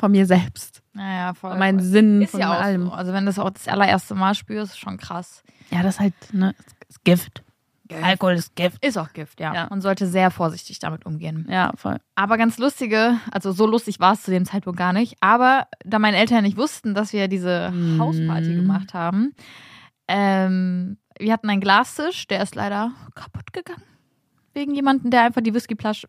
von 0.00 0.10
mir 0.10 0.26
selbst, 0.26 0.82
naja, 0.94 1.34
voll. 1.34 1.50
von 1.50 1.58
meinen 1.58 1.78
Sinnen, 1.80 2.22
ist 2.22 2.30
von 2.32 2.40
ja 2.40 2.50
allem. 2.52 2.86
so. 2.86 2.92
Also 2.92 3.12
wenn 3.12 3.24
du 3.24 3.28
das 3.30 3.38
auch 3.38 3.50
das 3.50 3.68
allererste 3.68 4.14
Mal 4.14 4.34
spürst, 4.34 4.78
schon 4.78 4.96
krass. 4.96 5.42
Ja, 5.70 5.82
das 5.82 5.94
ist 5.96 6.00
halt, 6.00 6.14
ne, 6.32 6.54
ist 6.88 7.04
Gift. 7.04 7.42
Alkohol 8.02 8.34
ist 8.34 8.54
Gift. 8.54 8.84
Ist 8.84 8.96
auch 8.98 9.12
Gift, 9.12 9.40
ja. 9.40 9.52
Ja. 9.52 9.66
Man 9.68 9.80
sollte 9.80 10.06
sehr 10.06 10.30
vorsichtig 10.30 10.78
damit 10.78 11.06
umgehen. 11.06 11.46
Ja, 11.50 11.72
voll. 11.76 11.96
Aber 12.14 12.38
ganz 12.38 12.56
lustige, 12.58 13.16
also 13.32 13.50
so 13.50 13.66
lustig 13.66 13.98
war 13.98 14.12
es 14.12 14.22
zu 14.22 14.30
dem 14.30 14.44
Zeitpunkt 14.44 14.78
gar 14.78 14.92
nicht. 14.92 15.16
Aber 15.20 15.66
da 15.84 15.98
meine 15.98 16.16
Eltern 16.16 16.44
nicht 16.44 16.56
wussten, 16.56 16.94
dass 16.94 17.12
wir 17.12 17.26
diese 17.26 17.70
Mhm. 17.72 18.00
Hausparty 18.00 18.54
gemacht 18.54 18.94
haben, 18.94 19.34
ähm, 20.08 20.98
wir 21.18 21.32
hatten 21.32 21.50
einen 21.50 21.60
Glastisch, 21.60 22.26
der 22.28 22.42
ist 22.42 22.54
leider 22.54 22.92
kaputt 23.14 23.52
gegangen. 23.52 23.82
Wegen 24.60 24.74
jemanden, 24.74 25.10
der 25.10 25.22
einfach 25.22 25.40
die 25.40 25.54
Whiskyflasche 25.54 26.06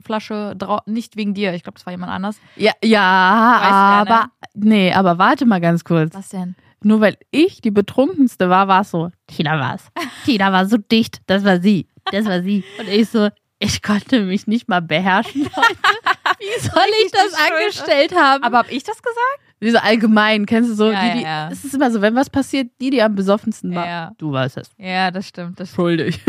nicht 0.86 1.16
wegen 1.16 1.34
dir, 1.34 1.54
ich 1.54 1.64
glaube, 1.64 1.78
das 1.78 1.86
war 1.86 1.94
jemand 1.94 2.12
anders. 2.12 2.36
Ja, 2.58 2.74
ja, 2.84 3.00
ne? 3.00 4.12
aber 4.12 4.32
nee, 4.54 4.92
aber 4.92 5.18
warte 5.18 5.46
mal 5.46 5.62
ganz 5.62 5.86
kurz. 5.86 6.14
Was 6.14 6.28
denn? 6.28 6.56
Nur 6.84 7.00
weil 7.00 7.16
ich 7.32 7.62
die 7.62 7.72
betrunkenste 7.72 8.50
war, 8.50 8.68
war 8.68 8.82
es 8.82 8.92
so. 8.92 9.10
Tina 9.28 9.58
war's. 9.58 9.88
Tina 10.26 10.52
war 10.52 10.66
so 10.66 10.76
dicht, 10.76 11.22
das 11.28 11.46
war 11.46 11.62
sie. 11.62 11.88
Das 12.12 12.26
war 12.26 12.42
sie. 12.42 12.66
Und 12.78 12.90
ich 12.90 13.08
so, 13.08 13.30
ich 13.58 13.82
konnte 13.82 14.20
mich 14.26 14.48
nicht 14.48 14.68
mal 14.68 14.82
beherrschen. 14.82 15.44
Leute. 15.44 15.56
Wie 16.40 16.60
soll 16.60 16.90
ich 17.06 17.12
das 17.14 17.34
angestellt 17.34 18.14
haben? 18.14 18.44
Aber 18.44 18.58
hab 18.58 18.70
ich 18.70 18.84
das 18.84 19.02
gesagt? 19.02 19.40
Wie 19.62 19.70
so 19.70 19.78
allgemein, 19.78 20.48
kennst 20.48 20.72
du 20.72 20.74
so, 20.74 20.92
Ja, 20.92 21.04
die, 21.04 21.20
die, 21.20 21.24
ja. 21.24 21.50
es 21.52 21.64
ist 21.64 21.76
immer 21.76 21.92
so, 21.92 22.02
wenn 22.02 22.16
was 22.16 22.32
passiert, 22.32 22.72
die, 22.82 22.90
die 22.90 23.02
am 23.02 23.14
besoffensten 23.14 23.74
war. 23.76 23.86
Ja. 23.86 24.12
Du 24.18 24.32
warst 24.32 24.58
es. 24.58 24.72
Ja, 24.80 25.12
das 25.12 25.28
stimmt. 25.28 25.60
Das 25.60 25.70
Schuldig. 25.70 26.20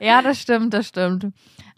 Ja, 0.00 0.20
das 0.20 0.40
stimmt, 0.40 0.74
das 0.74 0.88
stimmt. 0.88 1.28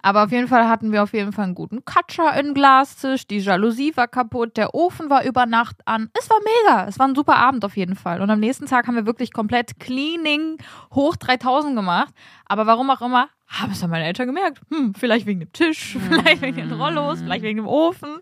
Aber 0.05 0.25
auf 0.25 0.33
jeden 0.33 0.49
Fall 0.49 0.69
hatten 0.69 0.93
wir 0.93 1.03
auf 1.03 1.15
jeden 1.15 1.33
Fall 1.33 1.45
einen 1.47 1.55
guten 1.55 1.83
Katscher 1.87 2.39
im 2.39 2.53
Glastisch. 2.53 3.27
Die 3.27 3.39
Jalousie 3.39 3.97
war 3.97 4.07
kaputt, 4.07 4.59
der 4.59 4.75
Ofen 4.75 5.09
war 5.09 5.25
über 5.25 5.47
Nacht 5.47 5.77
an. 5.87 6.11
Es 6.13 6.29
war 6.29 6.37
mega. 6.41 6.87
Es 6.87 6.99
war 6.99 7.09
ein 7.09 7.15
super 7.15 7.37
Abend 7.37 7.65
auf 7.65 7.75
jeden 7.75 7.97
Fall. 7.97 8.21
Und 8.21 8.29
am 8.29 8.39
nächsten 8.39 8.67
Tag 8.67 8.87
haben 8.87 8.97
wir 8.97 9.07
wirklich 9.07 9.33
komplett 9.33 9.81
Cleaning 9.81 10.59
hoch 10.93 11.17
3000 11.17 11.75
gemacht. 11.75 12.13
Aber 12.45 12.67
warum 12.67 12.91
auch 12.91 13.01
immer, 13.01 13.31
haben 13.47 13.73
es 13.73 13.81
dann 13.81 13.89
meine 13.89 14.05
Eltern 14.05 14.27
gemerkt. 14.27 14.61
Hm, 14.71 14.93
vielleicht 14.95 15.25
wegen 15.25 15.41
dem 15.41 15.53
Tisch, 15.53 15.97
vielleicht 16.09 16.43
wegen 16.43 16.57
den 16.59 16.73
Rollos, 16.73 17.21
vielleicht 17.21 17.43
wegen 17.43 17.61
dem 17.61 17.67
Ofen. 17.67 18.19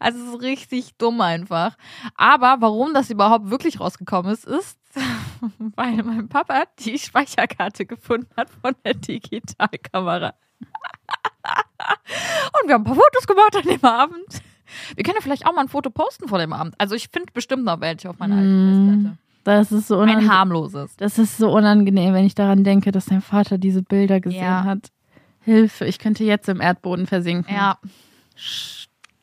Also 0.00 0.18
es 0.18 0.34
ist 0.34 0.42
richtig 0.42 0.96
dumm 0.98 1.20
einfach. 1.20 1.76
Aber 2.16 2.56
warum 2.58 2.94
das 2.94 3.10
überhaupt 3.10 3.48
wirklich 3.48 3.78
rausgekommen 3.78 4.32
ist, 4.32 4.44
ist, 4.44 4.76
weil 5.76 6.02
mein 6.02 6.28
Papa 6.28 6.64
die 6.80 6.98
Speicherkarte 6.98 7.86
gefunden 7.86 8.34
hat 8.36 8.50
von 8.50 8.74
der 8.84 8.94
Digitalkamera. 8.94 10.34
Und 12.62 12.68
wir 12.68 12.74
haben 12.74 12.82
ein 12.82 12.84
paar 12.84 12.94
Fotos 12.94 13.26
gemacht 13.26 13.56
an 13.56 13.62
dem 13.62 13.84
Abend. 13.84 14.42
Wir 14.94 15.04
können 15.04 15.16
ja 15.16 15.22
vielleicht 15.22 15.46
auch 15.46 15.54
mal 15.54 15.62
ein 15.62 15.68
Foto 15.68 15.90
posten 15.90 16.28
vor 16.28 16.38
dem 16.38 16.52
Abend. 16.52 16.74
Also 16.78 16.94
ich 16.94 17.08
finde 17.08 17.32
bestimmt 17.32 17.64
noch 17.64 17.80
welche 17.80 18.08
auf 18.08 18.18
meiner 18.18 18.36
alten 18.36 18.64
Mm, 18.64 18.68
Festplatte. 19.00 19.18
Das 19.44 19.72
ist 19.72 19.88
so 19.88 19.96
Ein 19.96 20.02
unangenehm. 20.10 20.30
harmloses. 20.32 20.96
Das 20.96 21.18
ist 21.18 21.36
so 21.36 21.50
unangenehm, 21.52 22.14
wenn 22.14 22.24
ich 22.24 22.34
daran 22.34 22.62
denke, 22.64 22.92
dass 22.92 23.06
dein 23.06 23.22
Vater 23.22 23.58
diese 23.58 23.82
Bilder 23.82 24.20
gesehen 24.20 24.42
Ja. 24.44 24.64
hat. 24.64 24.90
Hilfe, 25.40 25.84
ich 25.86 25.98
könnte 25.98 26.22
jetzt 26.24 26.48
im 26.48 26.60
Erdboden 26.60 27.06
versinken. 27.06 27.52
Ja, 27.54 27.78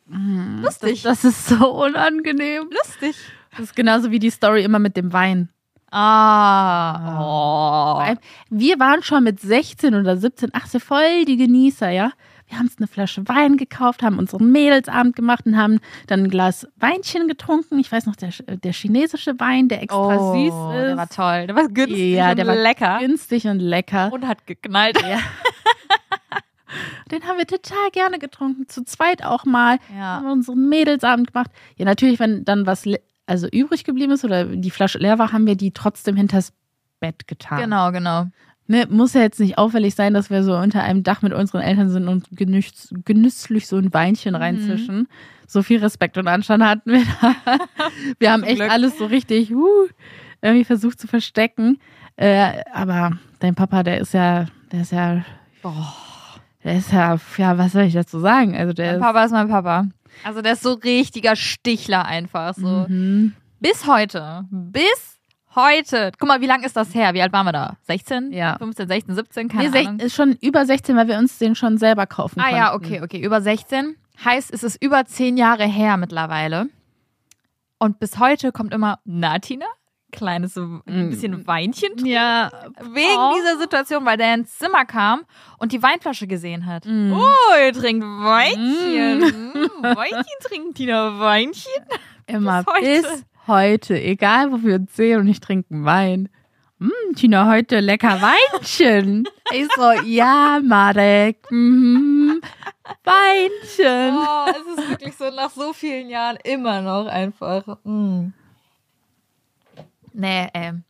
Hm, 0.10 0.62
lustig. 0.62 1.04
Das, 1.04 1.22
das 1.22 1.32
ist 1.32 1.48
so 1.48 1.72
unangenehm. 1.84 2.70
lustig. 2.72 3.16
Das 3.52 3.60
ist 3.62 3.76
genauso 3.76 4.12
wie 4.12 4.20
die 4.20 4.30
Story 4.32 4.64
immer 4.64 4.80
mit 4.80 4.98
dem 4.98 5.14
Wein. 5.14 5.50
Ah. 5.92 7.20
Oh. 7.22 8.16
Wir 8.50 8.80
waren 8.80 9.04
schon 9.04 9.24
mit 9.24 9.40
16 9.40 9.96
oder 9.96 10.18
17, 10.18 10.54
18 10.54 10.80
voll 10.80 11.26
die 11.26 11.38
Genießer, 11.38 11.90
ja. 11.90 12.12
Wir 12.48 12.58
haben 12.58 12.66
uns 12.66 12.78
eine 12.80 12.88
Flasche 12.88 13.28
Wein 13.28 13.58
gekauft, 13.58 14.02
haben 14.02 14.18
unseren 14.18 14.52
Mädelsabend 14.52 15.16
gemacht 15.16 15.46
und 15.46 15.56
haben 15.56 15.80
dann 16.08 16.22
ein 16.24 16.30
Glas 16.32 16.68
Weinchen 16.78 17.28
getrunken. 17.28 17.78
Ich 17.78 17.92
weiß 17.92 18.08
noch, 18.08 18.16
der, 18.16 18.30
der 18.48 18.74
chinesische 18.74 19.40
Wein, 19.40 19.68
der 19.68 19.84
extra 19.84 20.18
Oh, 20.18 20.34
süß 20.34 20.48
ist. 20.48 20.88
der 20.88 20.98
war 20.98 21.10
toll. 21.10 21.46
Der 21.46 21.56
war 21.56 21.68
günstig 21.68 22.16
Ja, 22.16 22.32
und 22.32 22.38
der 22.40 22.48
war 22.48 22.56
lecker. 22.56 22.98
günstig 23.02 23.46
und 23.46 23.60
lecker. 23.60 24.12
Und 24.12 24.28
hat 24.28 24.48
geknallt. 24.48 25.00
Ja. 25.08 25.20
Den 27.12 27.24
haben 27.28 27.40
wir 27.40 27.48
total 27.48 27.90
gerne 27.92 28.20
getrunken, 28.20 28.68
zu 28.68 28.84
zweit 28.84 29.24
auch 29.26 29.44
mal. 29.46 29.80
Haben 29.90 29.98
Ja. 29.98 30.22
wir 30.22 30.32
unseren 30.32 30.70
Mädelsabend 30.70 31.32
gemacht. 31.34 31.50
Ja, 31.78 31.86
natürlich, 31.86 32.20
wenn 32.20 32.46
dann 32.46 32.68
was 32.68 32.86
also 33.30 33.48
übrig 33.52 33.84
geblieben 33.84 34.12
ist 34.12 34.26
oder 34.26 34.46
die 34.46 34.72
Flasche 34.72 34.98
leer 35.00 35.20
war, 35.20 35.32
haben 35.32 35.46
wir 35.48 35.56
die 35.56 35.72
trotzdem 35.72 36.16
hinters 36.16 36.52
Bett 37.00 37.28
getan. 37.28 37.62
Genau, 37.62 37.92
genau. 37.92 38.26
Ne, 38.68 38.86
muss 38.90 39.14
ja 39.14 39.22
jetzt 39.22 39.40
nicht 39.40 39.58
auffällig 39.58 39.96
sein, 39.96 40.14
dass 40.14 40.30
wir 40.30 40.44
so 40.44 40.56
unter 40.56 40.84
einem 40.84 41.02
Dach 41.02 41.22
mit 41.24 41.34
unseren 41.34 41.62
Eltern 41.62 41.90
sind 41.90 42.08
und 42.08 42.28
genüss, 42.32 42.94
genüsslich 43.06 43.66
so 43.68 43.78
ein 43.78 43.94
Weinchen 43.94 44.34
Mhm. 44.34 44.42
reinzischen. 44.42 45.08
So 45.48 45.64
viel 45.64 45.80
Respekt 45.80 46.18
und 46.20 46.28
Anstand 46.28 46.64
hatten 46.64 46.92
wir 46.92 47.04
da. 47.22 47.34
Wir 48.20 48.32
haben 48.32 48.44
echt 48.44 48.58
Glück. 48.58 48.70
alles 48.72 49.00
so 49.00 49.06
richtig 49.08 49.52
uh, 49.56 49.88
irgendwie 50.44 50.66
versucht 50.66 51.00
zu 51.00 51.08
verstecken. 51.08 51.80
Äh, 52.18 52.62
aber 52.72 53.14
dein 53.40 53.56
Papa, 53.56 53.82
der 53.82 54.00
ist 54.02 54.14
ja, 54.14 54.46
der 54.72 54.82
ist 54.82 54.92
ja, 54.92 55.24
der 56.64 56.76
ist 56.78 56.92
ja, 56.92 57.18
ja, 57.38 57.58
was 57.58 57.72
soll 57.72 57.84
ich 57.84 57.94
dazu 57.94 58.20
sagen? 58.20 58.56
Also 58.56 58.74
der 58.74 58.88
Mein 58.88 58.96
ist. 58.98 59.02
Papa 59.02 59.24
ist 59.24 59.32
mein 59.32 59.48
Papa. 59.48 59.86
Also 60.24 60.42
der 60.42 60.54
ist 60.54 60.64
so 60.64 60.74
richtiger 60.74 61.36
Stichler 61.36 62.06
einfach. 62.06 62.54
So. 62.56 62.86
Mhm. 62.88 63.34
Bis 63.60 63.88
heute. 63.88 64.46
Bis 64.52 65.20
heute. 65.56 66.12
Guck 66.20 66.28
mal, 66.28 66.42
wie 66.42 66.46
lange 66.46 66.66
ist 66.66 66.76
das 66.76 66.94
her? 66.94 67.14
Wie 67.14 67.22
alt 67.22 67.34
waren 67.34 67.46
wir 67.46 67.52
da? 67.52 67.78
16? 67.84 68.32
Ja. 68.32 68.58
15, 68.58 68.88
16, 68.88 69.16
17? 69.16 69.48
Keine 69.50 69.70
Nee, 69.70 69.86
Ahnung. 69.88 70.00
ist 70.00 70.16
schon 70.16 70.38
über 70.42 70.66
16, 70.66 70.96
weil 70.96 71.08
wir 71.08 71.18
uns 71.18 71.38
den 71.40 71.56
schon 71.56 71.78
selber 71.78 72.06
kaufen 72.06 72.40
Ah 72.40 72.44
konnten. 72.44 72.58
ja, 72.58 72.74
okay, 72.74 73.02
okay. 73.02 73.20
Über 73.20 73.42
16. 73.42 73.96
Heißt, 74.24 74.54
es 74.54 74.64
ist 74.64 74.82
über 74.84 75.06
10 75.06 75.38
Jahre 75.38 75.66
her 75.66 75.98
mittlerweile. 75.98 76.68
Und 77.78 78.00
bis 78.00 78.20
heute 78.20 78.52
kommt 78.52 78.74
immer, 78.74 79.00
na 79.06 79.40
Tina, 79.40 79.66
kleines 80.12 80.58
ein 80.58 80.82
bisschen 81.10 81.46
Weinchen 81.48 81.90
trinken. 81.96 82.06
Ja. 82.08 82.50
Wegen 82.94 83.18
Oh. 83.18 83.34
dieser 83.38 83.58
Situation, 83.60 84.06
weil 84.06 84.18
der 84.18 84.34
ins 84.36 84.58
Zimmer 84.58 84.86
kam 84.86 85.22
und 85.58 85.72
die 85.72 85.82
Weinflasche 85.84 86.28
gesehen 86.28 86.66
hat. 86.66 86.86
Mm. 86.86 87.14
Oh, 87.14 87.56
ihr 87.66 87.74
trinkt 87.74 88.04
Weinchen. 88.06 89.20
Mm. 89.20 89.84
Weinchen 89.84 90.26
trinken, 90.44 90.74
Tina, 90.74 91.20
Weinchen. 91.20 91.72
Immer 92.28 92.64
Bis 92.64 92.74
heute. 92.74 93.02
bis 93.02 93.26
heute, 93.48 94.02
egal 94.02 94.52
wo 94.52 94.62
wir 94.64 94.76
uns 94.76 94.96
sehen 94.96 95.20
und 95.22 95.28
ich 95.28 95.40
trinke 95.40 95.68
Wein. 95.84 96.30
Hm, 96.80 96.92
Tina, 97.16 97.50
heute 97.50 97.80
lecker 97.82 98.20
Weinchen. 98.22 99.28
ich 99.52 99.68
so, 99.76 99.92
ja, 100.06 100.60
Marek. 100.64 101.40
Mhm. 101.52 102.40
Weinchen. 103.04 104.16
Oh, 104.18 104.46
es 104.50 104.80
ist 104.80 104.90
wirklich 104.90 105.16
so 105.16 105.30
nach 105.30 105.50
so 105.52 105.74
vielen 105.74 106.10
Jahren 106.10 106.38
immer 106.44 106.82
noch 106.82 107.08
einfach. 107.08 107.78
Mm. 107.84 108.28
Nee, 110.14 110.48
ähm. 110.54 110.84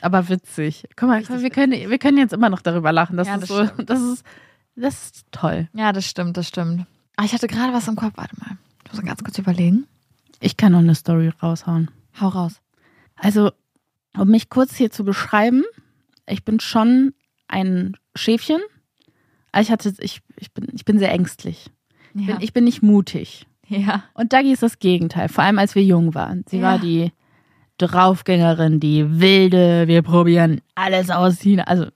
Aber 0.00 0.28
witzig. 0.28 0.84
Guck 0.96 1.08
mal, 1.08 1.18
Richtig 1.18 1.42
wir 1.42 1.50
können, 1.50 1.72
wir 1.72 1.98
können 1.98 2.18
jetzt 2.18 2.32
immer 2.32 2.48
noch 2.50 2.62
darüber 2.62 2.92
lachen. 2.92 3.16
Das 3.16 3.26
Ja, 3.26 3.34
ist 3.34 3.42
das 3.42 3.48
so, 3.48 3.66
stimmt. 3.66 3.90
das 3.90 4.00
ist, 4.00 4.24
das 4.76 4.94
ist 5.06 5.26
toll. 5.32 5.68
Ja, 5.72 5.92
das 5.92 6.06
stimmt, 6.06 6.36
das 6.36 6.46
stimmt. 6.48 6.86
Ah, 7.16 7.24
ich 7.24 7.32
hatte 7.32 7.48
gerade 7.48 7.72
was 7.72 7.88
im 7.88 7.96
Kopf. 7.96 8.12
Warte 8.16 8.36
mal. 8.38 8.56
Ich 8.86 8.92
muss 8.92 9.02
ganz 9.02 9.22
kurz 9.24 9.38
überlegen. 9.38 9.86
Ich 10.40 10.56
kann 10.56 10.72
noch 10.72 10.78
eine 10.78 10.94
Story 10.94 11.32
raushauen. 11.42 11.90
Hau 12.20 12.28
raus. 12.28 12.60
Also, 13.16 13.50
um 14.16 14.28
mich 14.28 14.48
kurz 14.50 14.76
hier 14.76 14.90
zu 14.92 15.04
beschreiben, 15.04 15.64
ich 16.28 16.44
bin 16.44 16.60
schon 16.60 17.12
ein 17.48 17.96
Schäfchen. 18.14 18.60
Aber 19.50 19.62
Ich 19.62 19.70
hatte, 19.72 19.92
ich, 19.98 20.20
ich 20.36 20.52
bin, 20.52 20.68
ich 20.72 20.84
bin 20.84 20.98
sehr 21.00 21.10
ängstlich. 21.10 21.70
Ich 22.14 22.20
Ja. 22.28 22.34
bin, 22.34 22.44
ich 22.44 22.52
bin 22.52 22.64
nicht 22.64 22.82
mutig. 22.82 23.46
ja. 23.66 24.04
Und 24.14 24.32
Dagi 24.32 24.52
ist 24.52 24.62
das 24.62 24.78
Gegenteil, 24.78 25.28
vor 25.28 25.42
allem 25.42 25.58
als 25.58 25.74
wir 25.74 25.82
jung 25.82 26.14
waren. 26.14 26.44
Sie 26.48 26.58
Ja. 26.58 26.62
war 26.62 26.78
die 26.78 27.10
Draufgängerin, 27.78 28.80
die 28.80 29.20
wilde, 29.20 29.88
wir 29.88 30.02
probieren 30.02 30.60
alles 30.74 31.10
aus. 31.10 31.38
Tina. 31.38 31.64
Also, 31.64 31.86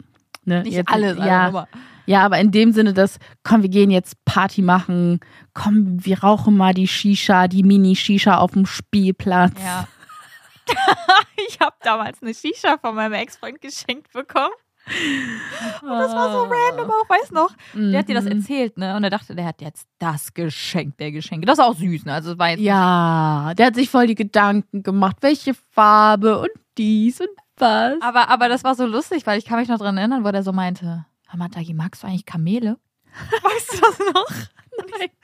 ne, 0.45 0.63
Nicht 0.63 0.75
jetzt, 0.75 0.91
alles, 0.91 1.19
ja, 1.19 1.47
aber. 1.49 1.69
ja, 2.07 2.25
aber 2.25 2.39
in 2.39 2.51
dem 2.51 2.73
Sinne, 2.73 2.93
dass, 2.93 3.19
komm, 3.43 3.63
wir 3.63 3.69
gehen 3.69 3.91
jetzt 3.91 4.25
Party 4.25 4.63
machen, 4.63 5.21
komm, 5.55 6.05
wir 6.05 6.21
rauchen 6.21 6.57
mal 6.57 6.75
die 6.75 6.89
Shisha, 6.89 7.49
die 7.49 7.63
Mini-Shisha 7.63 8.39
auf 8.39 8.53
dem 8.53 8.67
Spielplatz. 8.67 9.59
Ja. 9.63 9.89
ich 11.49 11.61
habe 11.61 11.75
damals 11.83 12.23
eine 12.23 12.35
Shisha 12.35 12.79
von 12.79 12.95
meinem 12.95 13.15
Ex-Freund 13.15 13.61
geschenkt 13.61 14.13
bekommen. 14.13 14.55
Und 14.85 15.89
das 15.89 16.13
war 16.13 16.33
so 16.33 16.43
random 16.43 16.91
auch, 16.91 17.09
weiß 17.09 17.31
noch. 17.31 17.55
Der 17.75 18.01
hat 18.01 18.09
dir 18.09 18.15
das 18.15 18.25
Mhm. 18.25 18.33
erzählt, 18.33 18.79
ne? 18.79 18.97
Und 18.97 19.05
er 19.05 19.11
dachte, 19.11 19.35
der 19.35 19.45
hat 19.47 19.61
jetzt 19.61 19.87
das 19.99 20.35
Geschenk 20.35 20.97
der 20.99 21.13
Geschenke. 21.13 21.47
Das 21.47 21.59
ist 21.59 21.65
auch 21.65 21.75
süß, 21.77 22.05
ne? 22.05 22.13
Also 22.15 22.33
es 22.33 22.39
war 22.39 22.51
jetzt 22.51 22.61
Ja, 22.61 23.53
der 23.57 23.67
hat 23.67 23.75
sich 23.77 23.89
voll 23.91 24.07
die 24.09 24.15
Gedanken 24.17 24.83
gemacht, 24.83 25.17
welche 25.21 25.55
Farbe 25.55 26.39
und 26.41 26.51
dies 26.79 27.21
und 27.21 27.29
Spaß. 27.57 27.99
Aber, 28.01 28.29
aber 28.29 28.49
das 28.49 28.65
war 28.65 28.75
so 28.75 28.85
lustig, 28.87 29.25
weil 29.27 29.39
ich 29.39 29.45
kann 29.45 29.59
mich 29.61 29.69
noch 29.69 29.79
dran 29.79 29.97
erinnern, 29.99 30.25
wo 30.25 30.33
der 30.33 30.43
so 30.43 30.53
meinte, 30.53 31.07
Dagi, 31.53 31.75
magst 31.75 32.03
du 32.03 32.07
eigentlich 32.09 32.27
Kamele? 32.27 32.77
Weißt 33.43 33.73
du 33.75 33.81
das 33.81 33.99
noch? 34.15 34.31
Nein. 34.99 35.09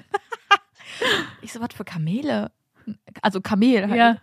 Ich 1.43 1.53
so, 1.53 1.61
was 1.61 1.69
für 1.75 1.85
Kamele? 1.85 2.51
Also 3.23 3.41
Kamel 3.41 3.89
halt. 3.89 3.97
Ja. 3.97 4.17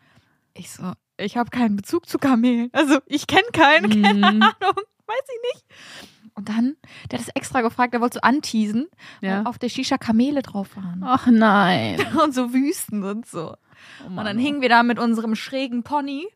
Ich 0.55 0.71
so, 0.71 0.91
ich 1.17 1.37
habe 1.37 1.49
keinen 1.49 1.75
Bezug 1.77 2.07
zu 2.09 2.17
Kamelen. 2.17 2.69
Also 2.73 2.99
ich 3.05 3.27
kenne 3.27 3.47
keinen, 3.53 3.89
keine 3.89 4.13
Mhm. 4.13 4.23
Ahnung, 4.43 4.83
weiß 5.07 5.21
ich 5.27 5.53
nicht. 5.53 5.65
Und 6.37 6.49
dann, 6.49 6.75
der 7.09 7.19
hat 7.19 7.27
das 7.27 7.35
extra 7.35 7.61
gefragt, 7.61 7.93
der 7.93 8.01
wollte 8.01 8.15
so 8.15 8.21
anteasen, 8.21 8.87
Ja. 9.21 9.43
auf 9.43 9.57
der 9.57 9.69
Shisha 9.69 9.97
Kamele 9.97 10.41
drauf 10.41 10.75
waren. 10.75 11.01
Ach 11.05 11.27
nein. 11.27 12.05
Und 12.23 12.33
so 12.33 12.53
Wüsten 12.53 13.03
und 13.03 13.25
so. 13.25 13.55
Oh 14.03 14.07
Und 14.07 14.17
dann 14.25 14.37
hingen 14.37 14.61
wir 14.61 14.69
da 14.69 14.83
mit 14.83 14.99
unserem 14.99 15.35
schrägen 15.35 15.83
Pony, 15.83 16.27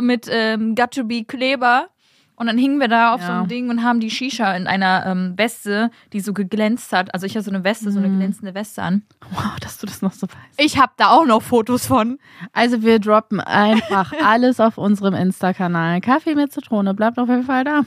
mit 0.00 0.26
ähm, 0.30 0.74
Got 0.74 0.92
to 0.94 1.04
be 1.04 1.24
Kleber. 1.24 1.88
Und 2.36 2.46
dann 2.48 2.58
hingen 2.58 2.78
wir 2.80 2.88
da 2.88 3.14
auf 3.14 3.22
so 3.22 3.28
Ja. 3.28 3.38
einem 3.38 3.48
Ding 3.48 3.70
und 3.70 3.82
haben 3.82 3.98
die 3.98 4.10
Shisha 4.10 4.54
in 4.54 4.66
einer 4.66 5.06
ähm, 5.06 5.32
Weste, 5.36 5.90
die 6.12 6.20
so 6.20 6.34
geglänzt 6.34 6.92
hat. 6.92 7.14
Also 7.14 7.24
ich 7.24 7.34
hatte 7.34 7.44
so 7.46 7.50
eine 7.50 7.64
Weste, 7.64 7.90
so 7.90 7.98
eine 7.98 8.08
Mhm. 8.08 8.18
glänzende 8.18 8.54
Weste 8.54 8.82
an. 8.82 9.02
Wow, 9.30 9.58
dass 9.60 9.78
du 9.78 9.86
das 9.86 10.02
noch 10.02 10.12
so 10.12 10.26
weißt. 10.28 10.58
Ich 10.60 10.78
habe 10.78 10.92
da 10.98 11.08
auch 11.10 11.24
noch 11.24 11.40
Fotos 11.42 11.86
von. 11.86 12.18
Also 12.52 12.82
wir 12.82 12.98
droppen 12.98 13.40
einfach 13.40 14.12
alles 14.22 14.60
auf 14.60 14.76
unserem 14.76 15.14
Insta-Kanal. 15.14 16.00
Kaffee 16.02 16.34
mit 16.34 16.52
Zitrone, 16.52 16.92
bleibt 16.92 17.18
auf 17.18 17.28
jeden 17.28 17.44
Fall 17.44 17.64
da. 17.64 17.80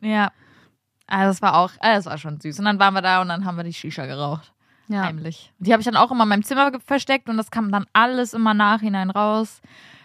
Ja. 0.00 0.32
Also 1.06 1.28
das 1.30 1.40
war 1.42 1.54
auch, 1.56 1.70
äh, 1.80 1.94
das 1.94 2.04
war 2.04 2.18
schon 2.18 2.38
süß. 2.38 2.58
Und 2.58 2.66
dann 2.66 2.78
waren 2.78 2.92
wir 2.92 3.00
da 3.02 3.22
und 3.22 3.28
dann 3.28 3.46
haben 3.46 3.56
wir 3.56 3.64
die 3.64 3.72
Shisha 3.72 4.04
geraucht. 4.04 4.52
Ja. 4.88 5.02
Heimlich. 5.04 5.50
Die 5.58 5.72
habe 5.72 5.80
ich 5.80 5.86
dann 5.86 5.96
auch 5.96 6.10
immer 6.10 6.24
in 6.24 6.28
meinem 6.28 6.42
Zimmer 6.44 6.70
versteckt 6.84 7.28
und 7.30 7.36
das 7.38 7.50
kam 7.50 7.72
dann 7.72 7.86
alles 7.94 8.34
immer 8.34 8.52
nachhinein 8.54 9.08
raus. 9.10 9.60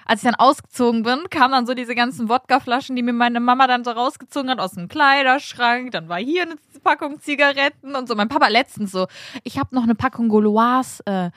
Als 0.05 0.21
ich 0.21 0.29
dann 0.29 0.35
ausgezogen 0.35 1.03
bin, 1.03 1.29
kamen 1.29 1.51
dann 1.51 1.65
so 1.65 1.73
diese 1.73 1.95
ganzen 1.95 2.29
Wodkaflaschen, 2.29 2.95
die 2.95 3.03
mir 3.03 3.13
meine 3.13 3.39
Mama 3.39 3.67
dann 3.67 3.83
so 3.83 3.91
rausgezogen 3.91 4.49
hat 4.49 4.59
aus 4.59 4.71
dem 4.71 4.87
Kleiderschrank. 4.87 5.91
Dann 5.91 6.09
war 6.09 6.19
hier 6.19 6.43
eine 6.43 6.55
Packung 6.83 7.19
Zigaretten 7.21 7.95
und 7.95 8.07
so. 8.07 8.15
Mein 8.15 8.29
Papa 8.29 8.47
letztens 8.47 8.91
so, 8.91 9.07
ich 9.43 9.57
habe 9.57 9.73
noch 9.75 9.83
eine 9.83 9.95
Packung 9.95 10.29
Gauloise 10.29 11.05
äh, 11.05 11.31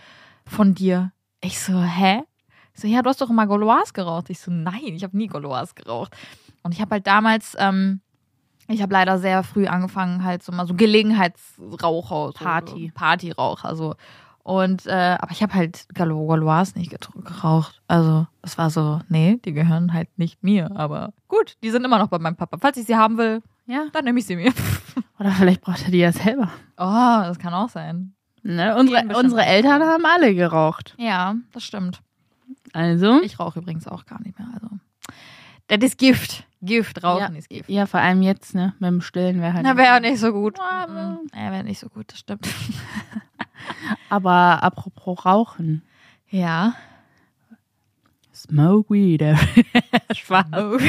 von 0.46 0.74
dir. 0.74 1.12
Ich 1.40 1.60
so, 1.60 1.80
hä? 1.80 2.22
Ich 2.74 2.80
so, 2.80 2.88
ja, 2.88 3.02
du 3.02 3.08
hast 3.08 3.20
doch 3.20 3.30
immer 3.30 3.46
Gauloise 3.46 3.92
geraucht. 3.92 4.30
Ich 4.30 4.40
so, 4.40 4.50
nein, 4.50 4.80
ich 4.82 5.04
habe 5.04 5.16
nie 5.16 5.28
Gauloise 5.28 5.74
geraucht. 5.74 6.14
Und 6.62 6.72
ich 6.72 6.80
habe 6.80 6.90
halt 6.92 7.06
damals, 7.06 7.56
ähm, 7.58 8.00
ich 8.68 8.82
habe 8.82 8.92
leider 8.92 9.18
sehr 9.18 9.44
früh 9.44 9.66
angefangen, 9.66 10.24
halt 10.24 10.42
so 10.42 10.52
mal 10.52 10.66
so 10.66 10.74
Gelegenheitsraucher, 10.74 12.32
Party. 12.32 12.90
Partyraucher, 12.94 13.76
so. 13.76 13.94
Und, 14.46 14.86
äh, 14.86 15.16
aber 15.18 15.32
ich 15.32 15.42
habe 15.42 15.54
halt 15.54 15.88
Galo 15.92 16.24
Galois 16.28 16.66
nicht 16.76 16.92
geraucht. 16.92 17.82
Also, 17.88 18.28
das 18.42 18.56
war 18.56 18.70
so, 18.70 19.00
nee, 19.08 19.40
die 19.44 19.52
gehören 19.52 19.92
halt 19.92 20.08
nicht 20.18 20.44
mir. 20.44 20.70
Aber 20.76 21.12
gut, 21.26 21.56
die 21.64 21.70
sind 21.72 21.84
immer 21.84 21.98
noch 21.98 22.06
bei 22.06 22.20
meinem 22.20 22.36
Papa. 22.36 22.56
Falls 22.60 22.76
ich 22.76 22.86
sie 22.86 22.94
haben 22.94 23.18
will, 23.18 23.42
Ja. 23.66 23.86
dann 23.92 24.04
nehme 24.04 24.20
ich 24.20 24.26
sie 24.26 24.36
mir. 24.36 24.52
Oder 25.18 25.32
vielleicht 25.32 25.62
braucht 25.62 25.82
er 25.86 25.90
die 25.90 25.98
ja 25.98 26.12
selber. 26.12 26.48
Oh, 26.76 27.22
das 27.26 27.40
kann 27.40 27.54
auch 27.54 27.70
sein. 27.70 28.14
Ne? 28.44 28.76
Unsere, 28.76 29.18
unsere 29.18 29.44
Eltern 29.44 29.82
haben 29.82 30.04
alle 30.06 30.32
geraucht. 30.32 30.94
Ja, 30.96 31.34
das 31.52 31.64
stimmt. 31.64 32.00
Also. 32.72 33.20
Ich 33.22 33.40
rauche 33.40 33.58
übrigens 33.58 33.88
auch 33.88 34.06
gar 34.06 34.22
nicht 34.22 34.38
mehr. 34.38 34.46
Also, 34.54 34.68
das 35.68 35.78
ist 35.82 35.98
Gift. 35.98 36.44
Gift, 36.62 37.02
Rauchen 37.04 37.32
ja, 37.34 37.38
ist 37.38 37.48
Gift. 37.50 37.68
ja, 37.68 37.86
vor 37.86 38.00
allem 38.00 38.22
jetzt, 38.22 38.54
ne? 38.54 38.74
Mit 38.78 38.88
dem 38.88 39.00
Stillen 39.00 39.40
wäre 39.40 39.52
halt. 39.52 39.62
Na, 39.64 39.76
wäre 39.76 40.00
nicht 40.00 40.18
so 40.18 40.32
gut. 40.32 40.58
Ja, 40.58 41.52
wäre 41.52 41.64
nicht 41.64 41.78
so 41.78 41.88
gut, 41.88 42.10
das 42.12 42.18
stimmt. 42.20 42.48
Aber 44.08 44.62
apropos 44.62 45.24
Rauchen. 45.24 45.82
Ja. 46.28 46.74
Smoke 48.34 48.92
weed. 48.92 49.22
Spaß. 50.14 50.46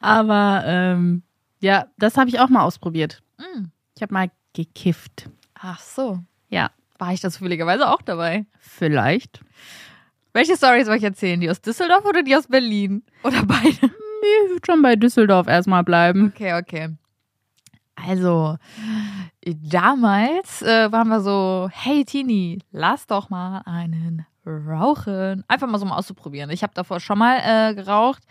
Aber 0.00 0.62
ähm, 0.66 1.22
ja, 1.60 1.86
das 1.98 2.16
habe 2.16 2.28
ich 2.28 2.38
auch 2.40 2.48
mal 2.48 2.62
ausprobiert. 2.62 3.22
Mm. 3.38 3.66
Ich 3.96 4.02
habe 4.02 4.12
mal 4.12 4.30
gekifft. 4.52 5.28
Ach 5.54 5.80
so. 5.80 6.20
Ja, 6.48 6.70
War 6.98 7.12
ich 7.12 7.20
da 7.20 7.30
zufälligerweise 7.30 7.88
auch 7.90 8.02
dabei? 8.02 8.46
vielleicht. 8.60 9.40
Welche 10.34 10.56
Story 10.56 10.84
soll 10.84 10.96
ich 10.96 11.04
erzählen? 11.04 11.40
Die 11.40 11.48
aus 11.48 11.60
Düsseldorf 11.60 12.04
oder 12.04 12.22
die 12.22 12.36
aus 12.36 12.48
Berlin? 12.48 13.04
Oder 13.22 13.44
beide? 13.44 13.68
Ich 13.70 14.50
würde 14.50 14.66
schon 14.66 14.82
bei 14.82 14.96
Düsseldorf 14.96 15.46
erstmal 15.46 15.84
bleiben. 15.84 16.32
Okay, 16.34 16.54
okay. 16.54 16.88
Also, 17.94 18.56
damals 19.44 20.62
äh, 20.62 20.90
waren 20.90 21.08
wir 21.08 21.20
so, 21.20 21.68
hey 21.72 22.04
Tini, 22.04 22.58
lass 22.72 23.06
doch 23.06 23.30
mal 23.30 23.62
einen 23.64 24.26
rauchen. 24.44 25.44
Einfach 25.46 25.68
mal 25.68 25.78
so 25.78 25.86
mal 25.86 25.96
auszuprobieren. 25.96 26.50
Ich 26.50 26.62
habe 26.62 26.74
davor 26.74 26.98
schon 26.98 27.18
mal 27.18 27.38
äh, 27.44 27.74
geraucht 27.74 28.24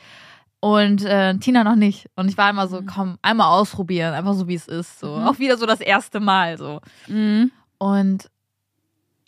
und 0.60 1.06
äh, 1.06 1.38
Tina 1.38 1.64
noch 1.64 1.76
nicht. 1.76 2.10
Und 2.16 2.28
ich 2.30 2.38
war 2.38 2.50
immer 2.50 2.68
so, 2.68 2.82
komm, 2.86 3.18
einmal 3.22 3.48
ausprobieren, 3.48 4.14
einfach 4.14 4.34
so 4.34 4.48
wie 4.48 4.56
es 4.56 4.68
ist. 4.68 5.00
So. 5.00 5.16
Mhm. 5.16 5.24
Auch 5.24 5.40
wieder 5.40 5.58
so 5.58 5.66
das 5.66 5.80
erste 5.80 6.20
Mal 6.20 6.58
so. 6.58 6.82
Mhm. 7.08 7.52
Und 7.78 8.30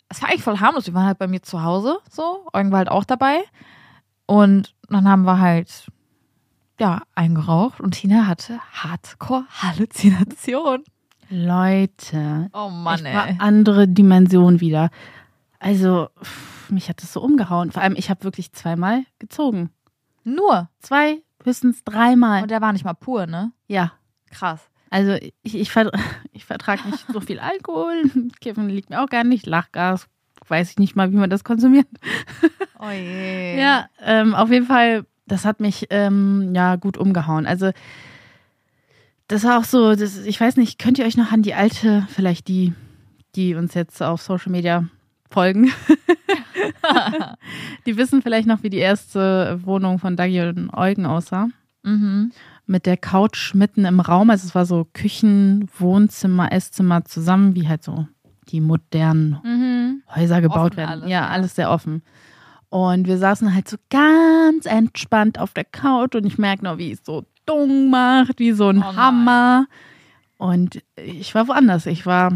es 0.08 0.22
war 0.22 0.28
eigentlich 0.28 0.42
voll 0.42 0.60
harmlos. 0.60 0.86
Wir 0.86 0.94
waren 0.94 1.06
halt 1.06 1.18
bei 1.18 1.26
mir 1.26 1.42
zu 1.42 1.62
Hause, 1.62 1.98
so. 2.10 2.46
Eugen 2.52 2.70
war 2.70 2.78
halt 2.78 2.90
auch 2.90 3.04
dabei. 3.04 3.42
Und 4.26 4.74
dann 4.88 5.08
haben 5.08 5.22
wir 5.24 5.38
halt, 5.38 5.88
ja, 6.80 7.02
eingeraucht 7.14 7.80
und 7.80 7.92
Tina 7.92 8.26
hatte 8.26 8.60
Hardcore-Halluzination. 8.72 10.84
Leute, 11.28 12.50
Oh 12.52 12.68
Mann, 12.70 13.04
ich 13.04 13.14
war 13.14 13.28
ey. 13.28 13.36
andere 13.38 13.88
Dimension 13.88 14.60
wieder. 14.60 14.90
Also, 15.58 16.08
pff, 16.22 16.70
mich 16.70 16.88
hat 16.88 17.02
das 17.02 17.12
so 17.12 17.20
umgehauen. 17.20 17.72
Vor 17.72 17.82
allem, 17.82 17.96
ich 17.96 18.10
habe 18.10 18.22
wirklich 18.24 18.52
zweimal 18.52 19.04
gezogen. 19.18 19.70
Nur. 20.22 20.68
Zwei, 20.80 21.22
höchstens 21.44 21.82
dreimal. 21.84 22.42
Und 22.42 22.50
der 22.50 22.60
war 22.60 22.72
nicht 22.72 22.84
mal 22.84 22.94
pur, 22.94 23.26
ne? 23.26 23.52
ja, 23.66 23.92
Krass. 24.30 24.60
Also 24.90 25.16
ich, 25.42 25.54
ich, 25.54 25.70
ver 25.70 25.90
ich 26.32 26.44
vertrage 26.44 26.88
nicht 26.88 27.04
so 27.12 27.20
viel 27.20 27.38
Alkohol. 27.38 28.02
Kiffen 28.40 28.68
liegt 28.68 28.90
mir 28.90 29.02
auch 29.02 29.08
gar 29.08 29.24
nicht. 29.24 29.46
Lachgas, 29.46 30.08
weiß 30.48 30.70
ich 30.70 30.78
nicht 30.78 30.96
mal, 30.96 31.12
wie 31.12 31.16
man 31.16 31.30
das 31.30 31.44
konsumiert. 31.44 31.88
Oh 32.78 32.90
je. 32.90 33.58
Ja, 33.60 33.88
ähm, 34.02 34.34
auf 34.34 34.50
jeden 34.50 34.66
Fall, 34.66 35.06
das 35.26 35.44
hat 35.44 35.60
mich 35.60 35.86
ähm, 35.90 36.54
ja 36.54 36.76
gut 36.76 36.98
umgehauen. 36.98 37.46
Also 37.46 37.70
das 39.28 39.44
war 39.44 39.58
auch 39.58 39.64
so, 39.64 39.94
das, 39.96 40.24
ich 40.24 40.40
weiß 40.40 40.56
nicht, 40.56 40.78
könnt 40.78 40.98
ihr 40.98 41.06
euch 41.06 41.16
noch 41.16 41.32
an 41.32 41.42
die 41.42 41.54
alte, 41.54 42.06
vielleicht 42.10 42.48
die, 42.48 42.74
die 43.34 43.54
uns 43.54 43.74
jetzt 43.74 44.02
auf 44.02 44.22
Social 44.22 44.52
Media 44.52 44.84
folgen, 45.30 45.72
die 47.86 47.96
wissen 47.96 48.22
vielleicht 48.22 48.46
noch, 48.46 48.62
wie 48.62 48.70
die 48.70 48.78
erste 48.78 49.58
Wohnung 49.64 49.98
von 49.98 50.16
Dagi 50.16 50.40
und 50.42 50.72
Eugen 50.72 51.06
aussah. 51.06 51.48
Mhm. 51.82 52.32
Mit 52.66 52.84
der 52.86 52.96
Couch 52.96 53.54
mitten 53.54 53.84
im 53.84 54.00
Raum. 54.00 54.28
Also 54.30 54.46
es 54.46 54.54
war 54.54 54.66
so 54.66 54.86
Küchen, 54.92 55.68
Wohnzimmer, 55.78 56.50
Esszimmer 56.52 57.04
zusammen, 57.04 57.54
wie 57.54 57.68
halt 57.68 57.84
so 57.84 58.06
die 58.48 58.60
modernen 58.60 59.38
Mhm. 59.44 60.02
Häuser 60.14 60.40
gebaut 60.40 60.72
Offen 60.72 60.76
werden. 60.76 60.90
alles, 60.90 61.10
ja, 61.10 61.28
alles 61.28 61.54
sehr 61.54 61.70
offen. 61.70 62.02
Und 62.68 63.06
wir 63.06 63.18
saßen 63.18 63.54
halt 63.54 63.68
so 63.68 63.76
ganz 63.90 64.66
entspannt 64.66 65.38
auf 65.38 65.52
der 65.52 65.64
Couch 65.64 66.14
und 66.16 66.26
ich 66.26 66.38
merke 66.38 66.64
noch, 66.64 66.78
wie 66.78 66.90
es 66.92 67.00
so 67.04 67.24
dung 67.46 67.90
macht, 67.90 68.38
wie 68.40 68.52
so 68.52 68.68
ein 68.68 68.78
Oh. 68.82 68.96
Hammer. 68.96 69.66
Und 70.36 70.82
ich 70.96 71.34
war 71.34 71.46
woanders. 71.48 71.86
Ich 71.86 72.04
war, 72.06 72.32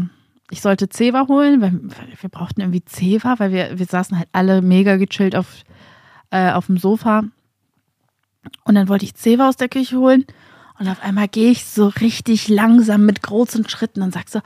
ich 0.49 0.61
sollte 0.61 0.87
Zewa 0.89 1.27
holen, 1.27 1.61
weil 1.61 1.73
wir 2.21 2.29
brauchten 2.29 2.61
irgendwie 2.61 2.83
Zewa, 2.85 3.35
weil 3.37 3.51
wir, 3.51 3.77
wir 3.77 3.85
saßen 3.85 4.17
halt 4.17 4.29
alle 4.31 4.61
mega 4.61 4.95
gechillt 4.95 5.35
auf, 5.35 5.63
äh, 6.31 6.51
auf 6.51 6.67
dem 6.67 6.77
Sofa. 6.77 7.23
Und 8.63 8.75
dann 8.75 8.89
wollte 8.89 9.05
ich 9.05 9.15
Zewa 9.15 9.49
aus 9.49 9.57
der 9.57 9.69
Küche 9.69 9.97
holen. 9.97 10.25
Und 10.79 10.87
auf 10.87 11.03
einmal 11.03 11.27
gehe 11.27 11.51
ich 11.51 11.65
so 11.65 11.89
richtig 11.89 12.47
langsam 12.47 13.05
mit 13.05 13.21
großen 13.21 13.69
Schritten 13.69 14.01
und 14.01 14.15
sag 14.15 14.29
so, 14.29 14.39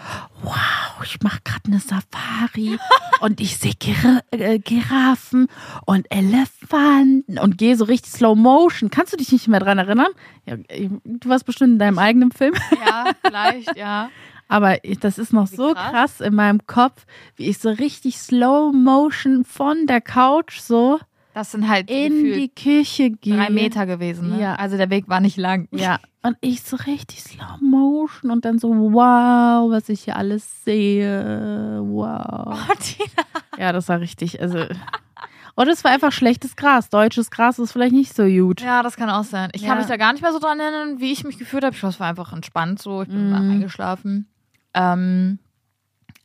wow, 0.43 1.01
ich 1.01 1.21
mache 1.21 1.39
gerade 1.45 1.62
eine 1.67 1.79
Safari 1.79 2.77
und 3.21 3.39
ich 3.39 3.55
sehe 3.58 3.71
Gir 3.79 4.21
äh, 4.31 4.60
Giraffen 4.60 5.47
und 5.86 6.08
Elefanten 6.10 7.39
und 7.39 7.58
gehe 7.58 7.77
so 7.77 7.86
richtig 7.86 8.12
Slow 8.12 8.36
Motion. 8.36 8.89
Kannst 8.89 9.13
du 9.13 9.17
dich 9.17 9.31
nicht 9.31 9.47
mehr 9.47 9.62
dran 9.62 9.77
erinnern? 9.77 10.12
Ja, 10.45 10.58
du 10.58 11.29
warst 11.29 11.45
bestimmt 11.45 11.73
in 11.73 11.79
deinem 11.79 11.99
eigenen 11.99 12.34
Film. 12.34 12.53
Ja, 12.86 13.12
vielleicht, 13.23 13.77
ja. 13.77 14.10
Aber 14.49 14.84
ich, 14.84 14.99
das 14.99 15.17
ist 15.17 15.31
noch 15.31 15.49
Wie 15.51 15.55
so 15.55 15.73
krass. 15.73 15.91
krass 15.91 16.21
in 16.21 16.36
meinem 16.36 16.67
Kopf, 16.67 17.05
wie 17.38 17.45
ich 17.45 17.60
so 17.60 17.69
richtig 17.69 18.17
Slow 18.17 18.73
Motion 18.73 19.45
von 19.45 19.88
der 19.88 20.01
Couch 20.01 20.60
so 20.60 20.99
Das 21.35 21.51
sind 21.51 21.67
halt 21.67 21.91
in 21.91 22.23
die 22.23 22.47
Küche 22.47 23.11
gehe. 23.11 23.35
drei 23.35 23.49
Meter 23.49 23.85
gewesen, 23.85 24.29
ne? 24.29 24.41
Ja. 24.41 24.55
Also 24.55 24.77
der 24.77 24.89
Weg 24.89 25.09
war 25.09 25.19
nicht 25.19 25.36
lang. 25.36 25.67
Ja, 25.71 25.99
und 26.21 26.38
ich 26.39 26.61
so 26.63 26.77
richtig 26.77 27.23
Slow 27.23 27.57
Motion 27.61 28.31
und 28.31 28.45
dann 28.45 28.57
so, 28.57 28.69
wow, 28.69 29.69
was 29.69 29.89
ich 29.89 30.05
hier 30.05 30.15
alles 30.15 30.63
sehe. 30.63 31.81
Wow. 31.83 32.57
Oh, 32.69 32.73
Tina. 32.79 33.25
Ja, 33.57 33.73
das 33.73 33.89
war 33.89 33.99
richtig, 33.99 34.41
also. 34.41 34.59
Oder 35.57 35.71
es 35.73 35.83
war 35.83 35.91
einfach 35.91 36.13
schlechtes 36.13 36.55
Gras. 36.55 36.89
Deutsches 36.89 37.29
Gras 37.31 37.59
ist 37.59 37.73
vielleicht 37.73 37.91
nicht 37.93 38.15
so 38.15 38.23
gut. 38.25 38.61
Ja, 38.61 38.81
das 38.81 38.95
kann 38.95 39.09
auch 39.09 39.25
sein. 39.25 39.49
Ich 39.53 39.61
Ja. 39.63 39.67
kann 39.69 39.77
mich 39.79 39.88
da 39.88 39.97
gar 39.97 40.13
nicht 40.13 40.21
mehr 40.21 40.31
so 40.31 40.39
dran 40.39 40.61
erinnern, 40.61 41.01
wie 41.01 41.11
ich 41.11 41.25
mich 41.25 41.38
gefühlt 41.38 41.65
habe. 41.65 41.73
Ich 41.73 41.81
glaube, 41.81 41.91
es 41.93 41.99
war 41.99 42.07
einfach 42.07 42.31
entspannt 42.31 42.81
so. 42.81 43.01
Ich 43.01 43.09
bin 43.09 43.29
mal 43.29 43.41
eingeschlafen. 43.41 44.29
Ähm, 44.73 45.39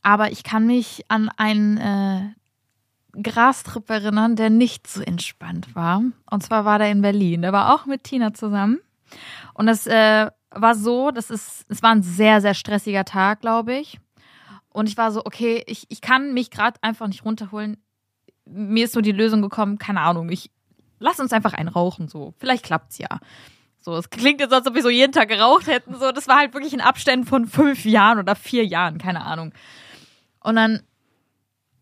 aber 0.03 0.31
ich 0.31 0.45
kann 0.45 0.67
mich 0.69 1.05
an 1.09 1.31
ein 1.37 1.79
äh, 1.79 2.21
Grastrip 3.13 3.89
erinnern, 3.91 4.37
der 4.37 4.51
nicht 4.51 4.87
so 4.87 5.03
entspannt 5.03 5.75
war. 5.75 6.03
Und 6.31 6.43
zwar 6.43 6.65
war 6.65 6.79
der 6.79 6.91
in 6.91 7.03
Berlin. 7.03 7.43
Der 7.43 7.53
war 7.53 7.75
auch 7.75 7.87
mit 7.87 8.05
Tina 8.05 8.35
zusammen. 8.35 8.81
Und 9.55 9.67
das 9.67 9.87
äh, 9.87 10.31
war 10.51 10.75
so, 10.75 11.11
das 11.11 11.31
ist, 11.31 11.65
es 11.69 11.83
war 11.83 11.91
ein 11.91 12.03
sehr, 12.03 12.41
sehr 12.41 12.55
stressiger 12.55 13.05
Tag, 13.05 13.41
glaube 13.41 13.75
ich. 13.75 13.99
Und 14.69 14.89
ich 14.89 14.97
war 14.97 15.11
so, 15.13 15.23
okay, 15.25 15.63
ich, 15.67 15.87
ich 15.89 16.01
kann 16.01 16.33
mich 16.33 16.51
gerade 16.51 16.79
einfach 16.83 17.09
nicht 17.09 17.25
runterholen. 17.25 17.77
Mir 18.47 18.85
ist 18.85 18.93
so 18.93 19.01
die 19.01 19.13
Lösung 19.13 19.43
gekommen, 19.43 19.79
keine 19.79 20.01
Ahnung, 20.01 20.31
ich 20.31 20.51
lass 20.99 21.19
uns 21.19 21.33
einfach 21.33 21.55
einen 21.55 21.69
rauchen, 21.69 22.09
so. 22.09 22.35
Vielleicht 22.39 22.65
klappt's 22.65 22.99
ja. 22.99 23.09
So, 23.81 23.97
es 23.97 24.11
klingt 24.11 24.41
jetzt, 24.41 24.53
als 24.53 24.67
ob 24.67 24.75
wir 24.75 24.83
so 24.83 24.91
jeden 24.91 25.13
Tag 25.13 25.29
geraucht 25.29 25.67
hätten. 25.67 25.95
So, 25.99 26.13
das 26.13 26.29
war 26.29 26.37
halt 26.37 26.53
wirklich 26.53 26.75
in 26.75 26.83
Abständen 26.83 27.27
von 27.27 27.47
fünf 27.47 27.85
Jahren 27.85 28.19
oder 28.19 28.37
vier 28.37 28.65
Jahren, 28.65 28.99
keine 28.99 29.23
Ahnung. 29.25 29.53
Und 30.41 30.57
dann 30.57 30.83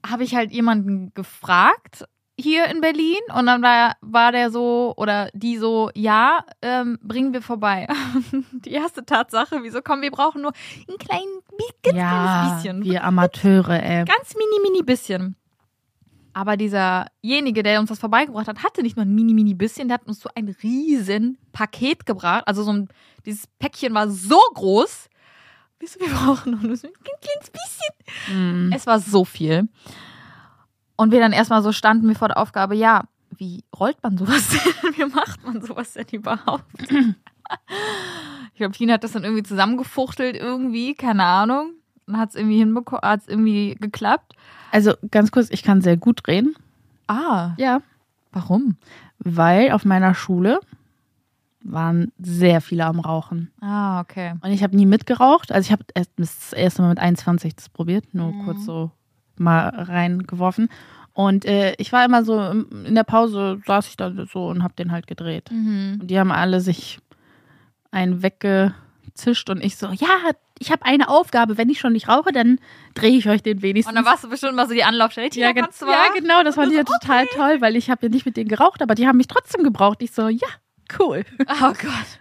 habe 0.07 0.25
ich 0.25 0.35
halt 0.35 0.53
jemanden 0.53 1.13
gefragt 1.15 2.05
hier 2.41 2.67
in 2.67 2.81
Berlin 2.81 3.21
und 3.37 3.47
dann 3.47 3.63
war, 3.63 3.97
war 4.01 4.31
der 4.31 4.51
so 4.51 4.95
oder 4.97 5.29
die 5.35 5.59
so, 5.59 5.91
ja, 5.95 6.45
ähm, 6.63 6.99
bringen 7.03 7.33
wir 7.33 7.43
vorbei. 7.43 7.89
die 8.53 8.71
erste 8.71 9.05
Tatsache, 9.05 9.59
wieso 9.63 9.83
kommen, 9.83 10.03
wir 10.03 10.13
brauchen 10.13 10.43
nur 10.43 10.53
ein 10.89 10.99
klein, 10.99 11.27
ganz 11.83 11.97
ja, 11.97 12.11
kleines 12.11 12.55
bisschen. 12.55 12.85
wir 12.85 13.05
Amateure, 13.05 13.83
ey. 13.83 14.05
Ganz 14.05 14.35
mini, 14.37 14.71
mini 14.71 14.83
bisschen. 14.85 15.35
Aber 16.33 16.57
dieserjenige, 16.57 17.65
der 17.65 17.81
uns 17.81 17.89
das 17.89 17.99
vorbeigebracht 17.99 18.47
hat, 18.47 18.63
hatte 18.63 18.83
nicht 18.83 18.97
nur 18.97 19.05
ein 19.05 19.13
mini, 19.13 19.35
mini 19.35 19.55
bisschen, 19.55 19.89
der 19.89 19.97
hat 19.97 20.07
uns 20.07 20.21
so 20.21 20.29
ein 20.37 20.55
riesen 20.63 21.39
Paket 21.51 22.07
gebracht. 22.07 22.45
Also 22.47 22.63
so 22.63 22.73
ein, 22.73 22.89
dieses 23.27 23.49
Päckchen 23.59 23.93
war 23.95 24.09
so 24.09 24.39
groß. 24.55 25.09
Wieso, 25.81 26.01
wir 26.01 26.09
brauchen 26.09 26.53
nur 26.53 26.61
ein 26.63 26.67
kleines 26.67 27.51
bisschen. 27.53 28.35
Mhm. 28.37 28.73
Es 28.75 28.87
war 28.87 28.99
so 29.01 29.25
viel. 29.25 29.69
Und 30.97 31.13
wir 31.13 31.21
dann 31.21 31.33
erstmal 31.33 31.63
so 31.63 31.73
standen 31.73 32.09
wir 32.09 32.17
vor 32.17 32.29
der 32.29 32.39
Aufgabe, 32.39 32.75
ja, 32.75 33.05
wie 33.37 33.63
rollt 33.79 34.03
man 34.03 34.19
sowas 34.19 34.49
denn? 34.83 34.95
Wie 34.97 35.05
macht 35.15 35.45
man 35.45 35.63
sowas 35.63 35.93
denn 35.95 36.07
überhaupt? 36.13 36.65
Ich 38.53 38.59
glaube, 38.61 38.75
Tina 38.77 38.95
hat 38.95 39.05
das 39.05 39.13
dann 39.13 39.23
irgendwie 39.25 39.45
zusammengefuchtelt, 39.45 40.35
irgendwie, 40.37 40.95
keine 40.95 41.25
Ahnung. 41.25 41.75
Und 42.07 42.19
hat 42.19 42.31
es 42.31 42.35
irgendwie 42.35 42.59
hinbekommen, 42.59 43.03
hat 43.09 43.21
es 43.21 43.29
irgendwie 43.29 43.77
geklappt. 43.81 44.35
Also 44.73 44.95
ganz 45.11 45.31
kurz, 45.31 45.49
ich 45.51 45.63
kann 45.63 45.81
sehr 45.81 45.97
gut 45.97 46.27
reden. 46.27 46.57
Ah, 47.07 47.53
Ja. 47.57 47.81
warum? 48.33 48.77
Weil 49.21 49.71
auf 49.73 49.85
meiner 49.85 50.15
Schule 50.15 50.61
waren 51.71 52.13
sehr 52.19 52.61
viele 52.61 52.85
am 52.87 53.01
Rauchen. 53.01 53.51
Ah, 53.61 54.01
okay. 54.01 54.35
Und 54.43 54.51
ich 54.51 54.63
habe 54.63 54.77
nie 54.77 54.87
mitgeraucht. 54.87 55.53
Also 55.53 55.67
ich 55.67 55.73
habe 55.73 55.85
erst 55.95 56.11
das 56.17 56.53
erste 56.53 56.83
Mal 56.83 56.89
mit 56.91 56.99
21 56.99 57.55
das 57.57 57.69
probiert, 57.69 58.15
nur 58.15 58.33
Mhm. 58.33 58.45
kurz 58.45 58.65
so 58.65 58.91
mal 59.37 59.69
reingeworfen. 59.69 60.69
Und 61.13 61.45
äh, 61.45 61.75
ich 61.79 61.93
war 61.93 62.05
immer 62.05 62.25
so, 62.25 62.41
in 62.41 62.95
der 62.95 63.05
Pause 63.05 63.61
saß 63.67 63.89
ich 63.89 63.97
da 63.97 64.13
so 64.33 64.49
und 64.49 64.63
habe 64.63 64.75
den 64.75 64.93
halt 64.93 65.07
gedreht. 65.07 65.51
Mhm. 65.51 65.99
Und 66.01 66.09
die 66.11 66.19
haben 66.19 66.31
alle 66.33 66.61
sich 66.61 67.01
einen 67.91 68.23
weggezischt 68.23 69.51
und 69.51 69.63
ich 69.65 69.77
so, 69.77 69.89
ja, 69.89 70.09
ich 70.61 70.71
habe 70.71 70.85
eine 70.85 71.09
Aufgabe. 71.09 71.57
Wenn 71.59 71.71
ich 71.71 71.81
schon 71.81 71.93
nicht 71.93 72.09
rauche, 72.09 72.33
dann 72.33 72.59
drehe 72.95 73.17
ich 73.17 73.29
euch 73.29 73.43
den 73.43 73.63
wenigstens. 73.63 73.91
Und 73.91 73.97
dann 73.97 74.05
warst 74.05 74.25
du 74.25 74.29
bestimmt 74.29 74.55
mal 74.57 74.67
so 74.69 74.75
die 74.75 74.85
Anlaufstelle. 74.85 75.29
Ja, 75.35 75.49
ja, 75.51 75.53
genau, 76.19 76.43
das 76.45 76.55
fand 76.55 76.71
ich 76.73 76.77
ja 76.79 76.85
total 76.85 77.27
toll, 77.27 77.61
weil 77.61 77.77
ich 77.77 77.91
habe 77.91 78.07
ja 78.07 78.09
nicht 78.11 78.27
mit 78.27 78.37
denen 78.37 78.49
geraucht, 78.49 78.83
aber 78.83 78.95
die 78.95 79.07
haben 79.07 79.17
mich 79.17 79.29
trotzdem 79.29 79.63
gebraucht. 79.65 79.99
Ich 80.03 80.13
so, 80.13 80.29
ja, 80.29 80.47
cool. 80.99 81.25
Oh 81.41 81.73
Gott. 81.73 82.19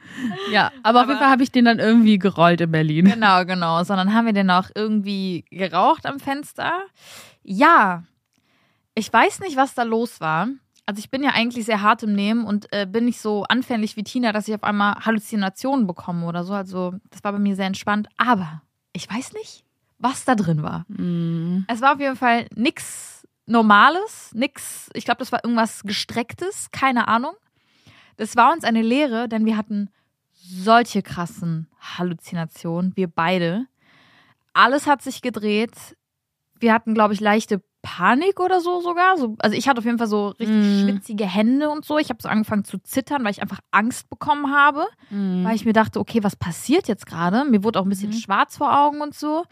Ja, 0.52 0.72
aber, 0.84 1.00
auf 1.00 1.04
Aber- 1.04 1.12
jeden 1.14 1.20
Fall 1.20 1.30
habe 1.32 1.44
ich 1.44 1.52
den 1.52 1.66
dann 1.66 1.80
irgendwie 1.80 2.18
gerollt 2.18 2.62
in 2.62 2.72
Berlin. 2.72 3.06
Genau, 3.06 3.46
genau. 3.46 3.84
Sondern 3.84 4.14
haben 4.14 4.26
wir 4.26 4.34
den 4.34 4.50
auch 4.50 4.70
irgendwie 4.76 5.46
geraucht 5.52 6.06
am 6.06 6.20
Fenster? 6.20 6.74
Ja. 7.44 8.04
Ich 8.96 9.12
weiß 9.14 9.42
nicht, 9.42 9.56
was 9.58 9.76
da 9.76 9.84
los 9.84 10.20
war. 10.22 10.48
Also 10.88 11.00
ich 11.00 11.12
bin 11.12 11.22
ja 11.22 11.32
eigentlich 11.32 11.66
sehr 11.66 11.82
hart 11.82 12.02
im 12.04 12.14
Nehmen 12.14 12.46
und 12.46 12.72
äh, 12.74 12.86
bin 12.86 13.06
nicht 13.06 13.20
so 13.20 13.44
anfällig 13.44 13.96
wie 13.98 14.04
Tina, 14.04 14.32
dass 14.32 14.48
ich 14.48 14.56
auf 14.56 14.64
einmal 14.64 14.96
Halluzinationen 15.06 15.86
bekomme 15.86 16.26
oder 16.26 16.44
so. 16.44 16.54
Also 16.54 16.94
das 17.12 17.24
war 17.24 17.34
bei 17.34 17.40
mir 17.40 17.56
sehr 17.56 17.68
entspannt. 17.68 18.08
Aber 18.18 18.62
ich 18.94 19.08
weiß 19.10 19.34
nicht, 19.34 19.66
was 20.00 20.24
da 20.26 20.34
drin 20.36 20.64
war. 20.64 20.86
Mm. 20.88 21.66
Es 21.68 21.82
war 21.82 21.94
auf 21.94 22.00
jeden 22.00 22.16
Fall 22.16 22.48
nix 22.56 23.28
Normales, 23.50 24.32
nix, 24.34 24.90
ich 24.94 25.06
glaube, 25.06 25.20
das 25.20 25.32
war 25.32 25.44
irgendwas 25.44 25.84
Gestrecktes, 25.84 26.70
keine 26.72 27.08
Ahnung. 27.08 27.34
Das 28.18 28.36
war 28.36 28.52
uns 28.54 28.64
eine 28.64 28.82
Lehre, 28.82 29.28
denn 29.30 29.46
wir 29.46 29.58
hatten 29.58 29.90
solche 30.34 31.02
krassen 31.02 31.68
Halluzinationen, 31.80 32.94
wir 32.96 33.08
beide. 33.08 33.68
Alles 34.54 34.88
hat 34.88 35.02
sich 35.02 35.22
gedreht. 35.22 35.96
Wir 36.60 36.74
hatten, 36.74 36.94
glaube 36.94 37.14
ich, 37.14 37.20
leichte 37.20 37.62
Panik 37.84 38.40
oder 38.40 38.60
so 38.60 38.82
sogar. 38.82 39.18
So, 39.18 39.36
also 39.40 39.56
ich 39.56 39.68
hatte 39.68 39.80
auf 39.80 39.86
jeden 39.86 40.00
Fall 40.00 40.08
so 40.08 40.30
richtig 40.30 40.58
Mhm. 40.58 40.80
schwitzige 40.82 41.26
Hände 41.26 41.70
und 41.70 41.86
so. 41.86 41.98
Ich 42.00 42.10
habe 42.10 42.22
so 42.22 42.28
angefangen 42.28 42.64
zu 42.66 42.80
zittern, 42.80 43.24
weil 43.24 43.32
ich 43.32 43.42
einfach 43.42 43.60
Angst 43.72 44.10
bekommen 44.10 44.54
habe 44.54 44.86
Mm. 45.10 45.46
weil 45.46 45.56
ich 45.56 45.64
mir 45.64 45.74
dachte, 45.74 46.00
okay, 46.00 46.24
was 46.24 46.36
passiert 46.36 46.88
jetzt 46.88 47.06
gerade? 47.06 47.46
Mir 47.46 47.64
wurde 47.64 47.80
auch 47.80 47.86
ein 47.86 47.90
bisschen 47.90 48.10
Mhm. 48.10 48.14
schwarz 48.16 48.58
vor 48.58 48.78
Augen 48.78 49.00
und 49.02 49.14
so. 49.16 49.46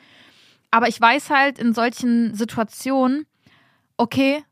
Aber 0.71 0.87
ich 0.89 0.99
weiß 0.99 1.29
halt 1.29 1.59
in 1.59 1.73
solchen 1.73 2.33
Situationen, 2.33 3.25
okay, 3.95 4.43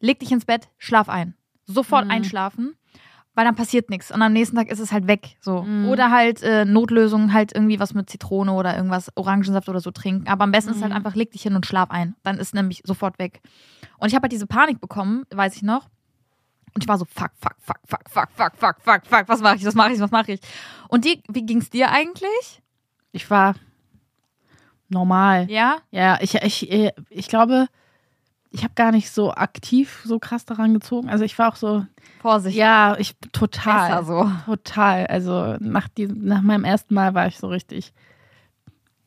leg 0.00 0.20
dich 0.20 0.30
ins 0.30 0.44
Bett, 0.44 0.68
schlaf 0.76 1.08
ein. 1.08 1.34
Sofort 1.66 2.04
Mhm. 2.04 2.10
einschlafen, 2.12 2.76
weil 3.38 3.44
dann 3.44 3.54
passiert 3.54 3.88
nichts. 3.88 4.10
Und 4.10 4.20
am 4.20 4.32
nächsten 4.32 4.56
Tag 4.56 4.66
ist 4.66 4.80
es 4.80 4.90
halt 4.90 5.06
weg. 5.06 5.36
So. 5.40 5.62
Mhm. 5.62 5.88
Oder 5.90 6.10
halt 6.10 6.42
äh, 6.42 6.64
Notlösung, 6.64 7.32
halt 7.32 7.54
irgendwie 7.54 7.78
was 7.78 7.94
mit 7.94 8.10
Zitrone 8.10 8.52
oder 8.52 8.74
irgendwas, 8.76 9.12
Orangensaft 9.14 9.68
oder 9.68 9.78
so 9.78 9.92
trinken. 9.92 10.26
Aber 10.26 10.42
am 10.42 10.50
besten 10.50 10.72
ist 10.72 10.82
halt 10.82 10.90
Mhm. 10.90 10.96
einfach, 10.96 11.14
leg 11.14 11.30
dich 11.30 11.42
hin 11.42 11.54
und 11.54 11.64
schlaf 11.64 11.88
ein. 11.92 12.16
Dann 12.24 12.38
ist 12.38 12.52
nämlich 12.52 12.82
sofort 12.84 13.20
weg. 13.20 13.40
Und 13.98 14.08
ich 14.08 14.16
habe 14.16 14.24
halt 14.24 14.32
diese 14.32 14.48
Panik 14.48 14.80
bekommen, 14.80 15.22
weiß 15.32 15.54
ich 15.54 15.62
noch. 15.62 15.84
Und 16.74 16.82
ich 16.82 16.88
war 16.88 16.98
so, 16.98 17.04
fuck, 17.04 17.30
fuck, 17.40 17.54
fuck, 17.60 17.78
fuck, 17.86 18.00
fuck, 18.08 18.28
fuck, 18.34 18.52
fuck, 18.56 18.76
fuck, 18.82 19.06
fuck, 19.06 19.28
was 19.28 19.40
mache 19.40 19.54
ich, 19.54 19.64
was 19.64 19.74
mache 19.76 19.92
ich, 19.92 20.00
was 20.00 20.10
mache 20.10 20.32
ich? 20.32 20.40
Und 20.88 21.04
die, 21.04 21.22
wie 21.28 21.46
ging's 21.46 21.70
dir 21.70 21.92
eigentlich? 21.92 22.60
Ich 23.12 23.30
war 23.30 23.54
normal. 24.88 25.48
Ja? 25.48 25.76
Ja, 25.92 26.18
ich, 26.20 26.34
ich, 26.34 26.72
äh, 26.72 26.90
ich 27.08 27.28
glaube, 27.28 27.68
ich 28.50 28.64
habe 28.64 28.74
gar 28.74 28.92
nicht 28.92 29.10
so 29.10 29.32
aktiv 29.32 30.02
so 30.04 30.18
krass 30.18 30.44
daran 30.44 30.74
gezogen. 30.74 31.08
Also 31.08 31.24
ich 31.24 31.38
war 31.38 31.50
auch 31.52 31.56
so, 31.56 31.84
Vorsicht. 32.20 32.56
ja, 32.56 32.96
ich 32.98 33.16
total. 33.32 33.88
Besser 33.88 34.04
so. 34.04 34.30
Total. 34.46 35.06
Also 35.06 35.56
nach, 35.60 35.88
diesem, 35.88 36.24
nach 36.24 36.42
meinem 36.42 36.64
ersten 36.64 36.94
Mal 36.94 37.14
war 37.14 37.26
ich 37.26 37.38
so 37.38 37.48
richtig, 37.48 37.92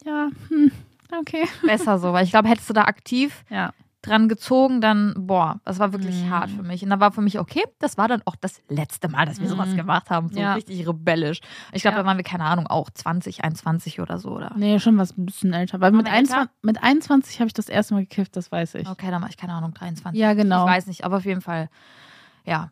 ja, 0.06 0.30
hm, 0.50 0.72
okay. 1.20 1.46
Besser 1.66 2.00
so, 2.00 2.14
weil 2.14 2.24
ich 2.24 2.32
glaube, 2.32 2.50
hättest 2.50 2.70
du 2.70 2.74
da 2.74 2.84
aktiv 2.84 3.44
Ja. 3.50 3.74
Dran 4.02 4.28
gezogen, 4.28 4.82
dann, 4.82 5.14
boah, 5.16 5.60
das 5.64 5.78
war 5.80 5.92
wirklich 5.94 6.24
Mhm. 6.24 6.30
hart 6.32 6.50
für 6.52 6.64
mich. 6.64 6.84
Und 6.84 6.90
da 6.90 7.00
war 7.00 7.12
für 7.12 7.22
mich, 7.22 7.38
okay, 7.40 7.64
das 7.80 7.98
war 7.98 8.08
dann 8.08 8.22
auch 8.26 8.36
das 8.36 8.62
letzte 8.68 9.08
Mal, 9.10 9.26
dass 9.28 9.40
wir 9.40 9.48
sowas 9.48 9.72
Mhm. 9.74 9.78
gemacht 9.78 10.10
haben. 10.10 10.30
So 10.30 10.40
Ja. 10.40 10.54
richtig 10.56 10.88
rebellisch. 10.88 11.40
Ich 11.72 11.84
glaube, 11.84 11.98
Ja. 11.98 12.02
da 12.04 12.08
waren 12.08 12.18
wir, 12.18 12.24
keine 12.24 12.46
Ahnung, 12.46 12.66
auch 12.68 12.90
20, 12.90 13.44
21 13.44 14.00
oder 14.00 14.18
so, 14.18 14.30
oder? 14.30 14.54
Nee, 14.56 14.80
schon 14.80 14.98
was 14.98 15.16
ein 15.18 15.26
bisschen 15.28 15.54
älter. 15.54 15.80
Weil 15.82 15.92
mit 15.92 16.06
Waren 16.08 16.14
wir 16.14 16.18
21, 16.18 16.50
mit 16.64 16.82
21 16.84 17.40
habe 17.40 17.48
ich 17.48 17.54
das 17.54 17.70
erste 17.70 17.94
Mal 17.94 18.02
gekifft, 18.02 18.36
das 18.36 18.52
weiß 18.52 18.76
ich. 18.76 18.88
Okay, 18.90 19.12
dann 19.12 19.22
war 19.22 19.30
ich, 19.30 19.38
keine 19.38 19.54
Ahnung, 19.54 19.74
23. 19.74 20.20
Ja, 20.20 20.34
genau. 20.34 20.66
Ich 20.66 20.72
weiß 20.72 20.88
nicht, 20.88 21.04
aber 21.06 21.18
auf 21.18 21.26
jeden 21.26 21.42
Fall, 21.42 21.70
ja. 22.46 22.72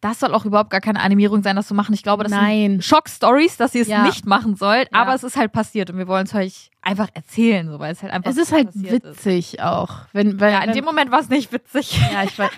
Das 0.00 0.20
soll 0.20 0.32
auch 0.32 0.44
überhaupt 0.44 0.70
gar 0.70 0.80
keine 0.80 1.00
Animierung 1.00 1.42
sein, 1.42 1.56
das 1.56 1.66
zu 1.66 1.74
machen. 1.74 1.92
Ich 1.92 2.04
glaube, 2.04 2.22
das 2.22 2.30
Nein. 2.30 2.70
sind 2.72 2.84
Schock-Stories, 2.84 3.56
dass 3.56 3.74
ihr 3.74 3.82
es 3.82 3.88
Ja. 3.88 4.04
nicht 4.04 4.26
machen 4.26 4.54
sollt, 4.54 4.88
Ja. 4.92 5.00
aber 5.02 5.14
es 5.14 5.24
ist 5.24 5.36
halt 5.36 5.50
passiert 5.50 5.90
und 5.90 5.98
wir 5.98 6.06
wollen 6.06 6.24
es 6.26 6.34
euch 6.34 6.70
einfach 6.82 7.08
erzählen, 7.14 7.68
so, 7.68 7.80
weil 7.80 7.92
es 7.92 8.02
halt 8.02 8.12
einfach 8.12 8.30
Es 8.30 8.36
ist 8.36 8.52
halt 8.52 8.66
passiert 8.66 9.02
ist. 9.04 9.26
witzig 9.26 9.60
auch. 9.60 9.90
Wenn, 10.12 10.38
weil, 10.40 10.52
Ja, 10.52 10.60
in 10.60 10.68
wenn, 10.68 10.74
dem 10.76 10.84
Moment 10.84 11.10
war 11.10 11.18
es 11.20 11.28
nicht 11.28 11.52
witzig. 11.52 12.00
ja, 12.12 12.22
ich 12.22 12.38
war, 12.38 12.48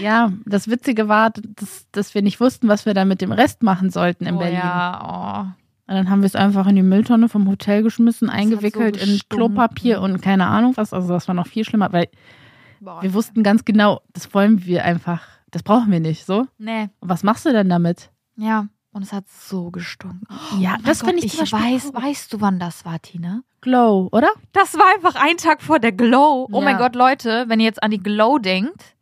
ja, 0.00 0.32
das 0.46 0.66
Witzige 0.68 1.08
war, 1.08 1.30
dass, 1.30 1.86
dass 1.92 2.14
wir 2.14 2.22
nicht 2.22 2.40
wussten, 2.40 2.68
was 2.68 2.86
wir 2.86 2.94
da 2.94 3.04
mit 3.04 3.20
dem 3.20 3.32
Rest 3.32 3.62
machen 3.62 3.90
sollten 3.90 4.24
in 4.24 4.36
oh, 4.36 4.38
Berlin. 4.38 4.56
Ja, 4.62 5.54
Und 5.88 5.94
dann 5.94 6.08
haben 6.08 6.22
wir 6.22 6.26
es 6.26 6.36
einfach 6.36 6.66
in 6.66 6.76
die 6.76 6.82
Mülltonne 6.82 7.28
vom 7.28 7.48
Hotel 7.50 7.82
geschmissen, 7.82 8.30
hat 8.30 8.38
eingewickelt 8.38 8.98
so 8.98 9.04
in. 9.12 9.20
Klopapier 9.28 10.00
und 10.00 10.22
keine 10.22 10.46
Ahnung 10.46 10.72
was. 10.76 10.94
Also 10.94 11.08
das 11.12 11.28
war 11.28 11.34
noch 11.34 11.46
viel 11.46 11.64
schlimmer, 11.66 11.92
weil 11.92 12.06
oh. 12.10 12.84
Boah. 12.86 13.02
wir 13.02 13.12
wussten 13.12 13.42
ganz 13.42 13.64
genau, 13.66 14.00
das 14.14 14.32
wollen 14.34 14.64
wir 14.64 14.84
einfach, 14.84 15.20
das 15.52 15.62
brauchen 15.62 15.92
wir 15.92 16.00
nicht, 16.00 16.26
so. 16.26 16.46
Nee, 16.58 16.88
Und 17.00 17.08
was 17.08 17.22
machst 17.22 17.46
du 17.46 17.52
denn 17.52 17.68
damit? 17.68 18.10
ja. 18.36 18.66
Und 18.94 19.04
es 19.04 19.12
hat 19.14 19.24
so 19.26 19.70
gestunken. 19.70 20.26
Ja, 20.60 20.72
Oh 20.72 20.76
mein 20.76 20.82
das 20.84 21.00
finde 21.00 21.20
ich, 21.24 21.32
ich 21.32 21.38
Beispiel 21.40 21.58
weiß, 21.60 21.94
weißt 21.94 22.30
du, 22.30 22.42
wann 22.42 22.58
das 22.58 22.84
war, 22.84 23.00
Tina? 23.00 23.40
Glow, 23.62 24.10
oder? 24.12 24.28
Das 24.52 24.74
war 24.74 24.84
einfach 24.94 25.14
ein 25.14 25.38
Tag 25.38 25.62
vor 25.62 25.78
der 25.78 25.92
Glow. 25.92 26.46
Oh 26.52 26.58
Ja. 26.58 26.62
mein 26.62 26.76
Gott, 26.76 26.94
Leute, 26.94 27.44
wenn 27.48 27.58
ihr 27.58 27.64
jetzt 27.64 27.82
an 27.82 27.90
die 27.90 28.02
Glow 28.02 28.36
denkt, 28.38 28.94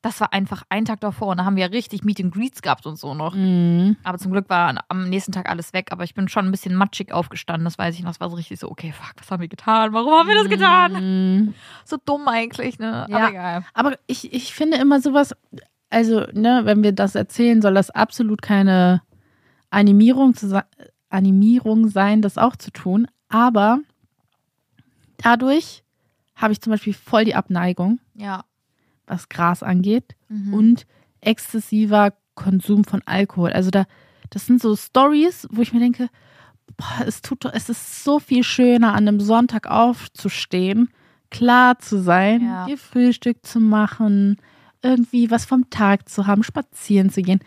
das 0.00 0.18
war 0.22 0.32
einfach 0.32 0.62
ein 0.70 0.86
Tag 0.86 1.00
davor 1.00 1.28
und 1.28 1.36
da 1.36 1.44
haben 1.44 1.56
wir 1.56 1.70
richtig 1.72 2.04
Meet 2.04 2.20
and 2.24 2.32
Greets 2.34 2.62
gehabt 2.62 2.86
und 2.86 2.96
so 2.98 3.12
noch. 3.12 3.34
Mhm. 3.34 3.98
Aber 4.02 4.16
zum 4.16 4.32
Glück 4.32 4.48
war 4.48 4.82
am 4.88 5.10
nächsten 5.10 5.32
Tag 5.32 5.50
alles 5.50 5.74
weg. 5.74 5.88
Aber 5.92 6.04
ich 6.04 6.14
bin 6.14 6.26
schon 6.28 6.46
ein 6.46 6.50
bisschen 6.50 6.74
matschig 6.74 7.12
aufgestanden. 7.12 7.64
Das 7.66 7.76
weiß 7.76 7.94
ich 7.96 8.02
noch. 8.02 8.10
Das 8.12 8.20
war 8.20 8.30
so 8.30 8.36
richtig 8.36 8.58
so, 8.58 8.70
okay, 8.70 8.92
fuck, 8.92 9.12
was 9.18 9.30
haben 9.30 9.42
wir 9.42 9.48
getan? 9.48 9.92
Warum 9.92 10.12
haben 10.14 10.28
wir 10.28 10.36
das 10.36 10.48
getan? 10.48 10.92
Mhm. 10.92 11.54
So 11.84 11.98
dumm 12.02 12.26
eigentlich, 12.28 12.78
ne? 12.78 13.06
Ja. 13.10 13.16
Aber 13.18 13.28
egal. 13.30 13.64
Aber 13.74 13.98
ich, 14.06 14.32
ich 14.32 14.54
finde 14.54 14.78
immer 14.78 15.00
sowas, 15.02 15.34
also, 15.94 16.26
ne, 16.32 16.62
wenn 16.64 16.82
wir 16.82 16.92
das 16.92 17.14
erzählen, 17.14 17.62
soll 17.62 17.74
das 17.74 17.90
absolut 17.90 18.42
keine 18.42 19.02
Animierung, 19.70 20.34
zu, 20.34 20.62
Animierung 21.08 21.88
sein, 21.88 22.20
das 22.22 22.36
auch 22.38 22.56
zu 22.56 22.70
tun. 22.70 23.06
Aber 23.28 23.78
dadurch 25.18 25.82
habe 26.36 26.52
ich 26.52 26.60
zum 26.60 26.72
Beispiel 26.72 26.92
voll 26.94 27.24
die 27.24 27.34
Abneigung, 27.34 28.00
Ja. 28.14 28.44
was 29.06 29.28
Gras 29.28 29.62
angeht 29.62 30.16
Mhm. 30.28 30.54
und 30.54 30.86
exzessiver 31.20 32.12
Konsum 32.34 32.84
von 32.84 33.02
Alkohol. 33.06 33.52
Also 33.52 33.70
da, 33.70 33.84
das 34.30 34.46
sind 34.46 34.60
so 34.60 34.74
Stories, 34.76 35.46
wo 35.50 35.62
ich 35.62 35.72
mir 35.72 35.78
denke, 35.80 36.08
boah, 36.76 37.06
es 37.06 37.22
tut 37.22 37.44
doch, 37.44 37.52
es 37.52 37.68
ist 37.68 38.02
so 38.04 38.18
viel 38.18 38.42
schöner, 38.42 38.88
an 38.94 39.06
einem 39.08 39.20
Sonntag 39.20 39.68
aufzustehen, 39.70 40.88
klar 41.30 41.78
zu 41.78 42.00
sein, 42.02 42.42
Ja. 42.42 42.66
ihr 42.66 42.78
Frühstück 42.78 43.44
zu 43.46 43.60
machen, 43.60 44.36
irgendwie 44.84 45.30
was 45.30 45.44
vom 45.44 45.68
Tag 45.70 46.08
zu 46.08 46.26
haben, 46.26 46.42
spazieren 46.44 47.10
zu 47.10 47.22
gehen, 47.22 47.40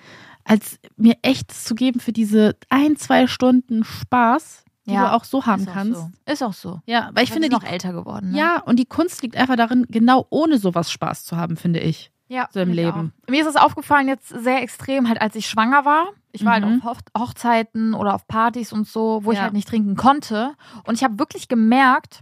als 0.44 0.80
mir 0.98 1.16
echt 1.22 1.52
zu 1.52 1.76
geben 1.76 2.00
für 2.00 2.12
diese 2.14 2.56
ein, 2.70 2.96
zwei 2.98 3.28
Stunden 3.28 3.84
Spaß, 3.84 4.64
die 4.86 4.92
Ja, 4.94 5.10
du 5.10 5.14
auch 5.14 5.24
so 5.26 5.46
haben 5.46 5.62
ist 5.64 5.70
auch 5.70 5.74
kannst. 5.74 6.00
So. 6.02 6.10
Ist 6.32 6.44
auch 6.44 6.54
so. 6.54 6.80
Ja, 6.86 7.10
weil 7.14 7.24
ich 7.26 7.32
finde, 7.32 7.50
die, 7.50 7.56
noch 7.56 7.64
älter 7.64 7.94
geworden. 7.94 8.32
Ne? 8.32 8.38
ja, 8.38 8.62
und 8.62 8.78
die 8.78 8.86
Kunst 8.86 9.22
liegt 9.22 9.36
einfach 9.36 9.56
darin, 9.58 9.86
genau 9.90 10.26
ohne 10.30 10.58
sowas 10.58 10.92
Spaß 10.92 11.26
zu 11.26 11.36
haben, 11.38 11.58
finde 11.58 11.80
ich. 11.80 12.12
ja 12.30 12.48
so 12.52 12.60
im 12.62 12.70
ich 12.70 12.76
Leben. 12.76 13.14
Auch. 13.26 13.30
Mir 13.32 13.42
ist 13.42 13.48
es 13.48 13.56
aufgefallen 13.56 14.08
jetzt 14.08 14.30
sehr 14.30 14.62
extrem, 14.62 15.08
halt 15.10 15.22
als 15.22 15.36
ich 15.36 15.48
schwanger 15.48 15.86
war. 15.86 16.08
Ich 16.32 16.44
war 16.46 16.60
Mhm. 16.60 16.66
halt 16.66 16.84
auf 16.84 16.98
Hoch 16.98 17.02
Hochzeiten 17.28 17.94
oder 17.94 18.14
auf 18.16 18.28
Partys 18.28 18.72
und 18.74 18.88
so, 18.88 19.22
wo 19.24 19.32
ich 19.32 19.38
Ja. 19.38 19.44
halt 19.46 19.54
nicht 19.54 19.68
trinken 19.68 19.96
konnte. 19.96 20.54
Und 20.86 20.96
ich 20.96 21.04
habe 21.04 21.20
wirklich 21.20 21.48
gemerkt, 21.48 22.22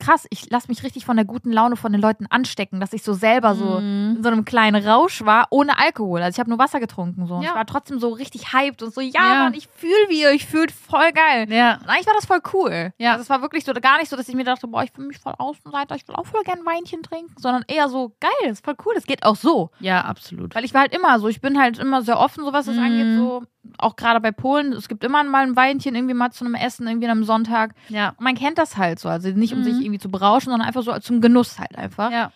krass, 0.00 0.26
ich 0.30 0.50
lasse 0.50 0.66
mich 0.68 0.82
richtig 0.82 1.04
von 1.04 1.16
der 1.16 1.24
guten 1.24 1.52
Laune 1.52 1.76
von 1.76 1.92
den 1.92 2.00
Leuten 2.00 2.26
anstecken, 2.26 2.80
dass 2.80 2.92
ich 2.92 3.02
so 3.04 3.12
selber 3.12 3.54
so 3.54 3.80
Mhm. 3.80 4.14
in 4.16 4.22
so 4.22 4.28
einem 4.30 4.44
kleinen 4.44 4.84
Rausch 4.84 5.24
war, 5.24 5.46
ohne 5.50 5.78
Alkohol. 5.78 6.20
Also 6.22 6.34
ich 6.36 6.40
habe 6.40 6.50
nur 6.50 6.58
Wasser 6.58 6.80
getrunken 6.80 7.26
so. 7.26 7.34
Und 7.36 7.42
Ja. 7.42 7.50
Ich 7.50 7.54
war 7.54 7.66
trotzdem 7.66 8.00
so 8.00 8.08
richtig 8.08 8.52
hyped 8.52 8.82
und 8.82 8.92
so, 8.92 9.00
ja, 9.00 9.10
Ja. 9.14 9.44
Mann, 9.44 9.54
ich 9.54 9.68
fühle 9.68 10.08
wie 10.08 10.22
ihr, 10.22 10.32
ich 10.32 10.46
fühle 10.46 10.66
voll 10.70 11.12
geil. 11.12 11.46
Ja, 11.52 11.74
Und 11.80 11.88
eigentlich 11.88 12.06
war 12.06 12.14
das 12.14 12.26
voll 12.26 12.40
cool. 12.52 12.92
Ja. 12.98 13.12
Also 13.12 13.22
es 13.22 13.30
war 13.30 13.42
wirklich 13.42 13.64
so 13.64 13.72
gar 13.74 13.98
nicht 13.98 14.08
so, 14.10 14.16
dass 14.16 14.28
ich 14.28 14.34
mir 14.34 14.44
dachte, 14.44 14.66
boah, 14.66 14.82
ich 14.82 14.90
fühle 14.92 15.06
mich 15.08 15.18
voll 15.18 15.34
Außenseiter, 15.38 15.94
ich 15.96 16.08
will 16.08 16.14
auch 16.16 16.26
voll 16.26 16.42
gern 16.44 16.64
Weinchen 16.66 17.02
trinken, 17.02 17.34
sondern 17.38 17.64
eher 17.68 17.88
so, 17.88 18.12
geil, 18.20 18.30
das 18.42 18.52
ist 18.52 18.64
voll 18.64 18.74
cool, 18.86 18.94
das 18.94 19.04
geht 19.06 19.24
auch 19.24 19.36
so. 19.36 19.70
ja, 19.80 20.00
absolut. 20.02 20.54
Weil 20.54 20.64
ich 20.64 20.74
war 20.74 20.80
halt 20.82 20.94
immer 20.94 21.18
so, 21.20 21.28
ich 21.28 21.40
bin 21.40 21.58
halt 21.60 21.78
immer 21.78 22.02
sehr 22.02 22.18
offen, 22.18 22.44
so 22.44 22.52
was 22.52 22.66
das 22.66 22.76
Mhm. 22.76 22.82
angeht, 22.82 23.16
so 23.16 23.42
auch 23.78 23.96
gerade 23.96 24.20
bei 24.20 24.32
Polen, 24.32 24.72
es 24.72 24.88
gibt 24.88 25.04
immer 25.04 25.22
mal 25.24 25.42
ein 25.46 25.56
Weinchen 25.56 25.94
irgendwie 25.94 26.14
mal 26.14 26.30
zu 26.30 26.44
einem 26.44 26.54
Essen, 26.54 26.86
irgendwie 26.86 27.06
an 27.06 27.12
einem 27.12 27.24
Sonntag. 27.24 27.74
Ja. 27.88 28.10
Und 28.10 28.20
man 28.22 28.34
kennt 28.34 28.58
das 28.58 28.76
halt 28.76 28.98
so, 28.98 29.08
also 29.08 29.28
nicht 29.30 29.52
um 29.52 29.60
Mhm. 29.60 29.64
sich 29.64 29.74
irgendwie 29.80 29.98
zu 29.98 30.10
berauschen, 30.10 30.50
sondern 30.50 30.66
einfach 30.66 30.82
so 30.82 30.98
zum 30.98 31.20
Genuss 31.20 31.58
halt 31.58 31.76
einfach. 31.76 32.10
Ja. 32.10 32.32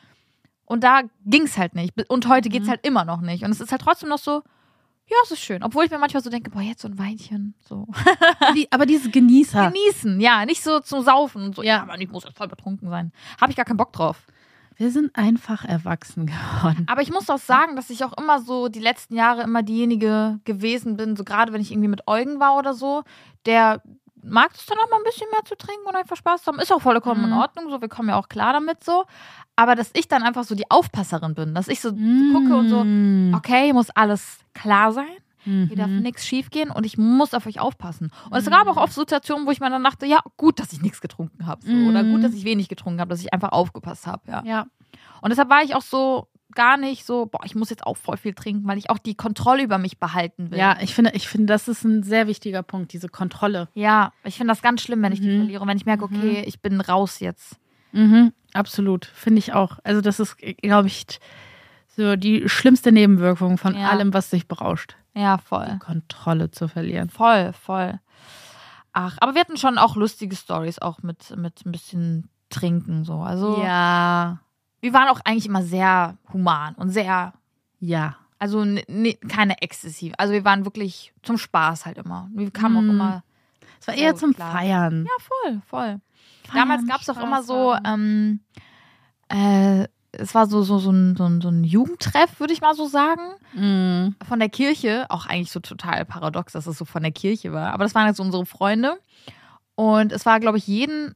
Und 0.67 0.85
da 0.85 1.03
ging's 1.27 1.59
halt 1.59 1.75
nicht. 1.75 1.93
Und 2.09 2.29
heute 2.29 2.49
geht's 2.49 2.67
Mhm. 2.67 2.71
halt 2.71 2.87
immer 2.87 3.05
noch 3.05 3.21
nicht. 3.21 3.43
Und 3.45 3.51
es 3.51 3.61
ist 3.61 3.71
halt 3.73 3.83
trotzdem 3.83 4.09
noch 4.09 4.19
so, 4.19 4.43
ja, 5.07 5.17
es 5.25 5.31
ist 5.33 5.41
schön. 5.41 5.63
Obwohl 5.63 5.85
ich 5.85 5.91
mir 5.91 5.99
manchmal 5.99 6.23
so 6.23 6.31
denke, 6.31 6.51
boah, 6.51 6.63
jetzt 6.63 6.81
so 6.83 6.89
ein 6.89 6.99
Weinchen, 6.99 7.55
so. 7.61 7.87
Die, 8.55 8.71
aber 8.73 8.87
diese 8.87 9.11
Genießer. 9.11 9.71
Genießen, 9.71 10.19
ja, 10.21 10.47
nicht 10.47 10.63
so 10.63 10.81
zum 10.81 11.03
Saufen 11.03 11.43
und 11.43 11.55
so, 11.57 11.63
Ja. 11.63 11.77
ja, 11.77 11.83
aber 11.83 12.01
ich 12.01 12.09
muss 12.11 12.25
jetzt 12.25 12.39
voll 12.39 12.49
betrunken 12.49 12.89
sein. 12.89 13.13
Habe 13.41 13.51
ich 13.51 13.57
gar 13.57 13.67
keinen 13.67 13.77
Bock 13.77 13.93
drauf. 13.93 14.27
Wir 14.77 14.91
sind 14.91 15.15
einfach 15.17 15.65
erwachsen 15.65 16.27
geworden. 16.27 16.87
Aber 16.91 17.03
ich 17.03 17.11
muss 17.13 17.31
auch 17.31 17.39
sagen, 17.39 17.77
dass 17.77 17.91
ich 17.91 18.05
auch 18.05 18.17
immer 18.19 18.41
so 18.41 18.69
die 18.69 18.81
letzten 18.81 19.15
Jahre 19.17 19.43
immer 19.43 19.63
diejenige 19.63 20.41
gewesen 20.45 20.97
bin, 20.97 21.17
so 21.17 21.25
gerade 21.25 21.53
wenn 21.53 21.61
ich 21.61 21.71
irgendwie 21.71 21.89
mit 21.89 22.07
Eugen 22.09 22.41
war 22.41 22.57
oder 22.59 22.75
so, 22.75 23.03
der 23.47 23.83
mag 24.27 24.51
es 24.55 24.65
dann 24.67 24.79
auch 24.79 24.91
mal 24.91 24.97
ein 24.97 25.05
bisschen 25.05 25.29
mehr 25.31 25.45
zu 25.45 25.55
trinken 25.55 25.87
und 25.87 25.95
einfach 25.97 26.17
Spaß 26.17 26.43
zu 26.43 26.47
haben. 26.51 26.59
Ist 26.59 26.73
auch 26.73 26.81
vollkommen 26.81 27.25
in 27.25 27.31
Mhm. 27.31 27.37
Ordnung, 27.37 27.69
so, 27.71 27.81
wir 27.81 27.89
kommen 27.91 28.09
ja 28.09 28.17
auch 28.17 28.29
klar 28.29 28.53
damit 28.55 28.83
so. 28.83 29.05
Aber 29.55 29.75
dass 29.77 29.91
ich 29.93 30.09
dann 30.09 30.23
einfach 30.23 30.45
so 30.45 30.55
die 30.55 30.71
Aufpasserin 30.71 31.35
bin, 31.35 31.55
dass 31.55 31.69
ich 31.69 31.81
so 31.81 31.91
gucke 31.93 32.57
und 32.57 32.69
so, 32.69 32.85
Mhm. 32.85 33.35
okay, 33.37 33.73
muss 33.75 33.91
alles 33.91 34.39
klar 34.55 34.93
sein. 34.93 35.05
Hier 35.45 35.77
darf 35.77 35.89
Mhm. 35.91 36.01
nichts 36.01 36.27
schief 36.27 36.51
gehen 36.51 36.71
und 36.71 36.85
ich 36.87 36.97
muss 36.99 37.35
auf 37.35 37.47
euch 37.47 37.61
aufpassen. 37.61 38.11
Und 38.31 38.37
es 38.39 38.49
gab 38.49 38.67
auch 38.67 38.77
oft 38.79 38.93
Situationen, 38.95 39.47
wo 39.47 39.51
ich 39.51 39.61
mir 39.61 39.69
dann 39.71 39.85
dachte, 39.85 40.07
ja, 40.07 40.21
gut, 40.37 40.59
dass 40.59 40.73
ich 40.73 40.81
nichts 40.81 41.01
getrunken 41.01 41.47
habe. 41.47 41.65
So. 41.65 41.73
Oder 41.73 42.03
Mhm. 42.05 42.13
gut, 42.13 42.25
dass 42.25 42.33
ich 42.35 42.45
wenig 42.45 42.69
getrunken 42.69 43.01
habe, 43.01 43.11
dass 43.11 43.21
ich 43.21 43.33
einfach 43.33 43.53
aufgepasst 43.53 44.07
habe. 44.07 44.23
Ja. 44.31 44.43
Ja. 44.47 44.67
Und 45.21 45.31
deshalb 45.31 45.51
war 45.51 45.63
ich 45.63 45.75
auch 45.75 45.83
so 45.83 46.29
gar 46.55 46.77
nicht 46.77 47.05
so, 47.05 47.27
boah, 47.27 47.41
ich 47.45 47.57
muss 47.57 47.69
jetzt 47.71 47.85
auch 47.85 47.97
voll 47.97 48.17
viel 48.17 48.33
trinken, 48.33 48.67
weil 48.69 48.79
ich 48.79 48.89
auch 48.89 48.99
die 48.99 49.17
Kontrolle 49.17 49.65
über 49.65 49.77
mich 49.79 49.99
behalten 49.99 50.51
will. 50.53 50.59
ja, 50.59 50.77
ich 50.81 50.95
finde, 50.95 51.11
ich 51.15 51.27
finde, 51.27 51.47
das 51.47 51.67
ist 51.67 51.83
ein 51.85 52.05
sehr 52.05 52.29
wichtiger 52.29 52.63
Punkt, 52.63 52.93
diese 52.93 53.09
Kontrolle. 53.09 53.69
Ja, 53.75 54.13
ich 54.23 54.37
finde 54.37 54.53
das 54.53 54.63
ganz 54.63 54.81
schlimm, 54.81 55.03
wenn 55.03 55.13
ich 55.13 55.21
die 55.21 55.29
Mhm. 55.29 55.39
verliere. 55.41 55.63
Und 55.63 55.69
wenn 55.69 55.77
ich 55.77 55.85
merke, 55.87 56.05
okay, 56.05 56.45
ich 56.47 56.61
bin 56.61 56.81
raus 56.81 57.19
jetzt. 57.19 57.57
Mhm, 57.93 58.33
absolut, 58.53 59.05
finde 59.05 59.41
ich 59.41 59.53
auch. 59.53 59.79
Also 59.83 60.01
das 60.01 60.21
ist, 60.21 60.37
glaube 60.39 60.87
ich, 60.89 61.07
so 61.89 62.15
die 62.17 62.49
schlimmste 62.49 62.93
Nebenwirkung 62.93 63.59
von 63.59 63.75
Ja. 63.75 63.89
allem, 63.91 64.15
was 64.15 64.31
sich 64.31 64.47
berauscht. 64.47 64.97
Ja, 65.15 65.39
voll. 65.39 65.79
Kontrolle 65.79 66.51
zu 66.51 66.67
verlieren. 66.69 67.09
Voll, 67.09 67.53
voll. 67.53 68.01
Ach, 68.93 69.17
aber 69.21 69.35
wir 69.35 69.41
hatten 69.41 69.57
schon 69.57 69.79
auch 69.79 69.97
lustige 69.97 70.37
Stories, 70.37 70.79
auch 70.81 71.03
mit, 71.03 71.37
mit 71.37 71.65
ein 71.65 71.73
bisschen 71.73 72.29
Trinken 72.51 73.05
so. 73.05 73.21
Also 73.21 73.63
Ja, 73.63 74.39
wir 74.81 74.93
waren 74.93 75.09
auch 75.09 75.21
eigentlich 75.25 75.47
immer 75.47 75.63
sehr 75.63 76.17
human 76.33 76.75
und 76.77 76.91
sehr, 76.91 77.33
ja. 77.81 78.17
also 78.39 78.61
n- 78.63 78.77
n- 78.79 79.19
keine 79.29 79.61
exzessiv. 79.63 80.13
Also 80.19 80.33
wir 80.33 80.45
waren 80.45 80.65
wirklich 80.65 81.13
zum 81.23 81.39
Spaß 81.39 81.87
halt 81.87 81.99
immer. 81.99 82.29
Wir 82.35 82.51
kamen 82.51 82.75
Mhm. 82.85 82.91
auch 82.91 82.93
immer 82.95 83.23
Es 83.81 83.89
war 83.89 83.95
eher 83.95 84.15
zum 84.15 84.33
klar. 84.35 84.53
Feiern. 84.53 85.05
Ja, 85.07 85.25
voll, 85.25 85.63
voll. 85.67 86.01
Feiern, 86.45 86.55
Damals 86.69 86.87
gab 86.87 87.01
es 87.01 87.09
auch 87.11 87.21
immer 87.21 87.43
so, 87.43 87.75
ähm, 87.85 88.41
äh, 89.29 89.89
es 90.19 90.35
war 90.35 90.47
so, 90.47 90.63
so, 90.63 90.79
so, 90.79 90.91
ein, 90.91 91.17
so, 91.17 91.25
ein, 91.25 91.41
so 91.41 91.49
ein 91.49 91.65
Jugendtreff, 91.65 92.39
würde 92.41 92.53
ich 92.53 92.61
mal 92.61 92.75
so 92.75 92.87
sagen, 92.87 93.21
Mhm. 93.55 94.17
von 94.27 94.39
der 94.41 94.49
Kirche. 94.49 95.07
Auch 95.11 95.27
eigentlich 95.27 95.53
so 95.53 95.61
total 95.61 96.05
paradox, 96.05 96.53
dass 96.55 96.67
es 96.67 96.77
so 96.79 96.85
von 96.85 97.03
der 97.03 97.13
Kirche 97.13 97.53
war. 97.53 97.73
Aber 97.73 97.85
das 97.85 97.95
waren 97.95 98.07
jetzt 98.09 98.21
unsere 98.21 98.47
Freunde. 98.47 98.99
Und 99.77 100.13
es 100.13 100.25
war, 100.27 100.41
glaube 100.41 100.59
ich, 100.59 100.67
jeden 100.67 101.15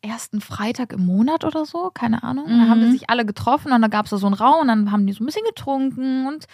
ersten 0.00 0.40
Freitag 0.40 0.92
im 0.92 1.06
Monat 1.06 1.44
oder 1.44 1.64
so, 1.64 1.90
keine 1.94 2.22
Ahnung. 2.24 2.46
Da 2.48 2.54
Mhm. 2.54 2.68
haben 2.70 2.80
die 2.80 2.90
sich 2.90 3.08
alle 3.08 3.24
getroffen 3.24 3.72
und 3.72 3.82
da 3.82 3.88
gab 3.88 4.06
es 4.06 4.10
da 4.10 4.16
so 4.18 4.26
einen 4.26 4.34
Raum 4.34 4.62
und 4.62 4.68
dann 4.68 4.90
haben 4.90 5.06
die 5.06 5.12
so 5.12 5.22
ein 5.22 5.26
bisschen 5.26 5.44
getrunken 5.46 6.26
und 6.26 6.44
mm, 6.44 6.48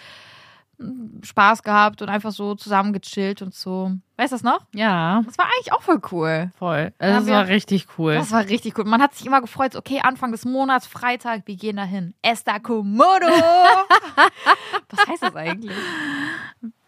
Spaß 1.23 1.63
gehabt 1.63 2.01
und 2.01 2.07
einfach 2.09 2.31
so 2.31 2.55
zusammen 2.55 2.93
gechillt 2.93 3.41
und 3.41 3.53
so. 3.53 3.91
Weißt 4.17 4.31
du 4.31 4.35
das 4.35 4.43
noch? 4.43 4.65
Ja, 4.73 5.21
Das 5.25 5.37
war 5.37 5.45
eigentlich 5.45 5.73
auch 5.73 5.81
voll 5.81 5.99
cool. 6.11 6.51
voll. 6.57 6.93
Also 6.99 7.19
das 7.19 7.29
war 7.29 7.47
richtig 7.47 7.87
cool. 7.97 8.15
Das 8.15 8.31
war 8.31 8.45
richtig 8.45 8.73
gut. 8.75 8.85
Man 8.87 9.01
hat 9.01 9.13
sich 9.13 9.25
immer 9.25 9.41
gefreut, 9.41 9.75
okay, 9.75 9.99
Anfang 10.01 10.31
des 10.31 10.45
Monats, 10.45 10.87
Freitag, 10.87 11.41
wir 11.45 11.55
gehen 11.57 11.75
dahin. 11.75 12.13
Esta 12.21 12.59
Komodo. 12.59 13.27
Was 14.89 15.07
heißt 15.07 15.23
das 15.23 15.35
eigentlich? 15.35 15.75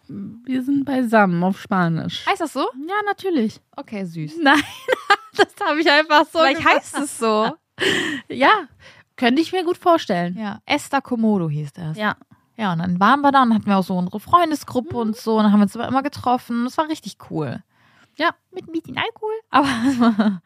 Wir 0.07 0.63
sind 0.63 0.83
beisammen 0.85 1.43
auf 1.43 1.59
Spanisch. 1.61 2.25
Heißt 2.27 2.41
das 2.41 2.53
so? 2.53 2.67
Ja, 2.87 2.95
natürlich. 3.05 3.61
Okay, 3.75 4.03
süß. 4.05 4.37
Nein, 4.41 4.61
das 5.35 5.47
habe 5.65 5.79
ich 5.79 5.89
einfach 5.89 6.25
so. 6.25 6.39
Vielleicht 6.39 6.57
gesagt. 6.57 6.75
heißt 6.75 6.97
es 6.99 7.17
so. 7.19 7.51
Ja, 8.29 8.67
könnte 9.15 9.41
ich 9.41 9.51
mir 9.53 9.63
gut 9.63 9.77
vorstellen. 9.77 10.37
Ja, 10.37 10.59
Esta 10.67 11.01
Komodo 11.01 11.49
hieß 11.49 11.73
das. 11.73 11.97
Ja. 11.97 12.15
Ja, 12.61 12.73
und 12.73 12.79
dann 12.79 12.99
waren 12.99 13.21
wir 13.21 13.31
da 13.31 13.41
und 13.41 13.53
hatten 13.55 13.65
wir 13.65 13.77
auch 13.77 13.83
so 13.83 13.97
unsere 13.97 14.19
Freundesgruppe 14.19 14.95
und 14.95 15.17
so. 15.17 15.37
Und 15.37 15.43
dann 15.45 15.51
haben 15.51 15.59
wir 15.59 15.63
uns 15.63 15.75
immer 15.75 16.03
getroffen. 16.03 16.63
Das 16.65 16.77
war 16.77 16.87
richtig 16.89 17.17
cool. 17.31 17.63
Ja. 18.17 18.29
Mit 18.53 18.67
ein 18.67 18.71
bisschen 18.71 18.97
Alkohol. 18.97 19.33
Aber 19.49 20.41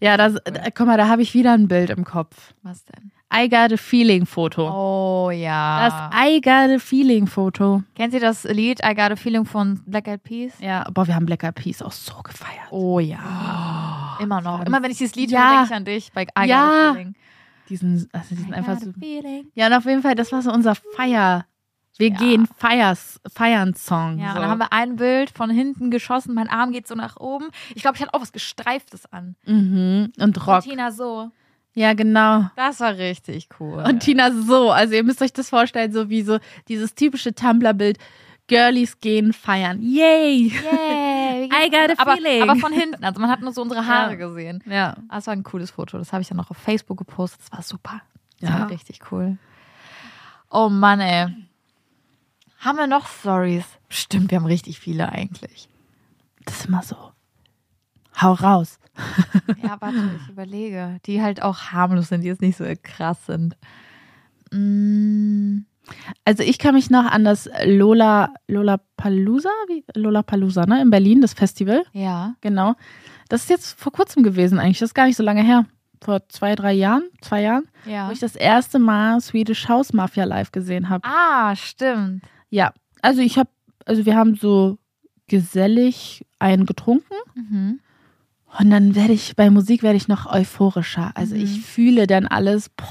Ja, 0.00 0.16
das, 0.16 0.34
da, 0.44 0.70
guck 0.72 0.86
mal, 0.86 0.96
da 0.96 1.08
habe 1.08 1.22
ich 1.22 1.34
wieder 1.34 1.52
ein 1.52 1.66
Bild 1.66 1.90
im 1.90 2.04
Kopf. 2.04 2.54
was 2.62 2.84
denn? 2.84 3.10
I 3.34 3.48
got 3.48 3.72
a 3.72 3.76
feeling 3.76 4.24
Foto. 4.24 4.70
Oh 4.70 5.30
ja. 5.30 6.10
Das 6.10 6.28
I 6.28 6.40
got 6.40 6.70
a 6.74 6.78
feeling 6.78 7.26
Foto. 7.26 7.82
Kennt 7.96 8.14
ihr 8.14 8.20
das 8.20 8.44
Lied 8.44 8.80
I 8.82 8.94
Got 8.94 9.10
a 9.12 9.16
Feeling 9.16 9.44
von 9.44 9.82
Black 9.84 10.06
Eyed 10.08 10.22
Peas? 10.22 10.52
Ja, 10.60 10.84
boah, 10.90 11.06
wir 11.06 11.14
haben 11.14 11.26
Black 11.26 11.42
Eyed 11.44 11.54
Peas 11.56 11.82
auch 11.82 11.92
so 11.92 12.14
gefeiert. 12.22 12.70
Oh 12.70 13.00
ja. 13.00 14.16
Immer 14.20 14.40
noch. 14.40 14.64
Immer 14.64 14.82
wenn 14.82 14.90
ich 14.92 14.98
dieses 14.98 15.14
Lied 15.14 15.30
Ja. 15.30 15.40
höre, 15.40 15.48
denke 15.56 15.64
ich 15.66 15.74
an 15.76 15.84
dich. 15.84 16.12
Bei 16.12 16.22
I 16.22 16.26
Got 16.42 16.46
Ja. 16.46 16.90
a 16.90 16.92
Feeling. 16.94 17.14
Diesen, 17.68 18.08
also 18.12 18.28
die 18.30 18.34
sind 18.36 18.48
I 18.50 18.54
einfach 18.54 18.74
got 18.76 18.84
so. 18.84 18.92
feeling. 18.98 19.46
Ja, 19.54 19.66
und 19.66 19.74
auf 19.74 19.84
jeden 19.84 20.00
Fall, 20.00 20.14
das 20.14 20.32
war 20.32 20.40
so 20.40 20.50
unser 20.50 20.74
Feier. 20.96 21.44
Wir 21.98 22.10
Ja. 22.10 22.16
gehen 22.16 22.48
Feiers, 22.56 23.20
Feiern-Song. 23.34 24.18
Ja, 24.18 24.28
so. 24.30 24.36
und 24.36 24.42
dann 24.42 24.50
haben 24.50 24.58
wir 24.60 24.72
ein 24.72 24.96
Bild 24.96 25.30
von 25.30 25.50
hinten 25.50 25.90
geschossen, 25.90 26.32
mein 26.34 26.48
Arm 26.48 26.70
geht 26.72 26.86
so 26.86 26.94
nach 26.94 27.16
oben. 27.16 27.48
Ich 27.74 27.82
glaube, 27.82 27.96
ich 27.96 28.02
hatte 28.02 28.14
auch 28.14 28.20
was 28.20 28.32
Gestreiftes 28.32 29.04
an. 29.12 29.34
mhm. 29.44 30.12
Und 30.16 30.22
Und 30.38 30.46
Rock. 30.46 30.62
Tina 30.62 30.90
so. 30.92 31.30
Ja, 31.74 31.92
genau. 31.94 32.50
Das 32.56 32.80
war 32.80 32.96
richtig 32.96 33.48
cool. 33.60 33.82
Und 33.86 34.00
Tina 34.00 34.32
so. 34.32 34.70
Also 34.70 34.94
ihr 34.94 35.04
müsst 35.04 35.20
euch 35.22 35.32
das 35.32 35.48
vorstellen, 35.50 35.92
so 35.92 36.08
wie 36.08 36.22
so 36.22 36.38
dieses 36.68 36.94
typische 36.94 37.34
Tumblr-Bild. 37.34 37.98
Girlies 38.48 38.98
gehen 39.00 39.34
feiern. 39.34 39.82
Yay! 39.82 40.48
Yay, 40.48 41.44
I 41.52 41.68
got 41.70 41.90
a 41.90 42.00
aber, 42.00 42.14
feeling. 42.16 42.42
aber 42.42 42.56
von 42.56 42.72
hinten, 42.72 43.04
also 43.04 43.20
man 43.20 43.28
hat 43.30 43.42
nur 43.42 43.52
so 43.52 43.60
unsere 43.60 43.86
Haare 43.86 44.12
Ja. 44.12 44.16
gesehen. 44.16 44.64
Ja. 44.66 44.96
Das 45.10 45.26
war 45.26 45.34
ein 45.34 45.42
cooles 45.42 45.70
Foto. 45.72 45.98
Das 45.98 46.14
habe 46.14 46.22
ich 46.22 46.28
dann 46.28 46.38
noch 46.38 46.50
auf 46.50 46.56
Facebook 46.56 46.96
gepostet. 46.96 47.40
Das 47.42 47.52
war 47.52 47.62
super. 47.62 48.00
Das 48.40 48.48
Ja. 48.48 48.60
war 48.60 48.70
richtig 48.70 49.00
cool. 49.12 49.36
Oh 50.50 50.70
Mann, 50.70 51.00
ey. 51.00 51.26
Haben 52.58 52.78
wir 52.78 52.86
noch 52.86 53.06
Stories? 53.06 53.64
Stimmt, 53.88 54.30
wir 54.30 54.38
haben 54.38 54.46
richtig 54.46 54.78
viele 54.80 55.10
eigentlich. 55.10 55.68
Das 56.44 56.60
ist 56.60 56.66
immer 56.66 56.82
so. 56.82 56.96
Hau 58.20 58.32
raus. 58.32 58.78
Ja, 59.62 59.76
warte, 59.80 60.10
ich 60.22 60.28
überlege. 60.28 60.98
Die 61.06 61.22
halt 61.22 61.40
auch 61.42 61.58
harmlos 61.72 62.08
sind, 62.08 62.22
die 62.22 62.26
jetzt 62.28 62.40
nicht 62.42 62.56
so 62.56 62.64
krass 62.82 63.26
sind. 63.26 63.56
Mm, 64.52 65.58
Also 66.24 66.42
ich 66.42 66.58
kann 66.58 66.74
mich 66.74 66.90
noch 66.90 67.04
an 67.06 67.24
das 67.24 67.48
Lola 67.64 68.34
Lola 68.46 68.78
Palusa, 68.96 69.50
wie 69.68 69.84
Lola 69.94 70.22
Palusa, 70.22 70.66
ne, 70.66 70.82
in 70.82 70.90
Berlin, 70.90 71.20
das 71.20 71.32
Festival. 71.34 71.84
ja. 71.92 72.34
Genau. 72.40 72.74
Das 73.28 73.42
ist 73.42 73.50
jetzt 73.50 73.78
vor 73.78 73.92
kurzem 73.92 74.22
gewesen 74.22 74.58
eigentlich, 74.58 74.78
das 74.78 74.88
ist 74.90 74.94
gar 74.94 75.06
nicht 75.06 75.16
so 75.16 75.22
lange 75.22 75.42
her. 75.42 75.66
vor 76.02 76.26
zwei, 76.28 76.54
drei 76.54 76.72
Jahren, 76.72 77.02
zwei 77.20 77.42
Jahren, 77.42 77.68
Ja. 77.84 78.08
wo 78.08 78.12
ich 78.12 78.20
das 78.20 78.36
erste 78.36 78.78
Mal 78.78 79.20
Swedish 79.20 79.68
House 79.68 79.92
Mafia 79.92 80.24
live 80.24 80.50
gesehen 80.52 80.88
habe. 80.88 81.02
Ah, 81.06 81.54
stimmt. 81.56 82.22
Ja, 82.50 82.72
also 83.02 83.20
ich 83.20 83.38
habe, 83.38 83.50
also 83.84 84.06
wir 84.06 84.16
haben 84.16 84.34
so 84.36 84.78
gesellig 85.28 86.24
einen 86.38 86.66
getrunken 86.66 87.14
Mhm. 87.34 87.80
und 88.58 88.70
dann 88.70 88.94
werde 88.94 89.12
ich, 89.12 89.36
bei 89.36 89.50
Musik 89.50 89.82
werde 89.82 89.96
ich 89.96 90.08
noch 90.08 90.26
euphorischer. 90.32 91.12
Also 91.14 91.34
Mhm. 91.34 91.42
ich 91.42 91.60
fühle 91.60 92.06
dann 92.06 92.26
alles, 92.26 92.68
boah, 92.70 92.86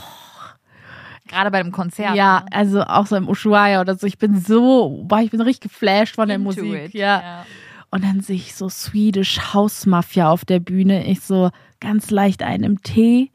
Gerade 1.27 1.51
bei 1.51 1.61
dem 1.61 1.71
Konzert. 1.73 2.15
ja, 2.15 2.41
ne? 2.41 2.45
also 2.51 2.83
auch 2.83 3.05
so 3.07 3.15
im 3.17 3.27
Ushuaia 3.27 3.81
oder 3.81 3.95
so. 3.95 4.07
Ich 4.07 4.17
bin 4.17 4.39
so, 4.39 5.03
boah, 5.07 5.19
ich 5.21 5.31
bin 5.31 5.41
richtig 5.41 5.71
geflasht 5.71 6.15
von 6.15 6.27
der 6.29 6.37
Into 6.37 6.49
Musik. 6.63 6.85
it. 6.85 6.93
Ja. 6.93 7.45
Und 7.89 8.03
dann 8.03 8.21
sehe 8.21 8.35
ich 8.37 8.53
so 8.55 8.69
Swedish 8.69 9.53
House 9.53 9.85
Mafia 9.85 10.29
auf 10.29 10.45
der 10.45 10.59
Bühne. 10.59 11.05
Ich 11.07 11.21
so 11.21 11.49
ganz 11.81 12.11
leicht 12.11 12.43
einen 12.43 12.63
im 12.63 12.81
Tee. 12.81 13.31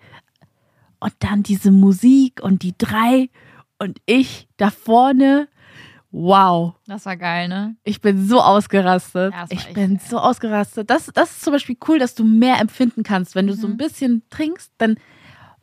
Und 1.00 1.12
dann 1.18 1.42
diese 1.42 1.70
Musik 1.70 2.40
und 2.42 2.62
die 2.62 2.74
drei 2.78 3.28
und 3.78 3.98
ich 4.06 4.48
da 4.56 4.70
vorne. 4.70 5.48
Wow. 6.12 6.74
Das 6.86 7.06
war 7.06 7.16
geil, 7.16 7.48
ne? 7.48 7.74
Ich 7.84 8.00
bin 8.02 8.26
so 8.28 8.40
ausgerastet. 8.40 9.32
Ja, 9.32 9.46
ich 9.48 9.72
bin 9.72 9.96
geil. 9.96 10.00
so 10.08 10.18
ausgerastet. 10.18 10.90
Das, 10.90 11.06
das 11.14 11.30
ist 11.32 11.42
zum 11.42 11.54
Beispiel 11.54 11.76
cool, 11.88 11.98
dass 11.98 12.14
du 12.14 12.22
mehr 12.24 12.60
empfinden 12.60 13.02
kannst. 13.02 13.34
Wenn 13.34 13.46
du 13.46 13.54
so 13.54 13.66
Mhm. 13.66 13.74
ein 13.74 13.76
bisschen 13.78 14.22
trinkst 14.30 14.72
dann, 14.78 14.96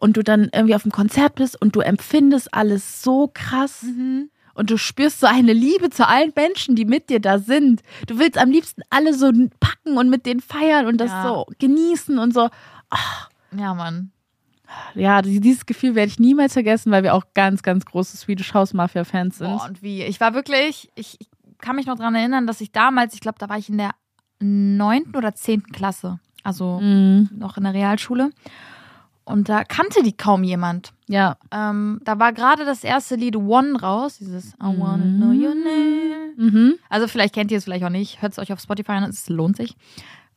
und 0.01 0.15
du 0.17 0.23
dann 0.23 0.49
irgendwie 0.53 0.75
auf 0.75 0.83
dem 0.83 0.93
Konzert 0.93 1.35
bist 1.35 1.61
und 1.61 1.75
du 1.75 1.81
empfindest 1.81 2.53
alles 2.53 3.03
so 3.03 3.29
krass 3.33 3.83
Mhm. 3.83 4.29
und 4.53 4.69
du 4.71 4.77
spürst 4.77 5.19
so 5.19 5.27
eine 5.27 5.51
Liebe 5.51 5.89
zu 5.89 6.07
allen 6.07 6.31
Menschen, 6.37 6.75
die 6.77 6.85
mit 6.85 7.09
dir 7.09 7.19
da 7.19 7.37
sind. 7.37 7.81
Du 8.07 8.17
willst 8.17 8.37
am 8.37 8.49
liebsten 8.49 8.81
alle 8.89 9.13
so 9.13 9.29
packen 9.59 9.97
und 9.97 10.09
mit 10.09 10.25
denen 10.25 10.39
feiern 10.39 10.87
und 10.87 10.99
das 11.01 11.11
Ja. 11.11 11.23
so 11.23 11.45
genießen 11.59 12.17
und 12.17 12.33
so. 12.33 12.49
Ja, 13.57 13.73
Mann. 13.73 14.11
Ja, 14.95 15.21
dieses 15.21 15.65
Gefühl 15.65 15.95
werde 15.95 16.09
ich 16.09 16.19
niemals 16.19 16.53
vergessen, 16.53 16.91
weil 16.91 17.03
wir 17.03 17.13
auch 17.15 17.23
ganz, 17.33 17.63
ganz 17.63 17.85
große 17.85 18.17
Swedish 18.17 18.53
House 18.53 18.73
Mafia 18.73 19.03
Fans 19.03 19.37
sind. 19.37 19.47
Boah, 19.57 19.65
und 19.67 19.81
wie? 19.81 20.03
Ich 20.03 20.19
war 20.19 20.33
wirklich, 20.33 20.89
ich, 20.95 21.17
ich 21.19 21.27
kann 21.59 21.75
mich 21.75 21.85
noch 21.85 21.97
daran 21.97 22.15
erinnern, 22.15 22.47
dass 22.47 22.61
ich 22.61 22.71
damals, 22.71 23.13
ich 23.13 23.19
glaube, 23.21 23.37
da 23.39 23.49
war 23.49 23.57
ich 23.57 23.69
in 23.69 23.77
der 23.77 23.91
neunten 24.39 25.15
oder 25.15 25.33
zehnten 25.35 25.71
Klasse. 25.71 26.19
Also 26.43 26.79
Mhm. 26.79 27.29
noch 27.37 27.57
in 27.57 27.63
der 27.63 27.73
Realschule. 27.73 28.29
Und 29.25 29.47
da 29.49 29.63
kannte 29.63 30.01
die 30.01 30.13
kaum 30.15 30.43
jemand. 30.43 30.91
Ja. 31.07 31.37
Ähm, 31.51 31.99
da 32.03 32.17
war 32.17 32.33
gerade 32.33 32.65
das 32.65 32.83
erste 32.83 33.15
Lied 33.15 33.35
One 33.35 33.79
raus, 33.79 34.17
dieses 34.17 34.53
I 34.53 34.75
wanna 34.77 35.03
know 35.03 35.27
your 35.31 35.53
name. 35.53 36.33
Mhm. 36.37 36.73
Also 36.89 37.07
vielleicht 37.07 37.35
kennt 37.35 37.51
ihr 37.51 37.57
es 37.59 37.65
vielleicht 37.65 37.83
auch 37.83 37.89
nicht. 37.89 38.21
Hört 38.23 38.31
es 38.31 38.39
euch 38.39 38.51
auf 38.53 38.59
Spotify 38.59 38.93
an, 38.93 39.03
es 39.03 39.29
lohnt 39.29 39.57
sich. 39.57 39.75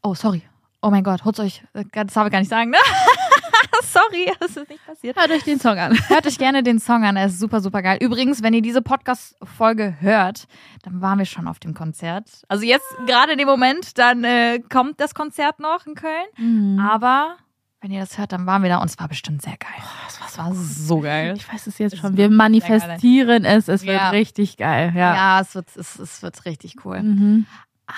Oh, 0.02 0.14
sorry. 0.14 0.42
Oh 0.82 0.90
mein 0.90 1.04
Gott, 1.04 1.24
holt 1.24 1.38
euch, 1.38 1.62
äh, 1.74 1.84
das 1.92 2.12
darf 2.12 2.26
ich 2.26 2.32
gar 2.32 2.40
nicht 2.40 2.48
sagen, 2.50 2.70
ne? 2.70 2.76
sorry, 3.84 4.32
das 4.40 4.56
ist 4.56 4.68
nicht 4.68 4.84
passiert. 4.86 5.16
Hört 5.16 5.30
euch 5.30 5.44
den 5.44 5.58
Song 5.58 5.78
an. 5.78 5.96
Hört 6.08 6.26
euch 6.26 6.38
gerne 6.38 6.62
den 6.62 6.78
Song 6.78 7.04
an, 7.04 7.16
er 7.16 7.26
ist 7.26 7.38
super, 7.38 7.60
super 7.60 7.82
geil. 7.82 7.98
Übrigens, 8.00 8.42
wenn 8.42 8.54
ihr 8.54 8.62
diese 8.62 8.82
Podcast-Folge 8.82 9.96
hört, 10.00 10.46
dann 10.82 11.00
waren 11.00 11.18
wir 11.18 11.26
schon 11.26 11.48
auf 11.48 11.58
dem 11.58 11.74
Konzert. 11.74 12.42
Also 12.48 12.64
jetzt 12.64 12.86
gerade 13.06 13.32
in 13.32 13.38
dem 13.38 13.48
Moment, 13.48 13.98
dann 13.98 14.24
äh, 14.24 14.60
kommt 14.70 15.00
das 15.00 15.14
Konzert 15.14 15.60
noch 15.60 15.86
in 15.86 15.94
Köln. 15.94 16.26
Mhm. 16.36 16.78
Aber 16.80 17.36
wenn 17.80 17.90
ihr 17.90 18.00
das 18.00 18.16
hört, 18.18 18.32
dann 18.32 18.46
waren 18.46 18.62
wir 18.62 18.70
da 18.70 18.78
und 18.78 18.88
es 18.88 18.98
war 18.98 19.08
bestimmt 19.08 19.42
sehr 19.42 19.56
geil. 19.56 19.82
Das 20.20 20.38
war 20.38 20.54
so 20.54 21.00
geil. 21.00 21.34
Ich 21.36 21.52
weiß 21.52 21.66
es 21.66 21.78
jetzt 21.78 21.94
Es 21.94 21.98
schon. 21.98 22.16
Wir 22.16 22.30
manifestieren 22.30 23.44
es. 23.44 23.68
Es 23.68 23.82
wird 23.84 23.96
Ja. 23.96 24.10
richtig 24.10 24.56
geil. 24.56 24.92
Ja. 24.94 25.14
Ja, 25.14 25.40
es, 25.40 25.54
wird, 25.54 25.66
es, 25.76 25.98
es 25.98 26.22
wird 26.22 26.44
richtig 26.44 26.84
cool. 26.84 27.02
Mhm. 27.02 27.46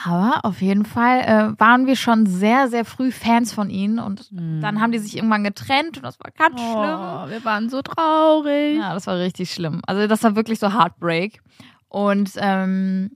Aber 0.04 0.40
auf 0.42 0.60
jeden 0.60 0.84
Fall 0.84 1.20
äh, 1.20 1.60
waren 1.60 1.86
wir 1.86 1.96
schon 1.96 2.26
sehr, 2.26 2.68
sehr 2.68 2.84
früh 2.84 3.12
Fans 3.12 3.52
von 3.52 3.70
ihnen 3.70 3.98
und 3.98 4.28
dann 4.32 4.80
haben 4.80 4.92
die 4.92 4.98
sich 4.98 5.16
irgendwann 5.16 5.44
getrennt 5.44 5.96
und 5.96 6.02
das 6.02 6.18
war 6.18 6.30
ganz 6.32 6.60
schlimm. 6.60 6.72
Oh, 6.74 7.28
wir 7.30 7.44
waren 7.44 7.68
so 7.68 7.80
traurig. 7.80 8.78
Ja, 8.78 8.94
das 8.94 9.06
war 9.06 9.18
richtig 9.18 9.52
schlimm. 9.52 9.82
Also 9.86 10.06
das 10.06 10.22
war 10.24 10.34
wirklich 10.36 10.58
so 10.58 10.72
Heartbreak. 10.72 11.40
Und 11.88 12.32
ähm, 12.36 13.12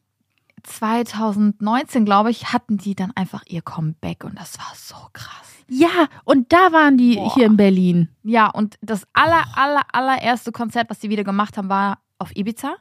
2019, 0.63 2.05
glaube 2.05 2.31
ich, 2.31 2.53
hatten 2.53 2.79
die 2.79 2.95
dann 2.95 3.13
einfach 3.17 3.43
ihr 3.47 3.63
Comeback 3.63 4.25
und 4.25 4.39
das 4.39 4.59
war 4.59 4.73
so 4.75 4.97
krass. 5.13 5.49
Ja, 5.69 6.07
und 6.25 6.53
da 6.53 6.73
waren 6.73 6.97
die 6.97 7.17
Boah. 7.17 7.35
hier 7.35 7.47
in 7.47 7.57
Berlin. 7.57 8.09
Ja, 8.23 8.49
und 8.49 8.79
das 8.81 9.07
aller, 9.13 9.45
aller, 9.55 9.83
allererste 9.93 10.53
Konzert, 10.53 10.89
was 10.91 11.01
die 11.01 11.11
wieder 11.11 11.25
gemacht 11.25 11.59
haben, 11.59 11.69
war 11.69 11.99
auf 12.19 12.35
Ibiza 12.35 12.77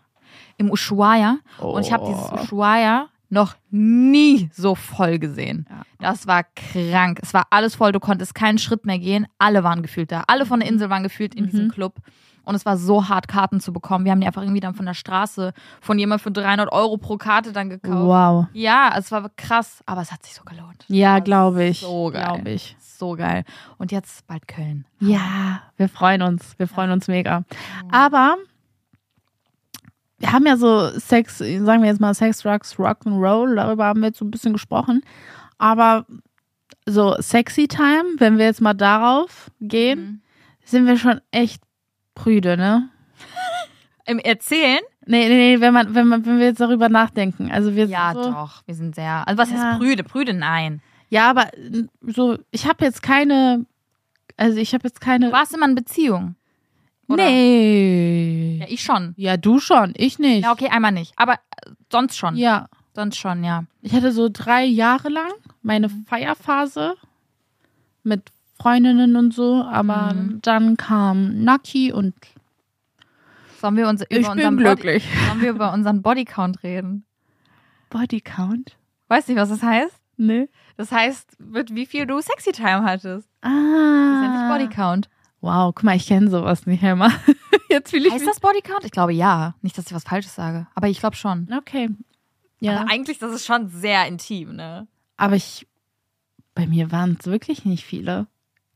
im 0.57 0.71
Ushuaia. 0.71 1.39
Und 1.59 1.81
ich 1.85 1.91
habe 1.91 2.05
dieses 2.05 2.31
Ushuaia 2.31 3.09
noch 3.29 3.55
nie 3.69 4.49
so 4.53 4.75
voll 4.75 5.19
gesehen. 5.19 5.65
Ja. 5.69 5.81
Das 5.99 6.27
war 6.27 6.43
krank. 6.43 7.19
Es 7.21 7.33
war 7.33 7.47
alles 7.49 7.75
voll. 7.75 7.91
Du 7.91 7.99
konntest 7.99 8.35
keinen 8.35 8.57
Schritt 8.57 8.85
mehr 8.85 8.99
gehen. 8.99 9.27
Alle 9.37 9.63
waren 9.63 9.81
gefühlt 9.81 10.11
da. 10.11 10.23
Alle 10.27 10.45
von 10.45 10.59
der 10.59 10.69
Insel 10.69 10.89
waren 10.89 11.03
gefühlt 11.03 11.35
in 11.35 11.47
diesem 11.47 11.69
Club. 11.69 11.95
Und 12.43 12.55
es 12.55 12.65
war 12.65 12.77
so 12.77 13.09
hart, 13.09 13.27
Karten 13.27 13.59
zu 13.59 13.73
bekommen. 13.73 14.05
Wir 14.05 14.13
haben 14.13 14.21
die 14.21 14.27
einfach 14.27 14.41
irgendwie 14.41 14.61
dann 14.61 14.73
von 14.73 14.85
der 14.85 14.93
Straße 14.93 15.51
von 15.81 15.99
jemand 15.99 16.21
für 16.21 16.31
300 16.31 16.71
Euro 16.71 16.95
pro 16.95 17.17
Karte 17.17 17.51
dann 17.51 17.69
gekauft. 17.69 18.07
Wow. 18.07 18.45
Ja, 18.53 18.93
es 18.97 19.11
war 19.11 19.29
krass, 19.35 19.83
aber 19.85 20.01
es 20.01 20.13
hat 20.13 20.23
sich 20.23 20.33
so 20.33 20.43
gelohnt. 20.45 20.85
Ja, 20.87 21.19
glaube 21.19 21.65
ich. 21.65 21.81
So 21.81 22.09
geil. 22.09 22.23
Glaube 22.23 22.49
ich. 22.49 22.77
So 22.79 23.17
geil. 23.17 23.43
Und 23.77 23.91
jetzt 23.91 24.25
bald 24.27 24.47
Köln. 24.47 24.85
Ja, 25.01 25.61
wir 25.75 25.89
freuen 25.89 26.21
uns. 26.21 26.57
Wir 26.57 26.69
freuen 26.69 26.91
uns 26.91 27.09
mega. 27.09 27.43
Aber 27.91 28.37
wir 30.19 30.31
haben 30.31 30.45
ja 30.45 30.57
so 30.57 30.89
Sex, 30.99 31.37
sagen 31.39 31.81
wir 31.83 31.89
jetzt 31.89 32.01
mal 32.01 32.13
Sex, 32.13 32.41
Drugs, 32.41 32.75
Rock'n'Roll, 32.75 33.55
darüber 33.55 33.85
haben 33.85 34.01
wir 34.01 34.07
jetzt 34.07 34.19
so 34.19 34.25
ein 34.25 34.31
bisschen 34.31 34.53
gesprochen. 34.53 35.01
Aber 35.57 36.05
so 36.85 37.15
Sexy 37.19 37.67
Time, 37.67 38.05
wenn 38.17 38.37
wir 38.37 38.45
jetzt 38.45 38.61
mal 38.61 38.73
darauf 38.73 39.51
gehen, 39.61 39.99
Mhm. 39.99 40.21
sind 40.63 40.87
wir 40.87 40.97
schon 40.97 41.21
echt 41.31 41.61
prüde, 42.15 42.57
ne? 42.57 42.89
Im 44.05 44.19
Erzählen? 44.19 44.79
Nee, 45.05 45.27
nee, 45.29 45.55
nee, 45.55 45.61
wenn 45.61 45.73
man, 45.73 45.93
wenn 45.95 46.07
man, 46.07 46.25
wenn 46.25 46.39
wir 46.39 46.47
jetzt 46.47 46.61
darüber 46.61 46.89
nachdenken. 46.89 47.51
Also 47.51 47.75
wir 47.75 47.85
Ja, 47.85 48.13
so, 48.13 48.23
doch. 48.31 48.63
Wir 48.65 48.75
sind 48.75 48.95
sehr. 48.95 49.27
Also 49.27 49.37
was 49.37 49.51
Ja. 49.51 49.57
heißt 49.71 49.79
Prüde? 49.79 50.03
Prüde, 50.03 50.33
nein. 50.33 50.81
Ja, 51.09 51.29
aber 51.29 51.47
so, 52.01 52.37
ich 52.51 52.67
habe 52.67 52.83
jetzt 52.83 53.01
keine, 53.01 53.65
also 54.35 54.57
ich 54.57 54.73
habe 54.73 54.83
jetzt 54.85 54.99
keine. 54.99 55.27
Du 55.27 55.31
warst 55.31 55.53
immer 55.53 55.65
in 55.67 55.75
Beziehung. 55.75 56.35
Oder? 57.07 57.25
Nee. 57.25 58.57
Ja, 58.61 58.65
ich 58.69 58.81
schon. 58.83 59.13
Ja, 59.17 59.37
du 59.37 59.59
schon, 59.59 59.93
ich 59.97 60.19
nicht. 60.19 60.43
Ja, 60.43 60.51
okay, 60.51 60.69
einmal 60.69 60.91
nicht. 60.91 61.13
Aber 61.15 61.33
äh, 61.33 61.71
sonst 61.91 62.17
schon. 62.17 62.35
Ja, 62.35 62.67
Sonst 62.93 63.17
schon, 63.17 63.43
ja. 63.43 63.63
ich 63.83 63.93
hatte 63.93 64.11
so 64.11 64.27
drei 64.31 64.63
Jahre 64.65 65.09
lang 65.09 65.31
meine 65.61 65.87
Feierphase 65.87 66.95
mit 68.03 68.31
Freundinnen 68.59 69.15
und 69.15 69.35
so, 69.35 69.63
aber 69.63 70.13
Mhm. 70.15 70.39
dann 70.41 70.77
kam 70.77 71.43
Naki 71.43 71.91
und 71.93 72.15
Sollen 73.61 73.77
wir 73.77 73.87
uns 73.87 74.01
über 74.01 74.11
ich 74.19 74.27
unseren 74.27 74.55
bin 74.55 74.65
glücklich. 74.65 75.03
Body, 75.07 75.25
sollen 75.27 75.41
wir 75.41 75.49
über 75.51 75.73
unseren 75.73 76.01
Bodycount 76.01 76.63
reden? 76.63 77.05
Bodycount? 77.89 78.75
Weißt 79.09 79.29
du, 79.29 79.35
was 79.35 79.49
das 79.49 79.61
heißt? 79.63 79.95
Ne? 80.17 80.49
Das 80.75 80.91
heißt, 80.91 81.39
mit 81.39 81.73
wie 81.75 81.85
viel 81.85 82.05
du 82.07 82.19
Sexy 82.19 82.51
Time 82.51 82.83
hattest. 82.83 83.29
Ah. 83.41 83.49
Das 83.49 84.21
nennt 84.21 84.37
sich 84.39 84.47
Bodycount. 84.75 85.09
Wow, 85.41 85.73
guck 85.73 85.83
mal, 85.83 85.95
ich 85.95 86.07
kenne 86.07 86.29
sowas 86.29 86.65
nicht, 86.65 86.81
Helma. 86.81 87.11
Jetzt 87.69 87.91
fühle 87.91 88.07
ich 88.07 88.13
Heißt 88.13 88.27
das 88.27 88.39
Bodycount? 88.39 88.83
Ich 88.85 88.91
glaube 88.91 89.13
ja. 89.13 89.55
Nicht, 89.61 89.77
dass 89.77 89.87
ich 89.87 89.93
was 89.93 90.03
Falsches 90.03 90.35
sage. 90.35 90.67
Aber 90.73 90.87
ich 90.87 90.99
glaube 90.99 91.15
schon. 91.15 91.47
Okay. 91.55 91.89
Ja. 92.59 92.81
Aber 92.81 92.91
eigentlich, 92.91 93.19
das 93.19 93.33
ist 93.33 93.45
schon 93.45 93.67
sehr 93.69 94.07
intim, 94.07 94.55
ne? 94.55 94.87
Aber 95.15 95.35
ich, 95.35 95.67
bei 96.55 96.65
mir 96.65 96.91
waren 96.91 97.17
es 97.19 97.27
wirklich 97.27 97.65
nicht 97.65 97.85
viele. 97.85 98.27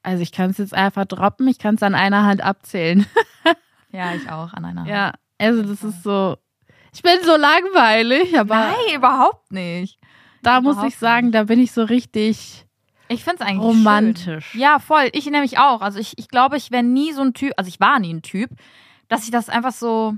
Also 0.03 0.22
ich 0.22 0.32
kann 0.32 0.49
es 0.51 0.57
jetzt 0.57 0.74
einfach 0.74 1.05
droppen, 1.05 1.47
ich 1.47 1.59
kann 1.59 1.76
es 1.76 1.84
an 1.84 1.95
einer 1.95 2.24
Hand 2.24 2.41
abzählen. 2.41 3.05
Ja, 3.93 4.16
ich 4.16 4.30
auch 4.30 4.53
an 4.53 4.64
einer. 4.64 4.86
Ja, 4.86 5.14
also 5.38 5.64
das 5.64 5.84
ist 5.84 6.01
so, 6.01 6.38
ich 6.93 7.01
bin 7.01 7.18
so 7.26 7.36
langweilig, 7.36 8.39
aber 8.39 8.55
Nein, 8.55 8.95
überhaupt 8.95 9.51
nicht. 9.51 9.99
da 10.43 10.62
muss 10.62 10.76
überhaupt 10.76 10.93
ich 10.93 10.97
sagen, 10.97 11.34
da 11.34 11.43
bin 11.43 11.59
ich 11.59 11.74
so 11.74 11.84
richtig 11.84 12.66
Ich 13.12 13.24
finde 13.24 13.43
es 13.43 13.47
eigentlich 13.49 13.62
romantisch. 13.62 14.47
Schön. 14.51 14.62
Ja, 14.62 14.80
voll. 14.80 15.09
Ich 15.14 15.26
nämlich 15.26 15.57
auch. 15.57 15.82
Also 15.82 15.99
ich, 15.99 16.18
ich 16.18 16.28
glaube, 16.28 16.57
ich 16.57 16.72
wäre 16.72 16.84
nie 16.84 17.12
so 17.14 17.22
ein 17.22 17.34
Typ, 17.34 17.53
also 17.57 17.68
ich 17.68 17.80
war 17.80 17.99
nie 17.99 18.14
ein 18.14 18.22
Typ, 18.22 18.49
dass 19.07 19.26
ich 19.26 19.32
das 19.32 19.49
einfach 19.49 19.74
so, 19.74 20.16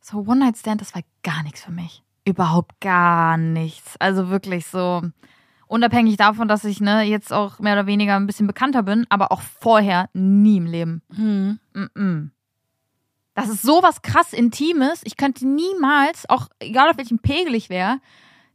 so 0.00 0.18
One-Night-Stand, 0.18 0.80
das 0.80 0.94
war 0.94 1.02
gar 1.22 1.42
nichts 1.42 1.62
für 1.64 1.72
mich. 1.72 2.02
Überhaupt 2.24 2.80
gar 2.80 3.36
nichts. 3.36 3.96
Also 3.98 4.28
wirklich 4.30 4.66
so, 4.66 5.02
unabhängig 5.66 6.16
davon, 6.16 6.48
dass 6.48 6.64
ich 6.64 6.80
ne, 6.80 7.02
jetzt 7.02 7.32
auch 7.32 7.58
mehr 7.58 7.74
oder 7.74 7.86
weniger 7.86 8.16
ein 8.16 8.26
bisschen 8.26 8.46
bekannter 8.46 8.82
bin, 8.82 9.06
aber 9.08 9.32
auch 9.32 9.40
vorher 9.40 10.08
nie 10.12 10.58
im 10.58 10.66
Leben. 10.66 11.02
Hm. 11.14 11.58
Mm-mm. 11.74 12.30
Das 13.34 13.48
ist 13.48 13.62
sowas 13.62 14.02
krass 14.02 14.32
Intimes. 14.32 15.00
Ich 15.04 15.16
könnte 15.16 15.46
niemals, 15.46 16.28
auch 16.28 16.48
egal 16.58 16.90
auf 16.90 16.98
welchem 16.98 17.18
Pegel 17.20 17.54
ich 17.54 17.70
wäre, 17.70 18.00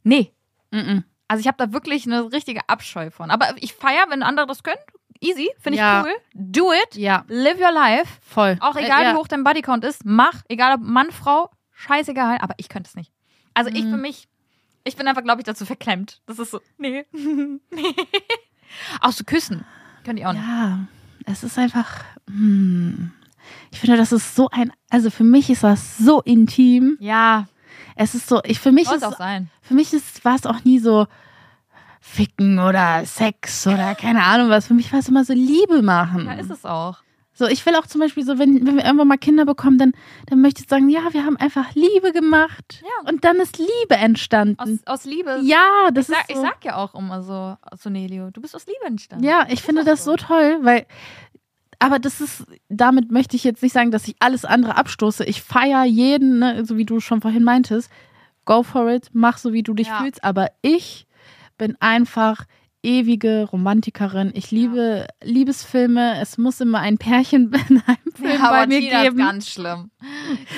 nee, 0.02 0.32
Mhm. 0.70 1.04
Also 1.28 1.40
ich 1.40 1.46
habe 1.46 1.56
da 1.58 1.72
wirklich 1.72 2.06
eine 2.06 2.32
richtige 2.32 2.68
Abscheu 2.68 3.10
von. 3.10 3.30
Aber 3.30 3.48
ich 3.58 3.74
feiere, 3.74 4.06
wenn 4.08 4.22
andere 4.22 4.46
das 4.46 4.62
können. 4.62 4.78
Easy, 5.20 5.48
finde 5.58 5.76
ich 5.76 5.80
Ja. 5.80 6.02
cool. 6.04 6.14
Do 6.34 6.72
it. 6.72 6.94
Ja, 6.96 7.24
Live 7.28 7.58
your 7.58 7.72
life. 7.72 8.06
voll. 8.20 8.56
Auch 8.60 8.76
egal, 8.76 9.02
äh, 9.02 9.04
ja. 9.06 9.12
wie 9.12 9.16
hoch 9.16 9.28
dein 9.28 9.44
Bodycount 9.44 9.82
ist. 9.84 10.04
Mach. 10.04 10.42
Egal 10.48 10.74
ob 10.74 10.82
Mann, 10.82 11.10
Frau. 11.10 11.50
Scheißegal. 11.72 12.38
Aber 12.40 12.54
ich 12.58 12.68
könnte 12.68 12.88
es 12.88 12.94
nicht. 12.96 13.12
Also 13.54 13.70
ich 13.70 13.84
Mhm. 13.84 13.90
für 13.92 13.96
mich, 13.96 14.28
ich 14.84 14.94
bin 14.96 15.08
einfach, 15.08 15.22
glaube 15.24 15.40
ich, 15.40 15.46
dazu 15.46 15.64
verklemmt. 15.64 16.20
Das 16.26 16.38
ist 16.38 16.50
so, 16.50 16.60
nee. 16.78 17.06
nee. 17.12 17.60
Auch 19.00 19.12
so 19.12 19.24
küssen. 19.24 19.64
Könnt 20.04 20.18
ihr 20.18 20.28
auch 20.28 20.32
nicht. 20.34 20.42
Ja, 20.46 20.80
es 21.24 21.42
ist 21.42 21.58
einfach, 21.58 22.04
hm, 22.28 23.12
ich 23.70 23.80
finde, 23.80 23.96
das 23.96 24.12
ist 24.12 24.36
so 24.36 24.48
ein, 24.50 24.72
also 24.90 25.10
für 25.10 25.24
mich 25.24 25.48
ist 25.50 25.64
das 25.64 25.96
so 25.98 26.20
intim. 26.22 26.96
Ja, 27.00 27.46
Es 27.96 28.14
ist 28.14 28.28
so, 28.28 28.40
ich 28.44 28.60
für 28.60 28.72
mich 28.72 28.86
soll 28.86 28.98
ist, 28.98 29.04
auch 29.04 29.16
sein. 29.16 29.50
für 29.62 29.74
mich 29.74 29.92
ist, 29.92 30.24
war 30.24 30.36
es 30.36 30.46
auch 30.46 30.62
nie 30.64 30.78
so 30.78 31.06
Ficken 32.00 32.60
oder 32.60 33.04
Sex 33.04 33.66
oder 33.66 33.94
keine 33.94 34.22
Ahnung 34.22 34.48
was. 34.48 34.68
Für 34.68 34.74
mich 34.74 34.92
war 34.92 35.00
es 35.00 35.08
immer 35.08 35.24
so 35.24 35.32
Liebe 35.32 35.82
machen. 35.82 36.26
Ja, 36.26 36.34
ist 36.34 36.50
es 36.50 36.64
auch. 36.64 36.98
So, 37.38 37.46
ich 37.46 37.66
will 37.66 37.74
auch 37.76 37.86
zum 37.86 38.00
Beispiel 38.00 38.24
so, 38.24 38.38
wenn, 38.38 38.66
wenn 38.66 38.76
wir 38.76 38.84
irgendwann 38.86 39.08
mal 39.08 39.18
Kinder 39.18 39.44
bekommen, 39.44 39.76
dann, 39.76 39.92
dann 40.26 40.40
möchte 40.40 40.62
ich 40.62 40.68
sagen, 40.70 40.88
ja, 40.88 41.12
wir 41.12 41.26
haben 41.26 41.36
einfach 41.36 41.74
Liebe 41.74 42.12
gemacht. 42.12 42.82
Ja. 42.82 43.10
Und 43.10 43.24
dann 43.24 43.36
ist 43.36 43.58
Liebe 43.58 43.94
entstanden. 43.94 44.58
Aus, 44.58 44.70
aus 44.86 45.04
Liebe. 45.04 45.40
ja, 45.42 45.90
das 45.92 46.08
ich, 46.08 46.14
sag, 46.14 46.24
ist 46.24 46.30
ich 46.30 46.36
so. 46.36 46.42
sag 46.42 46.64
ja 46.64 46.76
auch 46.76 46.94
immer 46.94 47.22
so 47.22 47.58
zu 47.78 47.90
Nelio, 47.90 48.30
du 48.30 48.40
bist 48.40 48.56
aus 48.56 48.66
Liebe 48.66 48.86
entstanden. 48.86 49.22
Ja, 49.22 49.46
ich 49.50 49.60
finde 49.60 49.84
das 49.84 50.02
so 50.02 50.16
toll, 50.16 50.60
weil, 50.62 50.86
aber 51.78 51.98
das 51.98 52.20
ist, 52.20 52.44
damit 52.68 53.10
möchte 53.10 53.36
ich 53.36 53.44
jetzt 53.44 53.62
nicht 53.62 53.72
sagen, 53.72 53.90
dass 53.90 54.06
ich 54.08 54.16
alles 54.20 54.44
andere 54.44 54.76
abstoße. 54.76 55.24
Ich 55.24 55.42
feiere 55.42 55.84
jeden, 55.84 56.38
ne, 56.38 56.64
so 56.64 56.76
wie 56.76 56.84
du 56.84 57.00
schon 57.00 57.20
vorhin 57.20 57.44
meintest. 57.44 57.90
Go 58.44 58.62
for 58.62 58.88
it, 58.90 59.08
mach 59.12 59.38
so, 59.38 59.52
wie 59.52 59.62
du 59.62 59.74
dich 59.74 59.88
Ja. 59.88 60.00
fühlst. 60.02 60.22
Aber 60.24 60.48
ich 60.62 61.06
bin 61.58 61.76
einfach 61.80 62.44
ewige 62.82 63.44
Romantikerin. 63.50 64.30
Ich 64.34 64.50
liebe 64.52 65.08
Liebesfilme. 65.24 66.20
Es 66.20 66.38
muss 66.38 66.60
immer 66.60 66.78
ein 66.78 66.98
Pärchen 66.98 67.52
in 67.68 67.82
einem 67.86 68.12
Film 68.14 68.30
Ja, 68.30 68.50
bei 68.50 68.58
aber 68.62 68.66
mir 68.68 68.80
Tina 68.80 69.02
geben, 69.02 69.18
ist 69.18 69.24
ganz 69.26 69.48
schlimm. 69.50 69.90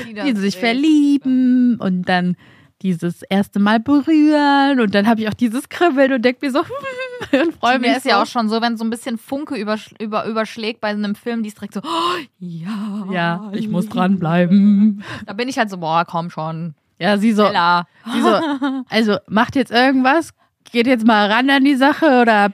Tina 0.04 0.24
die 0.24 0.36
sich 0.36 0.56
verlieben 0.56 1.78
und 1.80 2.02
dann 2.08 2.36
dieses 2.82 3.22
erste 3.22 3.58
Mal 3.58 3.80
berühren 3.80 4.78
und 4.80 4.94
dann 4.94 5.06
habe 5.08 5.20
ich 5.20 5.28
auch 5.28 5.34
dieses 5.34 5.68
Kribbeln 5.68 6.12
und 6.12 6.22
denke 6.24 6.46
mir 6.46 6.52
so 6.52 6.60
und 7.32 7.54
freue 7.58 7.78
mich 7.80 7.90
mir 7.90 7.96
ist 7.96 8.04
so. 8.04 8.08
ja 8.10 8.22
auch 8.22 8.26
schon 8.26 8.48
so, 8.48 8.60
wenn 8.62 8.76
so 8.76 8.84
ein 8.84 8.90
bisschen 8.90 9.18
Funke 9.18 9.56
übersch 9.56 9.90
über, 9.98 10.26
überschlägt 10.26 10.80
bei 10.80 10.88
einem 10.88 11.14
Film, 11.16 11.42
die 11.42 11.48
ist 11.48 11.56
direkt 11.58 11.74
so, 11.74 11.80
oh, 11.82 12.18
ja, 12.38 13.06
ja, 13.10 13.50
ich 13.52 13.68
muss 13.68 13.88
dranbleiben. 13.88 15.02
Da 15.26 15.32
bin 15.32 15.48
ich 15.48 15.58
halt 15.58 15.70
so, 15.70 15.78
boah, 15.78 16.04
komm 16.04 16.30
schon, 16.30 16.74
Ja, 16.98 17.18
sie 17.18 17.32
so, 17.32 17.44
Bella. 17.44 17.86
sie 18.12 18.20
so, 18.22 18.40
also 18.88 19.16
macht 19.28 19.56
jetzt 19.56 19.72
irgendwas, 19.72 20.30
geht 20.70 20.86
jetzt 20.86 21.04
mal 21.06 21.30
ran 21.30 21.50
an 21.50 21.64
die 21.64 21.74
Sache 21.76 22.20
oder 22.20 22.52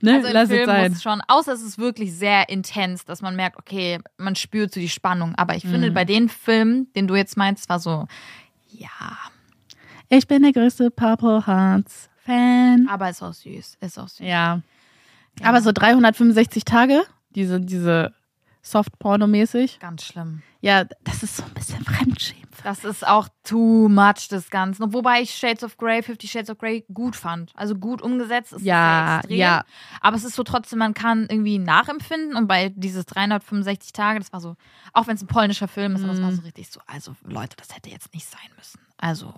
ne, 0.00 0.14
Also 0.14 0.28
lass 0.32 0.44
es 0.48 0.54
Film 0.54 0.66
sein. 0.66 0.92
muss 0.92 1.02
schon, 1.02 1.20
außer 1.28 1.52
es 1.52 1.60
ist 1.62 1.78
wirklich 1.78 2.14
sehr 2.14 2.48
intens, 2.48 3.04
dass 3.04 3.20
man 3.20 3.36
merkt, 3.36 3.58
okay, 3.58 3.98
man 4.16 4.34
spürt 4.34 4.72
so 4.72 4.80
die 4.80 4.88
Spannung. 4.88 5.34
Aber 5.36 5.54
ich 5.56 5.62
finde, 5.64 5.90
Mhm. 5.90 5.94
bei 5.94 6.04
den 6.06 6.28
Filmen, 6.30 6.90
den 6.94 7.06
du 7.06 7.16
jetzt 7.16 7.36
meinst, 7.36 7.68
war 7.68 7.78
so, 7.80 8.06
ja, 8.70 8.88
Ich 10.14 10.26
bin 10.26 10.42
der 10.42 10.52
größte 10.52 10.90
Purple 10.90 11.46
Hearts 11.46 12.10
Fan. 12.26 12.86
aber 12.90 13.08
ist 13.08 13.22
auch 13.22 13.32
süß, 13.32 13.78
ist 13.80 13.98
auch 13.98 14.08
süß. 14.08 14.26
Ja. 14.26 14.60
Aber 15.42 15.62
so 15.62 15.72
365 15.72 16.64
Tage, 16.66 17.02
diese, 17.30 17.58
diese 17.60 18.12
Soft-Porno-mäßig. 18.60 19.78
Ganz 19.80 20.04
schlimm. 20.04 20.42
Ja, 20.60 20.84
das 21.02 21.22
ist 21.22 21.38
so 21.38 21.42
ein 21.44 21.54
bisschen 21.54 21.82
Fremdschämen. 21.84 22.42
Das 22.62 22.84
ist 22.84 23.04
auch 23.08 23.28
too 23.42 23.88
much, 23.88 24.28
das 24.28 24.50
Ganze. 24.50 24.84
Und 24.84 24.92
Wobei 24.92 25.22
ich 25.22 25.34
Shades 25.34 25.64
of 25.64 25.78
Grey, 25.78 26.02
Fifty 26.02 26.28
Shades 26.28 26.50
of 26.50 26.58
Grey 26.58 26.84
gut 26.92 27.16
fand. 27.16 27.50
Also 27.56 27.74
gut 27.74 28.02
umgesetzt. 28.02 28.52
Es 28.52 28.62
Ja, 28.62 29.00
ist 29.00 29.08
sehr 29.08 29.18
extrem. 29.18 29.38
ja. 29.38 29.64
Aber 30.02 30.16
es 30.16 30.24
ist 30.24 30.36
so 30.36 30.42
trotzdem, 30.44 30.78
man 30.78 30.92
kann 30.94 31.26
irgendwie 31.30 31.58
nachempfinden. 31.58 32.36
Und 32.36 32.46
bei 32.46 32.68
dieses 32.68 33.06
365 33.06 33.92
Tage, 33.92 34.20
das 34.20 34.32
war 34.32 34.40
so, 34.40 34.56
auch 34.92 35.06
wenn 35.08 35.16
es 35.16 35.22
ein 35.22 35.26
polnischer 35.26 35.66
Film 35.68 35.96
ist, 35.96 36.02
aber 36.04 36.12
das 36.12 36.22
war 36.22 36.30
Mhm. 36.30 36.36
so 36.36 36.42
richtig 36.42 36.70
so, 36.70 36.80
also 36.86 37.16
Leute, 37.24 37.56
das 37.56 37.74
hätte 37.74 37.88
jetzt 37.90 38.12
nicht 38.14 38.26
sein 38.26 38.50
müssen. 38.56 38.78
Also, 38.98 39.34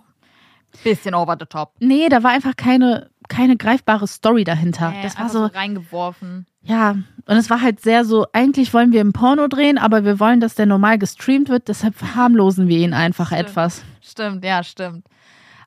bisschen 0.82 1.14
over 1.14 1.36
the 1.38 1.46
top. 1.46 1.74
Nee, 1.80 2.08
da 2.08 2.22
war 2.22 2.30
einfach 2.32 2.56
keine, 2.56 3.10
keine 3.28 3.56
greifbare 3.56 4.06
Story 4.06 4.44
dahinter. 4.44 4.92
Äh, 4.96 5.02
das 5.02 5.14
war 5.16 5.22
einfach 5.22 5.32
so, 5.32 5.46
reingeworfen. 5.46 6.46
ja, 6.62 6.90
und 7.26 7.36
es 7.36 7.48
war 7.48 7.60
halt 7.62 7.80
sehr 7.80 8.04
so, 8.04 8.26
eigentlich 8.32 8.74
wollen 8.74 8.92
wir 8.92 9.00
ein 9.00 9.12
Porno 9.12 9.48
drehen, 9.48 9.78
aber 9.78 10.04
wir 10.04 10.20
wollen, 10.20 10.40
dass 10.40 10.54
der 10.54 10.66
normal 10.66 10.98
gestreamt 10.98 11.48
wird, 11.48 11.68
deshalb 11.68 11.94
verharmlosen 11.94 12.68
wir 12.68 12.78
ihn 12.78 12.92
einfach 12.94 13.28
Stimmt. 13.28 13.40
etwas. 13.40 13.82
Stimmt, 14.02 14.44
ja, 14.44 14.62
stimmt. 14.62 15.06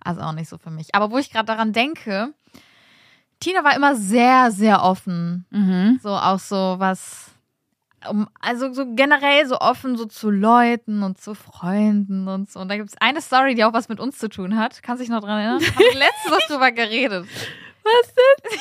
Also 0.04 0.22
auch 0.22 0.34
nicht 0.34 0.50
so 0.50 0.58
für 0.58 0.70
mich. 0.70 0.94
Aber 0.94 1.12
wo 1.12 1.18
ich 1.18 1.32
gerade 1.32 1.46
daran 1.48 1.74
denke, 1.74 2.34
Tina 3.40 3.64
war 3.64 3.76
immer 3.76 3.96
sehr, 3.96 4.52
sehr 4.52 4.84
offen. 4.84 5.46
Mhm. 5.50 6.00
So 6.02 6.10
auch 6.10 6.40
so 6.40 6.76
was, 6.78 7.32
um, 8.10 8.28
also 8.40 8.72
so 8.74 8.86
generell 8.96 9.46
so 9.48 9.60
offen 9.60 9.98
so 9.98 10.06
zu 10.06 10.30
Leuten 10.30 11.04
und 11.04 11.20
zu 11.20 11.34
Freunden 11.34 12.28
und 12.28 12.50
so. 12.50 12.60
Und 12.60 12.70
da 12.70 12.78
gibt 12.78 12.90
es 12.90 12.96
eine 13.02 13.22
Story, 13.22 13.56
die 13.56 13.64
auch 13.64 13.74
was 13.74 13.90
mit 13.90 14.00
uns 14.00 14.18
zu 14.18 14.30
tun 14.30 14.58
hat. 14.58 14.82
Kannst 14.84 15.02
du 15.02 15.04
dich 15.06 15.12
noch 15.12 15.22
dran 15.22 15.40
erinnern? 15.40 15.62
Haben 15.76 15.80
wir 15.80 16.00
letztens 16.00 16.32
noch 16.32 16.48
drüber 16.48 16.72
geredet. 16.72 17.26
Was 17.84 18.14
denn? 18.14 18.60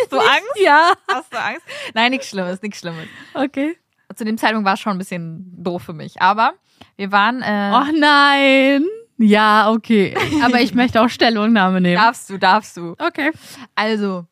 Hast 0.00 0.12
du 0.12 0.18
Angst? 0.18 0.50
Ja. 0.64 0.92
Hast 1.08 1.32
du 1.32 1.38
Angst? 1.40 1.62
Nein, 1.94 2.12
nichts 2.12 2.28
Schlimmes, 2.28 2.62
nichts 2.62 2.78
Schlimmes. 2.78 3.08
Okay. 3.34 3.76
Zu 4.14 4.24
dem 4.24 4.38
Zeitpunkt 4.38 4.64
war 4.66 4.74
es 4.74 4.80
schon 4.80 4.92
ein 4.92 4.98
bisschen 4.98 5.44
doof 5.62 5.82
für 5.82 5.92
mich. 5.92 6.20
Aber 6.22 6.54
wir 6.96 7.10
waren, 7.12 7.42
äh, 7.42 7.72
Oh 7.74 7.92
nein. 7.98 8.84
Ja, 9.18 9.70
okay. 9.70 10.16
Aber 10.42 10.60
ich 10.60 10.74
möchte 10.74 11.00
auch 11.02 11.08
Stellungnahme 11.08 11.80
nehmen. 11.80 11.96
darfst 12.00 12.30
du, 12.30 12.38
darfst 12.38 12.76
du. 12.76 12.94
Okay. 12.98 13.32
Also, 13.74 14.26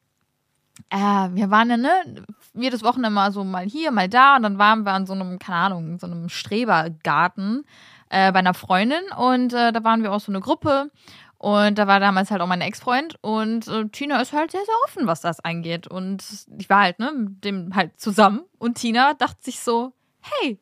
äh, 0.90 0.96
wir 0.96 1.50
waren 1.50 1.70
ja, 1.70 1.76
ne, 1.76 2.24
jedes 2.54 2.82
Wochenende 2.82 3.10
mal 3.10 3.32
so 3.32 3.44
mal 3.44 3.64
hier, 3.66 3.90
mal 3.90 4.08
da 4.08 4.36
und 4.36 4.42
dann 4.42 4.58
waren 4.58 4.84
wir 4.84 4.92
an 4.92 5.06
so 5.06 5.12
einem, 5.12 5.38
keine 5.38 5.58
Ahnung, 5.58 5.98
so 5.98 6.06
einem 6.06 6.28
Strebergarten 6.28 7.64
äh, 8.10 8.32
bei 8.32 8.38
einer 8.38 8.54
Freundin 8.54 9.02
und 9.16 9.52
äh, 9.52 9.72
da 9.72 9.84
waren 9.84 10.02
wir 10.02 10.12
auch 10.12 10.20
so 10.20 10.32
eine 10.32 10.40
Gruppe 10.40 10.90
und 11.36 11.78
da 11.78 11.86
war 11.86 12.00
damals 12.00 12.30
halt 12.30 12.40
auch 12.40 12.46
mein 12.46 12.60
Ex-Freund 12.60 13.16
und 13.20 13.68
äh, 13.68 13.88
Tina 13.88 14.20
ist 14.20 14.32
halt 14.32 14.50
sehr, 14.50 14.64
sehr 14.64 14.74
offen, 14.86 15.06
was 15.06 15.20
das 15.20 15.40
angeht 15.40 15.86
und 15.86 16.24
ich 16.58 16.68
war 16.68 16.82
halt, 16.82 16.98
ne, 16.98 17.12
mit 17.12 17.44
dem 17.44 17.74
halt 17.74 18.00
zusammen 18.00 18.42
und 18.58 18.78
Tina 18.78 19.14
dachte 19.14 19.42
sich 19.42 19.60
so, 19.60 19.92
hey, 20.20 20.58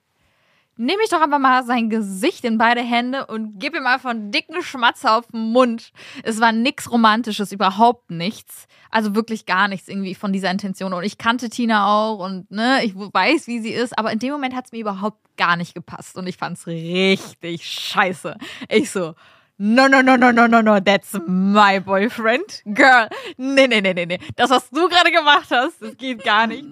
nehme 0.76 1.02
ich 1.02 1.10
doch 1.10 1.20
einfach 1.20 1.38
mal 1.38 1.64
sein 1.64 1.88
Gesicht 1.90 2.44
in 2.44 2.58
beide 2.58 2.82
Hände 2.82 3.26
und 3.26 3.58
gib 3.58 3.74
ihm 3.74 3.86
einfach 3.86 4.10
einen 4.10 4.30
dicken 4.30 4.62
Schmatzer 4.62 5.16
auf 5.16 5.26
den 5.28 5.52
Mund. 5.52 5.92
Es 6.22 6.40
war 6.40 6.52
nix 6.52 6.90
Romantisches, 6.90 7.52
überhaupt 7.52 8.10
nichts. 8.10 8.66
Also 8.90 9.14
wirklich 9.14 9.46
gar 9.46 9.68
nichts 9.68 9.88
irgendwie 9.88 10.14
von 10.14 10.32
dieser 10.32 10.50
Intention. 10.50 10.92
Und 10.92 11.04
ich 11.04 11.18
kannte 11.18 11.48
Tina 11.48 11.86
auch 11.86 12.24
und 12.24 12.50
ne, 12.50 12.84
ich 12.84 12.94
weiß, 12.94 13.46
wie 13.46 13.60
sie 13.60 13.72
ist, 13.72 13.98
aber 13.98 14.12
in 14.12 14.18
dem 14.18 14.32
Moment 14.32 14.54
hat 14.54 14.66
es 14.66 14.72
mir 14.72 14.80
überhaupt 14.80 15.18
gar 15.36 15.56
nicht 15.56 15.74
gepasst 15.74 16.16
und 16.16 16.26
ich 16.26 16.36
fand's 16.36 16.66
richtig 16.66 17.66
scheiße. 17.66 18.36
Ich 18.68 18.90
so, 18.90 19.14
No, 19.58 19.88
no, 19.88 20.02
no, 20.02 20.16
no, 20.16 20.32
no, 20.32 20.46
no, 20.46 20.60
no, 20.60 20.80
that's 20.80 21.18
my 21.26 21.80
boyfriend. 21.80 22.62
Girl, 22.66 23.08
nee, 23.38 23.66
nee, 23.66 23.80
nee, 23.80 23.94
nee, 23.94 24.04
nee. 24.04 24.18
Das, 24.36 24.50
was 24.50 24.68
du 24.70 24.86
gerade 24.88 25.10
gemacht 25.10 25.46
hast, 25.50 25.80
das 25.80 25.96
geht 25.96 26.22
gar 26.24 26.46
nicht. 26.46 26.64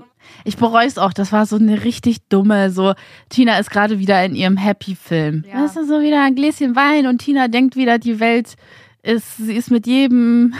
Ich 0.44 0.56
bereue 0.58 0.86
es 0.86 0.98
auch. 0.98 1.12
Das 1.14 1.32
war 1.32 1.46
so 1.46 1.56
eine 1.56 1.82
richtig 1.84 2.28
dumme, 2.28 2.70
so, 2.70 2.94
Tina 3.30 3.58
ist 3.58 3.70
gerade 3.70 3.98
wieder 3.98 4.22
in 4.24 4.34
ihrem 4.34 4.56
Happy-Film. 4.58 5.44
Ja. 5.48 5.64
Weißt 5.64 5.76
du, 5.76 5.86
so 5.86 6.00
wieder 6.02 6.22
ein 6.22 6.34
Gläschen 6.34 6.76
Wein 6.76 7.06
und 7.06 7.18
Tina 7.18 7.48
denkt 7.48 7.74
wieder, 7.76 7.98
die 7.98 8.20
Welt 8.20 8.54
ist, 9.02 9.36
sie 9.38 9.54
ist 9.54 9.70
mit 9.70 9.86
jedem, 9.86 10.54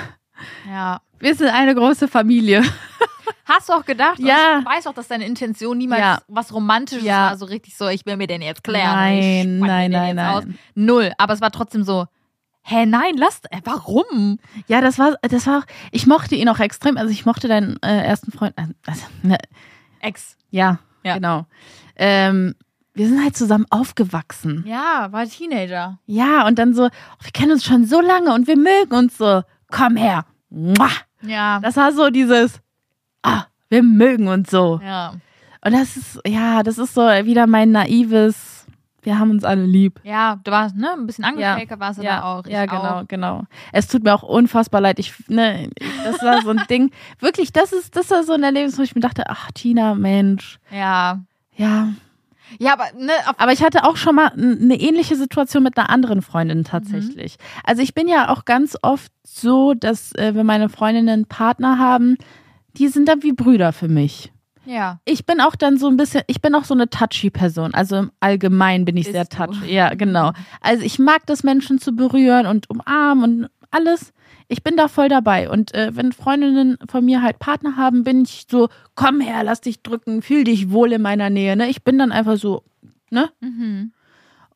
Ja. 0.71 1.01
wir 1.19 1.35
sind 1.35 1.49
eine 1.49 1.75
große 1.75 2.09
Familie. 2.09 2.63
Hast 3.45 3.69
du 3.69 3.73
auch 3.75 3.85
gedacht? 3.85 4.19
Ja. 4.19 4.61
Ich 4.61 4.67
weiß 4.67 4.87
auch, 4.87 4.95
dass 4.95 5.09
deine 5.09 5.27
Intention 5.27 5.79
niemals 5.79 6.01
Ja. 6.01 6.19
was 6.29 6.53
Romantisches 6.53 7.05
Ja. 7.05 7.31
war, 7.31 7.37
so 7.39 7.45
richtig 7.47 7.77
so, 7.77 7.89
ich 7.89 8.05
will 8.07 8.17
mir 8.17 8.27
den 8.27 8.43
jetzt 8.43 8.65
klären. 8.65 8.95
Nein, 8.95 9.59
nein, 9.59 9.91
nein, 9.91 10.17
jetzt 10.17 10.27
Aus. 10.27 10.45
nein. 10.45 10.59
Null. 10.75 11.13
Aber 11.19 11.33
es 11.35 11.41
war 11.41 11.51
trotzdem 11.51 11.83
so, 11.85 12.07
hä, 12.63 12.87
nein, 12.87 13.17
lass, 13.17 13.41
äh, 13.51 13.61
warum? 13.65 14.39
Ja, 14.67 14.81
das 14.81 14.99
war, 14.99 15.17
das 15.23 15.47
war, 15.47 15.65
ich 15.91 16.07
mochte 16.07 16.35
ihn 16.35 16.49
auch 16.49 16.59
extrem. 16.61 16.97
Also 16.97 17.11
ich 17.11 17.27
mochte 17.27 17.49
deinen 17.49 17.77
äh, 17.83 18.03
ersten 18.05 18.33
Freund. 18.33 18.55
äh, 18.57 18.67
Also, 18.87 19.03
ne, 19.23 19.37
Ex. 20.01 20.37
ja, 20.51 20.79
Ja. 21.03 21.15
genau. 21.15 21.47
Ähm, 21.97 22.55
wir 22.95 23.09
sind 23.09 23.23
halt 23.23 23.37
zusammen 23.37 23.67
aufgewachsen. 23.71 24.65
Ja, 24.67 25.09
war 25.11 25.27
Teenager. 25.27 25.99
Ja, 26.07 26.47
und 26.47 26.59
dann 26.59 26.75
so, 26.75 26.85
oh, 26.87 26.89
wir 27.23 27.31
kennen 27.33 27.53
uns 27.53 27.65
schon 27.65 27.85
so 27.87 28.01
lange 28.01 28.33
und 28.33 28.47
wir 28.47 28.57
mögen 28.57 28.95
uns 28.95 29.19
so. 29.19 29.43
Komm 29.71 29.97
her. 29.97 30.25
Mua. 30.51 30.89
Ja. 31.23 31.59
Das 31.61 31.77
war 31.77 31.91
so 31.93 32.11
dieses, 32.11 32.61
ah, 33.25 33.47
wir 33.69 33.83
mögen 33.83 34.29
uns 34.29 34.51
so. 34.51 34.81
Ja. 34.85 35.15
Und 35.65 35.73
das 35.73 35.97
ist, 35.97 36.21
ja, 36.27 36.63
das 36.63 36.79
ist 36.79 36.95
so 36.95 37.01
wieder 37.01 37.47
mein 37.47 37.73
naives, 37.73 38.67
wir 39.03 39.19
haben 39.19 39.31
uns 39.31 39.45
alle 39.45 39.65
lieb. 39.65 40.01
Ja, 40.05 40.39
du 40.43 40.51
warst, 40.51 40.77
ne, 40.77 40.93
ein 40.93 41.07
bisschen 41.07 41.25
angeschäkert 41.25 41.81
warst 41.81 41.99
du 41.99 42.03
ja, 42.05 42.17
da 42.17 42.23
auch. 42.23 42.47
Ich 42.47 42.53
ja, 42.53 42.67
genau, 42.67 43.01
Auch. 43.01 43.09
genau. 43.09 43.45
Es 43.73 43.87
tut 43.87 44.03
mir 44.03 44.15
auch 44.15 44.23
unfassbar 44.23 44.81
leid. 44.81 44.99
Ich, 44.99 45.15
ne, 45.29 45.71
das 46.05 46.23
war 46.23 46.43
so 46.43 46.51
ein 46.51 46.63
Ding. 46.71 46.91
Wirklich, 47.19 47.53
das 47.53 47.73
ist, 47.73 47.97
das 47.97 48.11
war 48.11 48.25
so 48.25 48.33
ein 48.33 48.43
Erlebnis, 48.43 48.79
wo 48.79 48.83
ich 48.83 48.95
mir 48.95 49.01
dachte, 49.01 49.25
ach, 49.29 49.51
Tina, 49.53 49.95
Mensch. 49.95 50.59
Ja. 50.71 51.21
Ja. 51.57 51.89
Ja, 52.59 52.75
aber, 52.75 52.85
ne, 52.99 53.13
Aber 53.39 53.53
ich 53.53 53.63
hatte 53.63 53.85
auch 53.85 53.97
schon 53.97 54.15
mal 54.15 54.29
eine 54.29 54.79
ähnliche 54.79 55.17
Situation 55.17 55.63
mit 55.63 55.77
einer 55.77 55.91
anderen 55.91 56.23
Freundin 56.23 56.63
tatsächlich. 56.65 57.37
Also 57.65 57.83
ich 57.83 57.95
bin 57.95 58.07
ja 58.07 58.29
auch 58.29 58.45
ganz 58.45 58.77
oft 58.83 59.11
so, 59.25 59.75
dass 59.75 60.13
äh, 60.13 60.35
wenn 60.35 60.47
meine 60.47 60.69
Freundinnen 60.69 61.09
einen 61.09 61.27
Partner 61.27 61.79
haben, 61.79 62.17
die 62.77 62.89
sind 62.89 63.09
dann 63.09 63.23
wie 63.23 63.33
Brüder 63.33 63.73
für 63.73 63.89
mich. 63.89 64.33
ja. 64.67 64.99
Ich 65.05 65.27
bin 65.27 65.41
auch 65.41 65.57
dann 65.57 65.79
so 65.79 65.89
ein 65.89 65.97
bisschen, 65.97 66.23
ich 66.27 66.41
bin 66.41 66.55
auch 66.55 66.65
so 66.65 66.75
eine 66.75 66.89
touchy 66.91 67.31
Person. 67.31 67.75
Also 67.75 67.97
im 67.97 68.11
Allgemeinen 68.21 68.85
bin 68.85 68.97
ich 68.97 69.05
Bist 69.05 69.15
sehr 69.15 69.25
du. 69.25 69.37
touchy. 69.37 69.73
Ja, 69.73 69.95
genau. 69.95 70.33
Also 70.61 70.83
ich 70.85 70.99
mag 70.99 71.27
das, 71.27 71.43
Menschen 71.45 71.79
zu 71.79 71.93
berühren 71.95 72.47
und 72.47 72.69
umarmen 72.71 73.45
und 73.45 73.51
alles. 73.71 74.13
ich 74.49 74.63
bin 74.63 74.77
da 74.77 74.89
voll 74.89 75.09
dabei. 75.09 75.51
Und 75.51 75.75
äh, 75.75 75.95
wenn 75.97 76.13
Freundinnen 76.13 76.79
von 76.89 77.05
mir 77.05 77.23
halt 77.23 77.39
Partner 77.39 77.77
haben, 77.77 78.05
bin 78.05 78.23
ich 78.23 78.47
so, 78.51 78.69
komm 78.95 79.21
her, 79.21 79.43
lass 79.45 79.61
dich 79.61 79.83
drücken, 79.83 80.23
fühl 80.23 80.45
dich 80.45 80.71
wohl 80.71 80.93
in 80.93 81.03
meiner 81.03 81.29
Nähe. 81.31 81.57
Ne? 81.57 81.69
Ich 81.69 81.83
bin 81.83 81.99
dann 81.99 82.13
einfach 82.13 82.37
so, 82.37 82.63
ne? 83.11 83.31
Mhm. 83.41 83.93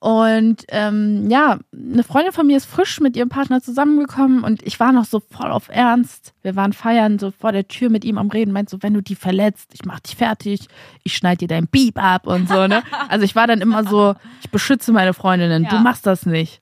Und 0.01 0.63
ähm, 0.69 1.29
ja, 1.29 1.59
eine 1.73 2.05
Freundin 2.05 2.33
von 2.33 2.47
mir 2.47 2.57
ist 2.57 2.67
frisch 2.67 3.01
mit 3.01 3.17
ihrem 3.17 3.29
Partner 3.31 3.61
zusammengekommen 3.61 4.45
und 4.45 4.63
ich 4.65 4.79
war 4.79 4.93
noch 4.93 5.05
so 5.05 5.19
voll 5.21 5.51
auf 5.51 5.69
Ernst. 5.71 6.35
Wir 6.43 6.55
waren 6.55 6.73
feiern, 6.73 7.19
so 7.19 7.33
vor 7.33 7.51
der 7.51 7.67
Tür 7.67 7.91
mit 7.91 8.05
ihm 8.05 8.17
am 8.17 8.29
Reden, 8.31 8.53
meint 8.53 8.71
so, 8.71 8.81
wenn 8.83 8.95
du 8.95 9.03
die 9.03 9.17
verletzt, 9.17 9.71
ich 9.75 9.85
mach 9.85 9.99
dich 9.99 10.15
fertig, 10.15 10.69
ich 11.03 11.15
schneid 11.17 11.41
dir 11.41 11.49
dein 11.49 11.67
Beep 11.67 12.01
ab 12.01 12.29
und 12.29 12.49
so, 12.49 12.69
ne? 12.69 12.83
Also 13.09 13.25
ich 13.25 13.35
war 13.35 13.49
dann 13.49 13.61
immer 13.61 13.83
so, 13.85 14.15
ich 14.41 14.51
beschütze 14.51 14.93
meine 14.93 15.15
Freundinnen, 15.15 15.65
du 15.65 15.75
Ja. 15.75 15.81
machst 15.83 16.07
das 16.07 16.27
nicht. 16.27 16.61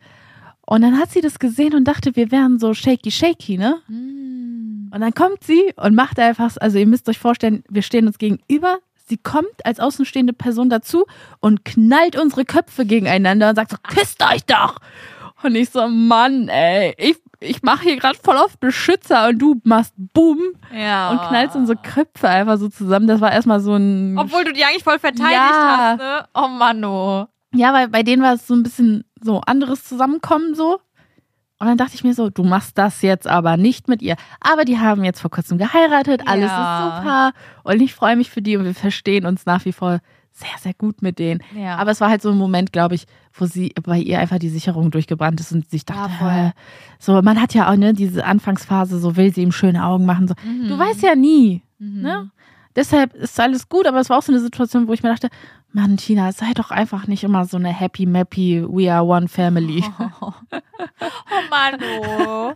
Und 0.63 0.81
dann 0.81 0.99
hat 0.99 1.11
sie 1.13 1.21
das 1.21 1.39
gesehen 1.39 1.75
und 1.75 1.85
dachte, 1.85 2.17
wir 2.17 2.31
wären 2.33 2.59
so 2.59 2.73
shaky 2.73 3.11
shaky, 3.11 3.59
ne? 3.59 3.77
Mhm. 3.89 4.91
Und 4.95 5.01
dann 5.03 5.13
kommt 5.13 5.45
sie 5.45 5.75
und 5.77 5.95
macht 5.95 6.19
einfach, 6.19 6.57
also 6.59 6.79
ihr 6.79 6.87
müsst 6.87 7.07
euch 7.09 7.19
vorstellen, 7.19 7.63
wir 7.69 7.83
stehen 7.83 8.07
uns 8.07 8.17
gegenüber. 8.17 8.79
Sie 9.09 9.17
kommt 9.19 9.65
als 9.65 9.79
außenstehende 9.81 10.33
Person 10.33 10.69
dazu 10.69 11.07
und 11.41 11.65
knallt 11.65 12.19
unsere 12.21 12.45
Köpfe 12.45 12.85
gegeneinander 12.85 13.51
und 13.51 13.57
sagt 13.57 13.71
so, 13.71 13.77
küsst 13.83 14.23
euch 14.23 14.45
doch. 14.45 14.79
Und 15.43 15.55
ich 15.55 15.71
so, 15.71 15.87
Mann, 15.89 16.49
ey, 16.49 16.95
ich, 16.99 17.17
ich 17.41 17.63
mache 17.63 17.83
hier 17.85 17.97
gerade 17.99 18.19
voll 18.21 18.37
auf 18.37 18.59
Beschützer 18.59 19.29
und 19.29 19.39
du 19.39 19.61
machst 19.65 19.93
Boom 19.97 20.41
Ja. 20.75 21.11
und 21.11 21.21
knallst 21.29 21.55
unsere 21.55 21.79
Köpfe 21.79 22.29
einfach 22.29 22.57
so 22.59 22.69
zusammen. 22.69 23.07
Das 23.07 23.21
war 23.21 23.31
erstmal 23.33 23.61
so 23.61 23.75
ein. 23.77 24.17
Obwohl 24.19 24.45
du 24.45 24.53
die 24.53 24.65
eigentlich 24.65 24.83
voll 24.83 24.99
verteidigt 24.99 25.33
Ja. 25.33 25.79
hast, 25.93 25.99
ne? 25.99 26.29
Oh 26.35 26.49
Mann, 26.49 26.85
oh. 26.85 27.27
Ja, 27.55 27.73
weil 27.73 27.89
bei 27.89 28.03
denen 28.03 28.23
war 28.23 28.35
es 28.35 28.47
so 28.47 28.55
ein 28.55 28.63
bisschen 28.63 29.05
so 29.23 29.41
anderes 29.43 29.85
Zusammenkommen 29.85 30.55
so. 30.55 30.81
Und 31.59 31.67
dann 31.69 31.79
dachte 31.79 31.95
ich 31.95 32.05
mir 32.05 32.13
so, 32.13 32.29
du 32.29 32.45
machst 32.45 32.77
das 32.77 33.01
jetzt 33.03 33.27
aber 33.27 33.57
nicht 33.57 33.89
mit 33.89 34.03
ihr. 34.03 34.17
Aber 34.41 34.65
die 34.67 34.79
haben 34.79 35.05
jetzt 35.05 35.21
vor 35.21 35.31
kurzem 35.31 35.57
geheiratet, 35.57 36.23
alles 36.27 36.51
Ja. 36.51 36.89
ist 36.89 36.97
super. 36.99 37.33
Und 37.63 37.81
ich 37.81 37.95
freue 37.95 38.17
mich 38.17 38.31
für 38.31 38.43
die 38.43 38.57
und 38.59 38.65
wir 38.65 38.75
verstehen 38.75 39.25
uns 39.25 39.47
nach 39.47 39.65
wie 39.65 39.73
vor 39.73 40.01
sehr, 40.33 40.59
sehr 40.61 40.75
gut 40.75 41.01
mit 41.01 41.19
denen. 41.19 41.41
Ja. 41.57 41.77
Aber 41.77 41.93
es 41.93 42.01
war 42.03 42.11
halt 42.11 42.21
so 42.21 42.29
ein 42.31 42.37
Moment, 42.37 42.71
glaube 42.71 42.95
ich, 42.95 43.07
wo 43.33 43.47
sie 43.47 43.73
bei 43.83 43.99
ihr 43.99 44.19
einfach 44.19 44.39
die 44.39 44.51
Sicherung 44.51 44.91
durchgebrannt 44.91 45.41
ist 45.41 45.51
und 45.53 45.71
sich 45.71 45.87
dachte, 45.87 46.13
Ja, 46.21 46.53
so, 46.99 47.23
man 47.23 47.41
hat 47.41 47.55
ja 47.55 47.71
auch 47.73 47.77
ne, 47.77 47.95
diese 47.95 48.27
Anfangsphase, 48.27 48.99
so 48.99 49.17
will 49.17 49.33
sie 49.33 49.41
ihm 49.43 49.53
schöne 49.53 49.83
Augen 49.87 50.05
machen. 50.05 50.29
So. 50.29 50.35
Mhm. 50.45 50.69
Du 50.69 50.79
weißt 50.79 51.01
ja 51.03 51.15
nie. 51.15 51.63
Mhm. 51.79 52.03
Ne? 52.03 52.31
Deshalb 52.77 53.15
ist 53.15 53.41
alles 53.41 53.69
gut, 53.69 53.87
aber 53.87 54.01
es 54.01 54.11
war 54.11 54.19
auch 54.19 54.23
so 54.23 54.33
eine 54.33 54.41
Situation, 54.41 54.87
wo 54.87 54.93
ich 54.93 55.03
mir 55.03 55.09
dachte, 55.09 55.31
Mann, 55.73 55.97
Tina, 55.97 56.31
sei 56.33 56.53
doch 56.55 56.71
einfach 56.71 57.07
nicht 57.07 57.25
immer 57.25 57.45
so 57.47 57.57
eine 57.57 57.69
happy, 57.71 58.07
mappy, 58.07 58.65
we 58.69 58.93
are 58.93 59.05
one 59.05 59.29
family. 59.29 59.85
Oh, 60.21 60.33
Mann, 61.51 61.79
oh. 62.03 62.53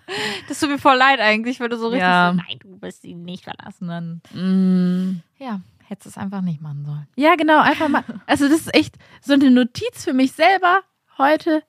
Das 0.48 0.60
tut 0.60 0.70
mir 0.70 0.78
voll 0.78 0.96
leid 0.96 1.20
eigentlich, 1.20 1.60
weil 1.60 1.68
du 1.68 1.76
so 1.76 1.88
richtig 1.88 2.02
Ja. 2.02 2.30
so, 2.32 2.36
nein, 2.36 2.58
du 2.60 2.80
wirst 2.82 3.04
ihn 3.04 3.24
nicht 3.24 3.44
verlassen. 3.44 3.88
Dann, 3.88 4.20
Mm. 4.32 5.22
ja, 5.42 5.60
hättest 5.86 6.06
es 6.08 6.18
einfach 6.18 6.40
nicht 6.40 6.60
machen 6.62 6.84
sollen. 6.84 7.06
Ja, 7.16 7.34
genau, 7.36 7.60
einfach 7.60 7.88
mal. 7.88 8.04
Also, 8.26 8.48
das 8.48 8.60
ist 8.60 8.74
echt 8.74 8.96
so 9.20 9.34
eine 9.34 9.50
Notiz 9.50 10.04
für 10.04 10.12
mich 10.12 10.32
selber 10.32 10.80
heute. 11.18 11.62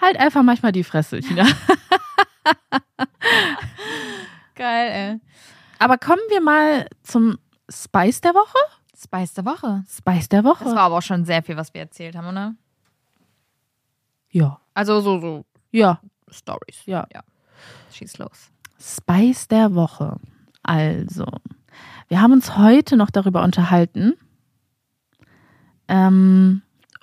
Halt 0.00 0.18
einfach 0.18 0.42
manchmal 0.42 0.72
die 0.72 0.84
Fresse, 0.84 1.20
Tina. 1.20 1.46
Geil, 4.54 4.90
ey. 4.90 5.20
Aber 5.78 5.98
kommen 5.98 6.22
wir 6.30 6.40
mal 6.40 6.86
zum 7.02 7.38
Spice 7.70 8.20
der 8.20 8.34
Woche? 8.34 8.58
Spice 8.96 9.34
der 9.34 9.44
Woche. 9.44 9.84
Spice 9.88 10.28
der 10.28 10.44
Woche. 10.44 10.64
Das 10.64 10.74
war 10.74 10.82
aber 10.82 10.98
auch 10.98 11.02
schon 11.02 11.24
sehr 11.24 11.42
viel, 11.42 11.56
was 11.56 11.74
wir 11.74 11.82
erzählt 11.82 12.16
haben, 12.16 12.28
oder? 12.28 12.54
ja. 14.30 14.60
Also 14.74 15.00
so, 15.00 15.20
so 15.20 15.44
Ja. 15.70 16.00
Stories. 16.30 16.82
Ja. 16.86 17.06
ja. 17.12 17.22
Schieß 17.92 18.18
los. 18.18 18.50
Spice 18.78 19.48
der 19.48 19.74
Woche. 19.74 20.18
Also, 20.62 21.26
wir 22.08 22.20
haben 22.20 22.32
uns 22.32 22.56
heute 22.56 22.96
noch 22.96 23.10
darüber 23.10 23.42
unterhalten, 23.42 24.14
ähm, 25.88 26.62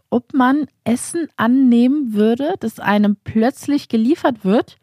ob 0.09 0.33
man 0.33 0.67
Essen 0.83 1.27
annehmen 1.37 2.13
würde, 2.13 2.55
das 2.59 2.79
einem 2.79 3.15
plötzlich 3.23 3.89
geliefert 3.89 4.45
wird, 4.45 4.77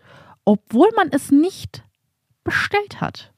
obwohl 0.45 0.89
man 0.97 1.11
es 1.12 1.31
nicht 1.31 1.85
bestellt 2.43 3.01
hat. 3.01 3.33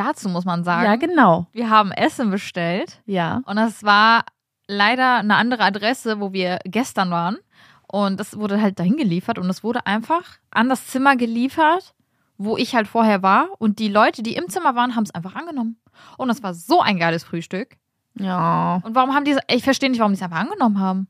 Dazu 0.00 0.30
muss 0.30 0.46
man 0.46 0.64
sagen, 0.64 0.84
Ja, 0.86 0.96
genau. 0.96 1.46
wir 1.52 1.68
haben 1.68 1.92
Essen 1.92 2.30
bestellt 2.30 3.02
Ja. 3.04 3.42
und 3.44 3.56
das 3.56 3.84
war 3.84 4.24
leider 4.66 5.16
eine 5.16 5.34
andere 5.36 5.62
Adresse, 5.64 6.20
wo 6.20 6.32
wir 6.32 6.58
gestern 6.64 7.10
waren. 7.10 7.36
Und 7.86 8.18
das 8.18 8.38
wurde 8.38 8.62
halt 8.62 8.78
dahin 8.78 8.96
geliefert 8.96 9.38
und 9.38 9.50
es 9.50 9.62
wurde 9.62 9.84
einfach 9.84 10.22
an 10.50 10.68
das 10.70 10.86
Zimmer 10.86 11.16
geliefert, 11.16 11.92
wo 12.38 12.56
ich 12.56 12.74
halt 12.74 12.86
vorher 12.88 13.22
war. 13.22 13.48
Und 13.58 13.78
die 13.78 13.88
Leute, 13.88 14.22
die 14.22 14.36
im 14.36 14.48
Zimmer 14.48 14.74
waren, 14.74 14.94
haben 14.96 15.02
es 15.04 15.14
einfach 15.14 15.34
angenommen. 15.34 15.76
Und 16.16 16.28
das 16.28 16.42
war 16.42 16.54
so 16.54 16.80
ein 16.80 16.98
geiles 16.98 17.24
Frühstück. 17.24 17.76
Ja. 18.14 18.80
Und 18.84 18.94
warum 18.94 19.12
haben 19.14 19.24
die, 19.24 19.36
ich 19.50 19.64
verstehe 19.64 19.90
nicht, 19.90 19.98
warum 19.98 20.12
die 20.12 20.16
es 20.18 20.22
einfach 20.22 20.38
angenommen 20.40 20.78
haben. 20.80 21.08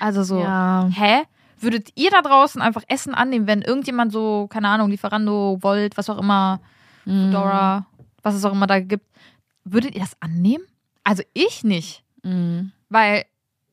Also 0.00 0.22
so, 0.24 0.40
Ja. 0.40 0.88
hä? 0.90 1.22
Würdet 1.60 1.90
ihr 1.94 2.10
da 2.10 2.20
draußen 2.22 2.60
einfach 2.60 2.82
Essen 2.88 3.14
annehmen, 3.14 3.46
wenn 3.46 3.62
irgendjemand 3.62 4.10
so, 4.10 4.48
keine 4.48 4.68
Ahnung, 4.68 4.90
Lieferando, 4.90 5.58
Volt, 5.60 5.96
was 5.96 6.10
auch 6.10 6.18
immer, 6.18 6.58
Mhm. 7.06 7.32
Dora, 7.32 7.84
was 8.24 8.34
es 8.34 8.44
auch 8.44 8.52
immer 8.52 8.66
da 8.66 8.80
gibt, 8.80 9.06
würdet 9.64 9.94
ihr 9.94 10.00
das 10.00 10.16
annehmen? 10.20 10.64
Also 11.04 11.22
ich 11.32 11.62
nicht. 11.64 12.02
Mhm. 12.22 12.72
Weil, 12.88 13.24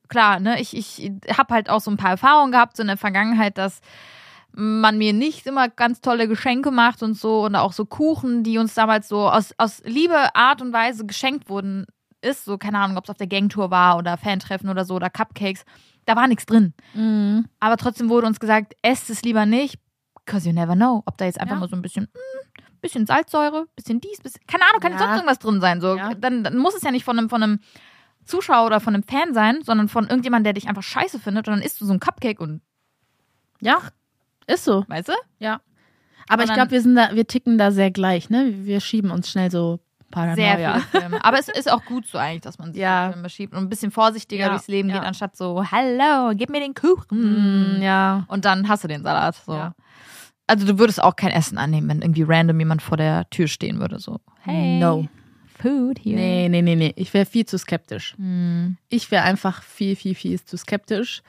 klar, 0.09 0.39
ne, 0.39 0.59
ich, 0.61 0.75
ich 0.77 1.11
habe 1.37 1.53
halt 1.53 1.69
auch 1.69 1.81
so 1.81 1.89
ein 1.91 1.97
paar 1.97 2.11
Erfahrungen 2.11 2.51
gehabt, 2.51 2.75
so 2.77 2.81
in 2.83 2.87
der 2.87 2.97
Vergangenheit, 2.97 3.57
dass 3.57 3.81
man 4.53 4.97
mir 4.97 5.13
nicht 5.13 5.47
immer 5.47 5.69
ganz 5.69 6.01
tolle 6.01 6.27
Geschenke 6.27 6.71
macht 6.71 7.03
und 7.03 7.13
so 7.17 7.45
und 7.45 7.55
auch 7.55 7.71
so 7.71 7.85
Kuchen, 7.85 8.43
die 8.43 8.57
uns 8.57 8.73
damals 8.73 9.07
so 9.07 9.29
aus, 9.29 9.53
aus 9.57 9.81
Liebe, 9.85 10.35
Art 10.35 10.61
und 10.61 10.73
Weise 10.73 11.05
geschenkt 11.05 11.47
wurden, 11.49 11.85
ist 12.21 12.43
so, 12.45 12.57
keine 12.57 12.77
Ahnung, 12.79 12.97
ob 12.97 13.05
es 13.05 13.09
auf 13.09 13.17
der 13.17 13.27
Gangtour 13.27 13.71
war 13.71 13.97
oder 13.97 14.17
Fantreffen 14.17 14.69
oder 14.69 14.83
so 14.83 14.95
oder 14.95 15.09
Cupcakes, 15.09 15.63
da 16.05 16.15
war 16.17 16.27
nichts 16.27 16.45
drin. 16.45 16.73
Mhm. 16.93 17.45
Aber 17.61 17.77
trotzdem 17.77 18.09
wurde 18.09 18.27
uns 18.27 18.39
gesagt, 18.41 18.75
esst 18.81 19.09
es 19.09 19.21
lieber 19.21 19.45
nicht, 19.45 19.79
because 20.25 20.47
you 20.47 20.53
never 20.53 20.75
know, 20.75 21.01
ob 21.05 21.17
da 21.17 21.25
jetzt 21.25 21.39
einfach 21.39 21.55
Ja. 21.55 21.59
mal 21.61 21.69
so 21.69 21.75
ein 21.77 21.81
bisschen, 21.81 22.03
mm, 22.05 22.61
bisschen 22.81 23.05
Salzsäure, 23.05 23.67
bisschen 23.75 24.01
dies, 24.01 24.19
bisschen, 24.21 24.41
keine 24.47 24.63
Ahnung, 24.69 24.79
kann 24.81 24.93
Ja. 24.93 24.97
sonst 24.99 25.13
irgendwas 25.15 25.39
drin 25.39 25.61
sein. 25.61 25.81
So. 25.81 25.95
Ja. 25.95 26.13
Dann, 26.15 26.43
dann 26.43 26.57
muss 26.57 26.75
es 26.75 26.81
ja 26.83 26.91
nicht 26.91 27.05
von 27.05 27.17
einem, 27.17 27.29
von 27.29 27.41
einem 27.43 27.59
Zuschauer 28.25 28.65
oder 28.65 28.79
von 28.79 28.93
einem 28.93 29.03
Fan 29.03 29.33
sein, 29.33 29.59
sondern 29.63 29.87
von 29.87 30.05
irgendjemandem, 30.05 30.45
der 30.45 30.53
dich 30.53 30.67
einfach 30.69 30.83
scheiße 30.83 31.19
findet 31.19 31.47
und 31.47 31.55
dann 31.55 31.63
isst 31.63 31.79
du 31.81 31.85
so 31.85 31.93
ein 31.93 31.99
Cupcake 31.99 32.39
und, 32.39 32.61
Ja, 33.61 33.79
ist 34.47 34.63
so. 34.63 34.85
weißt 34.87 35.09
du? 35.09 35.13
Ja. 35.39 35.61
Aber 36.27 36.43
Und 36.43 36.49
ich 36.49 36.53
glaube, 36.55 36.71
wir 36.71 36.81
sind 36.81 36.95
da, 36.95 37.13
wir 37.13 37.27
ticken 37.27 37.57
da 37.57 37.71
sehr 37.71 37.91
gleich, 37.91 38.29
ne? 38.29 38.53
Wir 38.65 38.79
schieben 38.79 39.11
uns 39.11 39.29
schnell 39.29 39.51
so 39.51 39.79
Paranoia. 40.11 40.35
Sehr 40.35 40.79
viele 40.81 41.01
Filme. 41.01 41.23
Aber 41.25 41.39
es 41.39 41.47
ist 41.49 41.71
auch 41.71 41.83
gut 41.85 42.05
so 42.05 42.17
eigentlich, 42.17 42.41
dass 42.41 42.59
man 42.59 42.73
sich 42.73 42.81
Ja. 42.81 43.07
ja. 43.07 43.11
Filme 43.13 43.29
schiebt 43.29 43.53
und 43.53 43.59
ein 43.59 43.69
bisschen 43.69 43.91
vorsichtiger 43.91 44.45
Ja, 44.45 44.49
durchs 44.49 44.67
Leben 44.67 44.89
ja. 44.89 44.95
geht, 44.99 45.07
anstatt 45.07 45.35
so, 45.35 45.63
hallo, 45.71 46.33
gib 46.35 46.49
mir 46.49 46.59
den 46.59 46.73
Kuchen. 46.75 47.77
Mm, 47.79 47.81
ja. 47.81 48.23
Und 48.27 48.45
dann 48.45 48.67
hast 48.67 48.83
du 48.83 48.87
den 48.87 49.03
Salat. 49.03 49.35
So. 49.35 49.53
Ja. 49.53 49.73
Also 50.51 50.67
du 50.67 50.77
würdest 50.79 51.01
auch 51.01 51.15
kein 51.15 51.31
Essen 51.31 51.57
annehmen, 51.57 51.87
wenn 51.87 52.01
irgendwie 52.01 52.23
random 52.23 52.59
jemand 52.59 52.81
vor 52.81 52.97
der 52.97 53.29
Tür 53.29 53.47
stehen 53.47 53.79
würde. 53.79 53.99
So, 53.99 54.19
hey, 54.41 54.79
No. 54.79 55.07
Food 55.61 55.99
hier. 55.99 56.17
Nee, 56.17 56.49
nee, 56.49 56.61
nee, 56.61 56.75
nee. 56.75 56.91
Ich 56.97 57.13
wäre 57.13 57.25
viel 57.25 57.45
zu 57.45 57.57
skeptisch. 57.57 58.15
Hm. 58.17 58.75
Ich 58.89 59.11
wäre 59.11 59.23
einfach 59.23 59.63
viel, 59.63 59.95
viel, 59.95 60.13
viel 60.13 60.43
zu 60.43 60.57
skeptisch. 60.57 61.21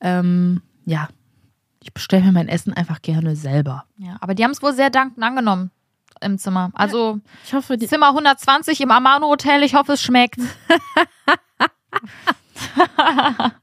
Ähm, 0.00 0.62
ja. 0.86 1.08
Ich 1.82 1.92
bestelle 1.92 2.24
mir 2.24 2.32
mein 2.32 2.48
Essen 2.48 2.72
einfach 2.72 3.02
gerne 3.02 3.36
selber. 3.36 3.84
Ja, 3.98 4.16
aber 4.20 4.34
die 4.34 4.44
haben 4.44 4.52
es 4.52 4.62
wohl 4.62 4.72
sehr 4.72 4.88
dankend 4.88 5.22
angenommen 5.22 5.70
im 6.22 6.38
Zimmer. 6.38 6.70
Also 6.72 7.20
Ich 7.44 7.52
hoffe, 7.52 7.76
die. 7.76 7.86
Zimmer 7.86 8.08
120 8.08 8.80
im 8.80 8.90
Amano 8.90 9.28
Hotel, 9.28 9.62
ich 9.62 9.74
hoffe, 9.74 9.92
es 9.92 10.02
schmeckt. 10.02 10.40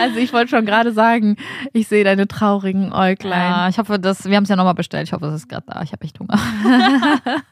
Also 0.00 0.18
ich 0.18 0.32
wollte 0.32 0.50
schon 0.50 0.66
gerade 0.66 0.92
sagen, 0.92 1.36
ich 1.72 1.88
sehe 1.88 2.04
deine 2.04 2.26
traurigen 2.26 2.92
Äuglein. 2.92 3.50
Ja, 3.50 3.68
ich 3.68 3.78
hoffe, 3.78 3.98
dass 3.98 4.24
wir 4.24 4.36
haben 4.36 4.44
es 4.44 4.48
ja 4.48 4.56
nochmal 4.56 4.74
bestellt. 4.74 5.08
Ich 5.08 5.12
hoffe, 5.12 5.26
es 5.26 5.34
ist 5.42 5.48
gerade 5.48 5.66
da. 5.66 5.82
Ich 5.82 5.92
habe 5.92 6.04
echt 6.04 6.18
Hunger. 6.18 6.38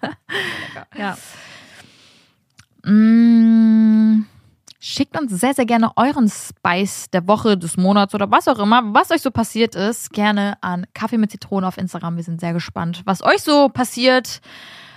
Ja. 0.97 1.17
Mm, 2.85 4.25
Schickt 4.87 5.19
uns 5.19 5.33
sehr, 5.41 5.55
sehr 5.55 5.65
gerne 5.65 5.97
euren 5.97 6.29
Spice 6.29 7.09
der 7.11 7.27
Woche, 7.27 7.57
des 7.57 7.79
Monats 7.79 8.15
oder 8.15 8.31
was 8.31 8.47
auch 8.49 8.59
immer, 8.59 8.83
was 8.93 9.11
euch 9.11 9.23
so 9.23 9.31
passiert 9.31 9.75
ist, 9.75 10.13
gerne 10.13 10.59
an 10.61 10.87
Kaffee 10.93 11.17
mit 11.17 11.31
Zitrone 11.31 11.67
auf 11.67 11.79
Instagram. 11.79 12.17
Wir 12.17 12.23
sind 12.23 12.39
sehr 12.39 12.53
gespannt, 12.53 13.01
was 13.07 13.23
euch 13.23 13.41
so 13.41 13.71
passiert, 13.71 14.43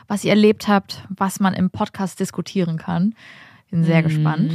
was 0.09 0.25
ihr 0.25 0.31
erlebt 0.31 0.67
habt, 0.67 1.05
was 1.07 1.39
man 1.39 1.53
im 1.53 1.69
Podcast 1.69 2.19
diskutieren 2.19 2.77
kann. 2.77 3.15
Bin 3.71 3.85
sehr 3.85 4.03
gespannt. 4.03 4.51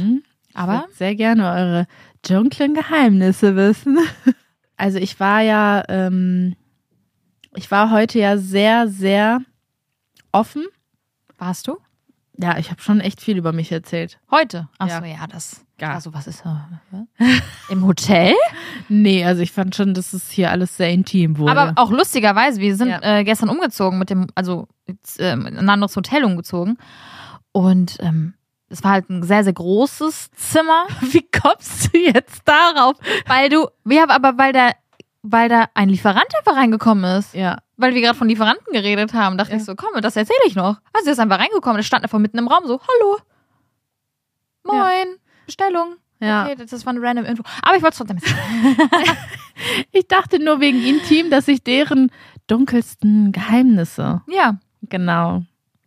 Aber 0.53 0.85
sehr 0.93 1.15
gerne 1.15 1.49
eure 1.51 1.87
dunklen 2.27 2.73
Geheimnisse 2.73 3.55
wissen. 3.55 3.97
Also 4.75 4.97
ich 4.97 5.19
war 5.19 5.39
ja, 5.41 5.83
ähm, 5.87 6.55
ich 7.55 7.69
war 7.69 7.91
heute 7.91 8.17
ja 8.17 8.37
sehr, 8.37 8.87
sehr 8.89 9.39
offen. 10.31 10.65
warst 11.37 11.67
du? 11.67 11.77
Ja, 12.37 12.57
ich 12.57 12.71
habe 12.71 12.81
schon 12.81 12.99
echt 12.99 13.21
viel 13.21 13.37
über 13.37 13.53
mich 13.53 13.71
erzählt. 13.71 14.19
Heute? 14.31 14.67
Ja. 14.79 14.85
Achso, 14.97 15.05
ja. 15.05 15.27
das. 15.27 15.63
Ja. 15.79 15.93
Also, 15.93 16.13
was 16.13 16.25
ist. 16.25 16.43
Äh, 16.45 17.35
Im 17.69 17.85
Hotel? 17.85 18.33
Nee, 18.89 19.23
also 19.23 19.41
ich 19.43 19.51
fand 19.51 19.75
schon, 19.75 19.93
dass 19.93 20.11
es 20.13 20.29
hier 20.31 20.49
alles 20.51 20.75
sehr 20.75 20.89
intim 20.89 21.37
wurde. 21.37 21.51
Aber 21.57 21.73
auch 21.79 21.91
lustigerweise, 21.91 22.59
wir 22.59 22.75
sind 22.75 22.89
Ja. 22.89 23.19
äh, 23.19 23.23
gestern 23.23 23.49
umgezogen 23.49 23.97
mit 23.99 24.09
dem, 24.09 24.27
also 24.35 24.67
ähm, 25.19 25.45
in 25.45 25.57
ein 25.57 25.69
anderes 25.69 25.95
Hotel 25.95 26.25
umgezogen. 26.25 26.77
Und 27.53 27.97
ähm, 28.01 28.33
es 28.73 28.83
war 28.83 28.91
halt 28.91 29.09
ein 29.09 29.23
sehr, 29.23 29.43
sehr 29.43 29.53
großes 29.53 30.31
Zimmer. 30.31 30.87
wie 31.01 31.25
kommst 31.29 31.93
du 31.93 31.97
jetzt 31.99 32.41
darauf? 32.45 32.97
Weil 33.27 33.49
du, 33.49 33.67
ja, 33.85 34.09
aber 34.09 34.37
weil 34.37 34.51
da, 34.51 34.71
weil 35.21 35.47
da 35.49 35.65
ein 35.75 35.89
Lieferant 35.89 36.25
einfach 36.37 36.55
reingekommen 36.55 37.05
ist. 37.19 37.33
Ja. 37.33 37.59
Weil 37.77 37.93
wir 37.93 38.01
gerade 38.01 38.17
von 38.17 38.27
Lieferanten 38.27 38.73
geredet 38.73 39.13
haben, 39.13 39.37
dachte 39.37 39.51
Ja. 39.53 39.57
ich 39.57 39.63
so, 39.65 39.75
komm, 39.75 40.01
das 40.01 40.15
erzähle 40.15 40.39
ich 40.47 40.55
noch. 40.55 40.77
Also 40.93 41.07
er 41.07 41.13
ist 41.13 41.19
einfach 41.19 41.39
reingekommen, 41.39 41.77
der 41.77 41.83
stand 41.83 42.03
einfach 42.03 42.19
mitten 42.19 42.37
im 42.37 42.47
Raum 42.47 42.65
so, 42.65 42.79
hallo. 42.81 43.17
Moin, 44.63 44.77
Ja. 44.79 45.15
Bestellung. 45.45 45.95
Ja. 46.19 46.45
Okay, 46.45 46.55
das, 46.55 46.85
war 46.85 46.93
eine 46.93 47.01
random 47.01 47.25
Info. 47.25 47.43
Aber 47.61 47.75
ich 47.75 47.83
wollte 47.83 47.93
es 47.93 47.97
trotzdem. 47.97 48.19
Ich 49.91 50.07
dachte 50.07 50.39
nur 50.43 50.59
wegen 50.59 50.83
intim, 50.83 51.29
dass 51.29 51.47
ich 51.47 51.63
deren 51.63 52.11
dunkelsten 52.47 53.31
Geheimnisse. 53.31 54.21
Ja, 54.27 54.57
Genau. 54.89 55.43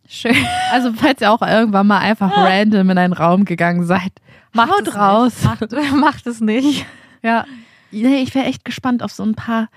Schön. 0.07 0.35
Also, 0.71 0.93
falls 0.93 1.21
ihr 1.21 1.31
auch 1.31 1.41
irgendwann 1.41 1.87
mal 1.87 1.99
einfach 1.99 2.35
random 2.35 2.89
in 2.89 2.97
einen 2.97 3.13
Raum 3.13 3.45
gegangen 3.45 3.85
seid, 3.85 4.11
haut 4.57 4.87
es 4.87 4.95
raus. 4.95 5.33
Macht, 5.43 5.71
macht 5.95 6.27
es 6.27 6.41
nicht. 6.41 6.85
Ja. 7.21 7.45
Nee, 7.91 8.21
ich 8.21 8.35
wäre 8.35 8.45
echt 8.45 8.65
gespannt 8.65 9.03
auf 9.03 9.11
so 9.11 9.23
ein 9.23 9.35
paar 9.35 9.69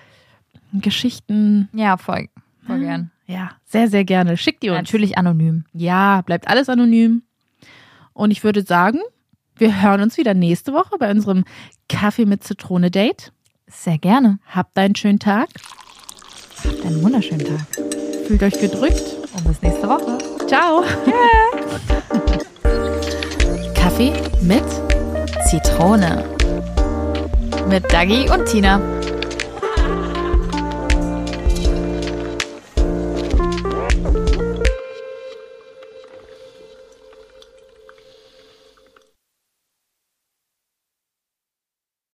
Geschichten. 0.73 1.69
Ja, 1.73 1.97
voll, 1.97 2.29
voll 2.67 2.81
gern. 2.81 3.11
Ja, 3.27 3.53
sehr, 3.65 3.89
sehr 3.89 4.05
gerne. 4.05 4.37
Schickt 4.37 4.63
die 4.63 4.71
uns. 4.71 4.79
Natürlich 4.79 5.17
anonym. 5.17 5.65
Ja, 5.73 6.23
bleibt 6.23 6.49
alles 6.49 6.69
anonym. 6.69 7.23
Und 8.13 8.33
ich 8.33 8.43
würde 8.43 8.63
sagen, 8.63 8.99
wir 9.57 9.83
hören 9.83 10.01
uns 10.01 10.17
wieder 10.17 10.35
nächste 10.35 10.73
Woche 10.73 10.97
bei 10.99 11.11
unserem 11.11 11.45
Kaffee 11.89 12.27
mit 12.27 12.43
Zitrone 12.43 12.91
Date. 12.91 13.33
Sehr 13.69 13.99
gerne. 13.99 14.41
Habt 14.47 14.77
einen 14.77 14.97
schönen 14.97 15.21
Tag. 15.21 15.49
Habt 16.65 16.85
einen 16.85 17.03
wunderschönen 17.03 17.47
Tag. 17.47 17.67
Fühlt 18.27 18.43
euch 18.43 18.61
gedrückt. 18.61 19.20
Und 19.35 19.45
bis 19.47 19.63
nächste 19.63 19.89
Woche. 19.89 20.19
Ciao. 20.47 20.83
Kaffee 23.75 24.13
mit 24.43 24.65
Zitrone. 25.49 26.25
Mit 27.69 27.93
Dagi 27.93 28.29
und 28.31 28.47
Tina. 28.47 28.81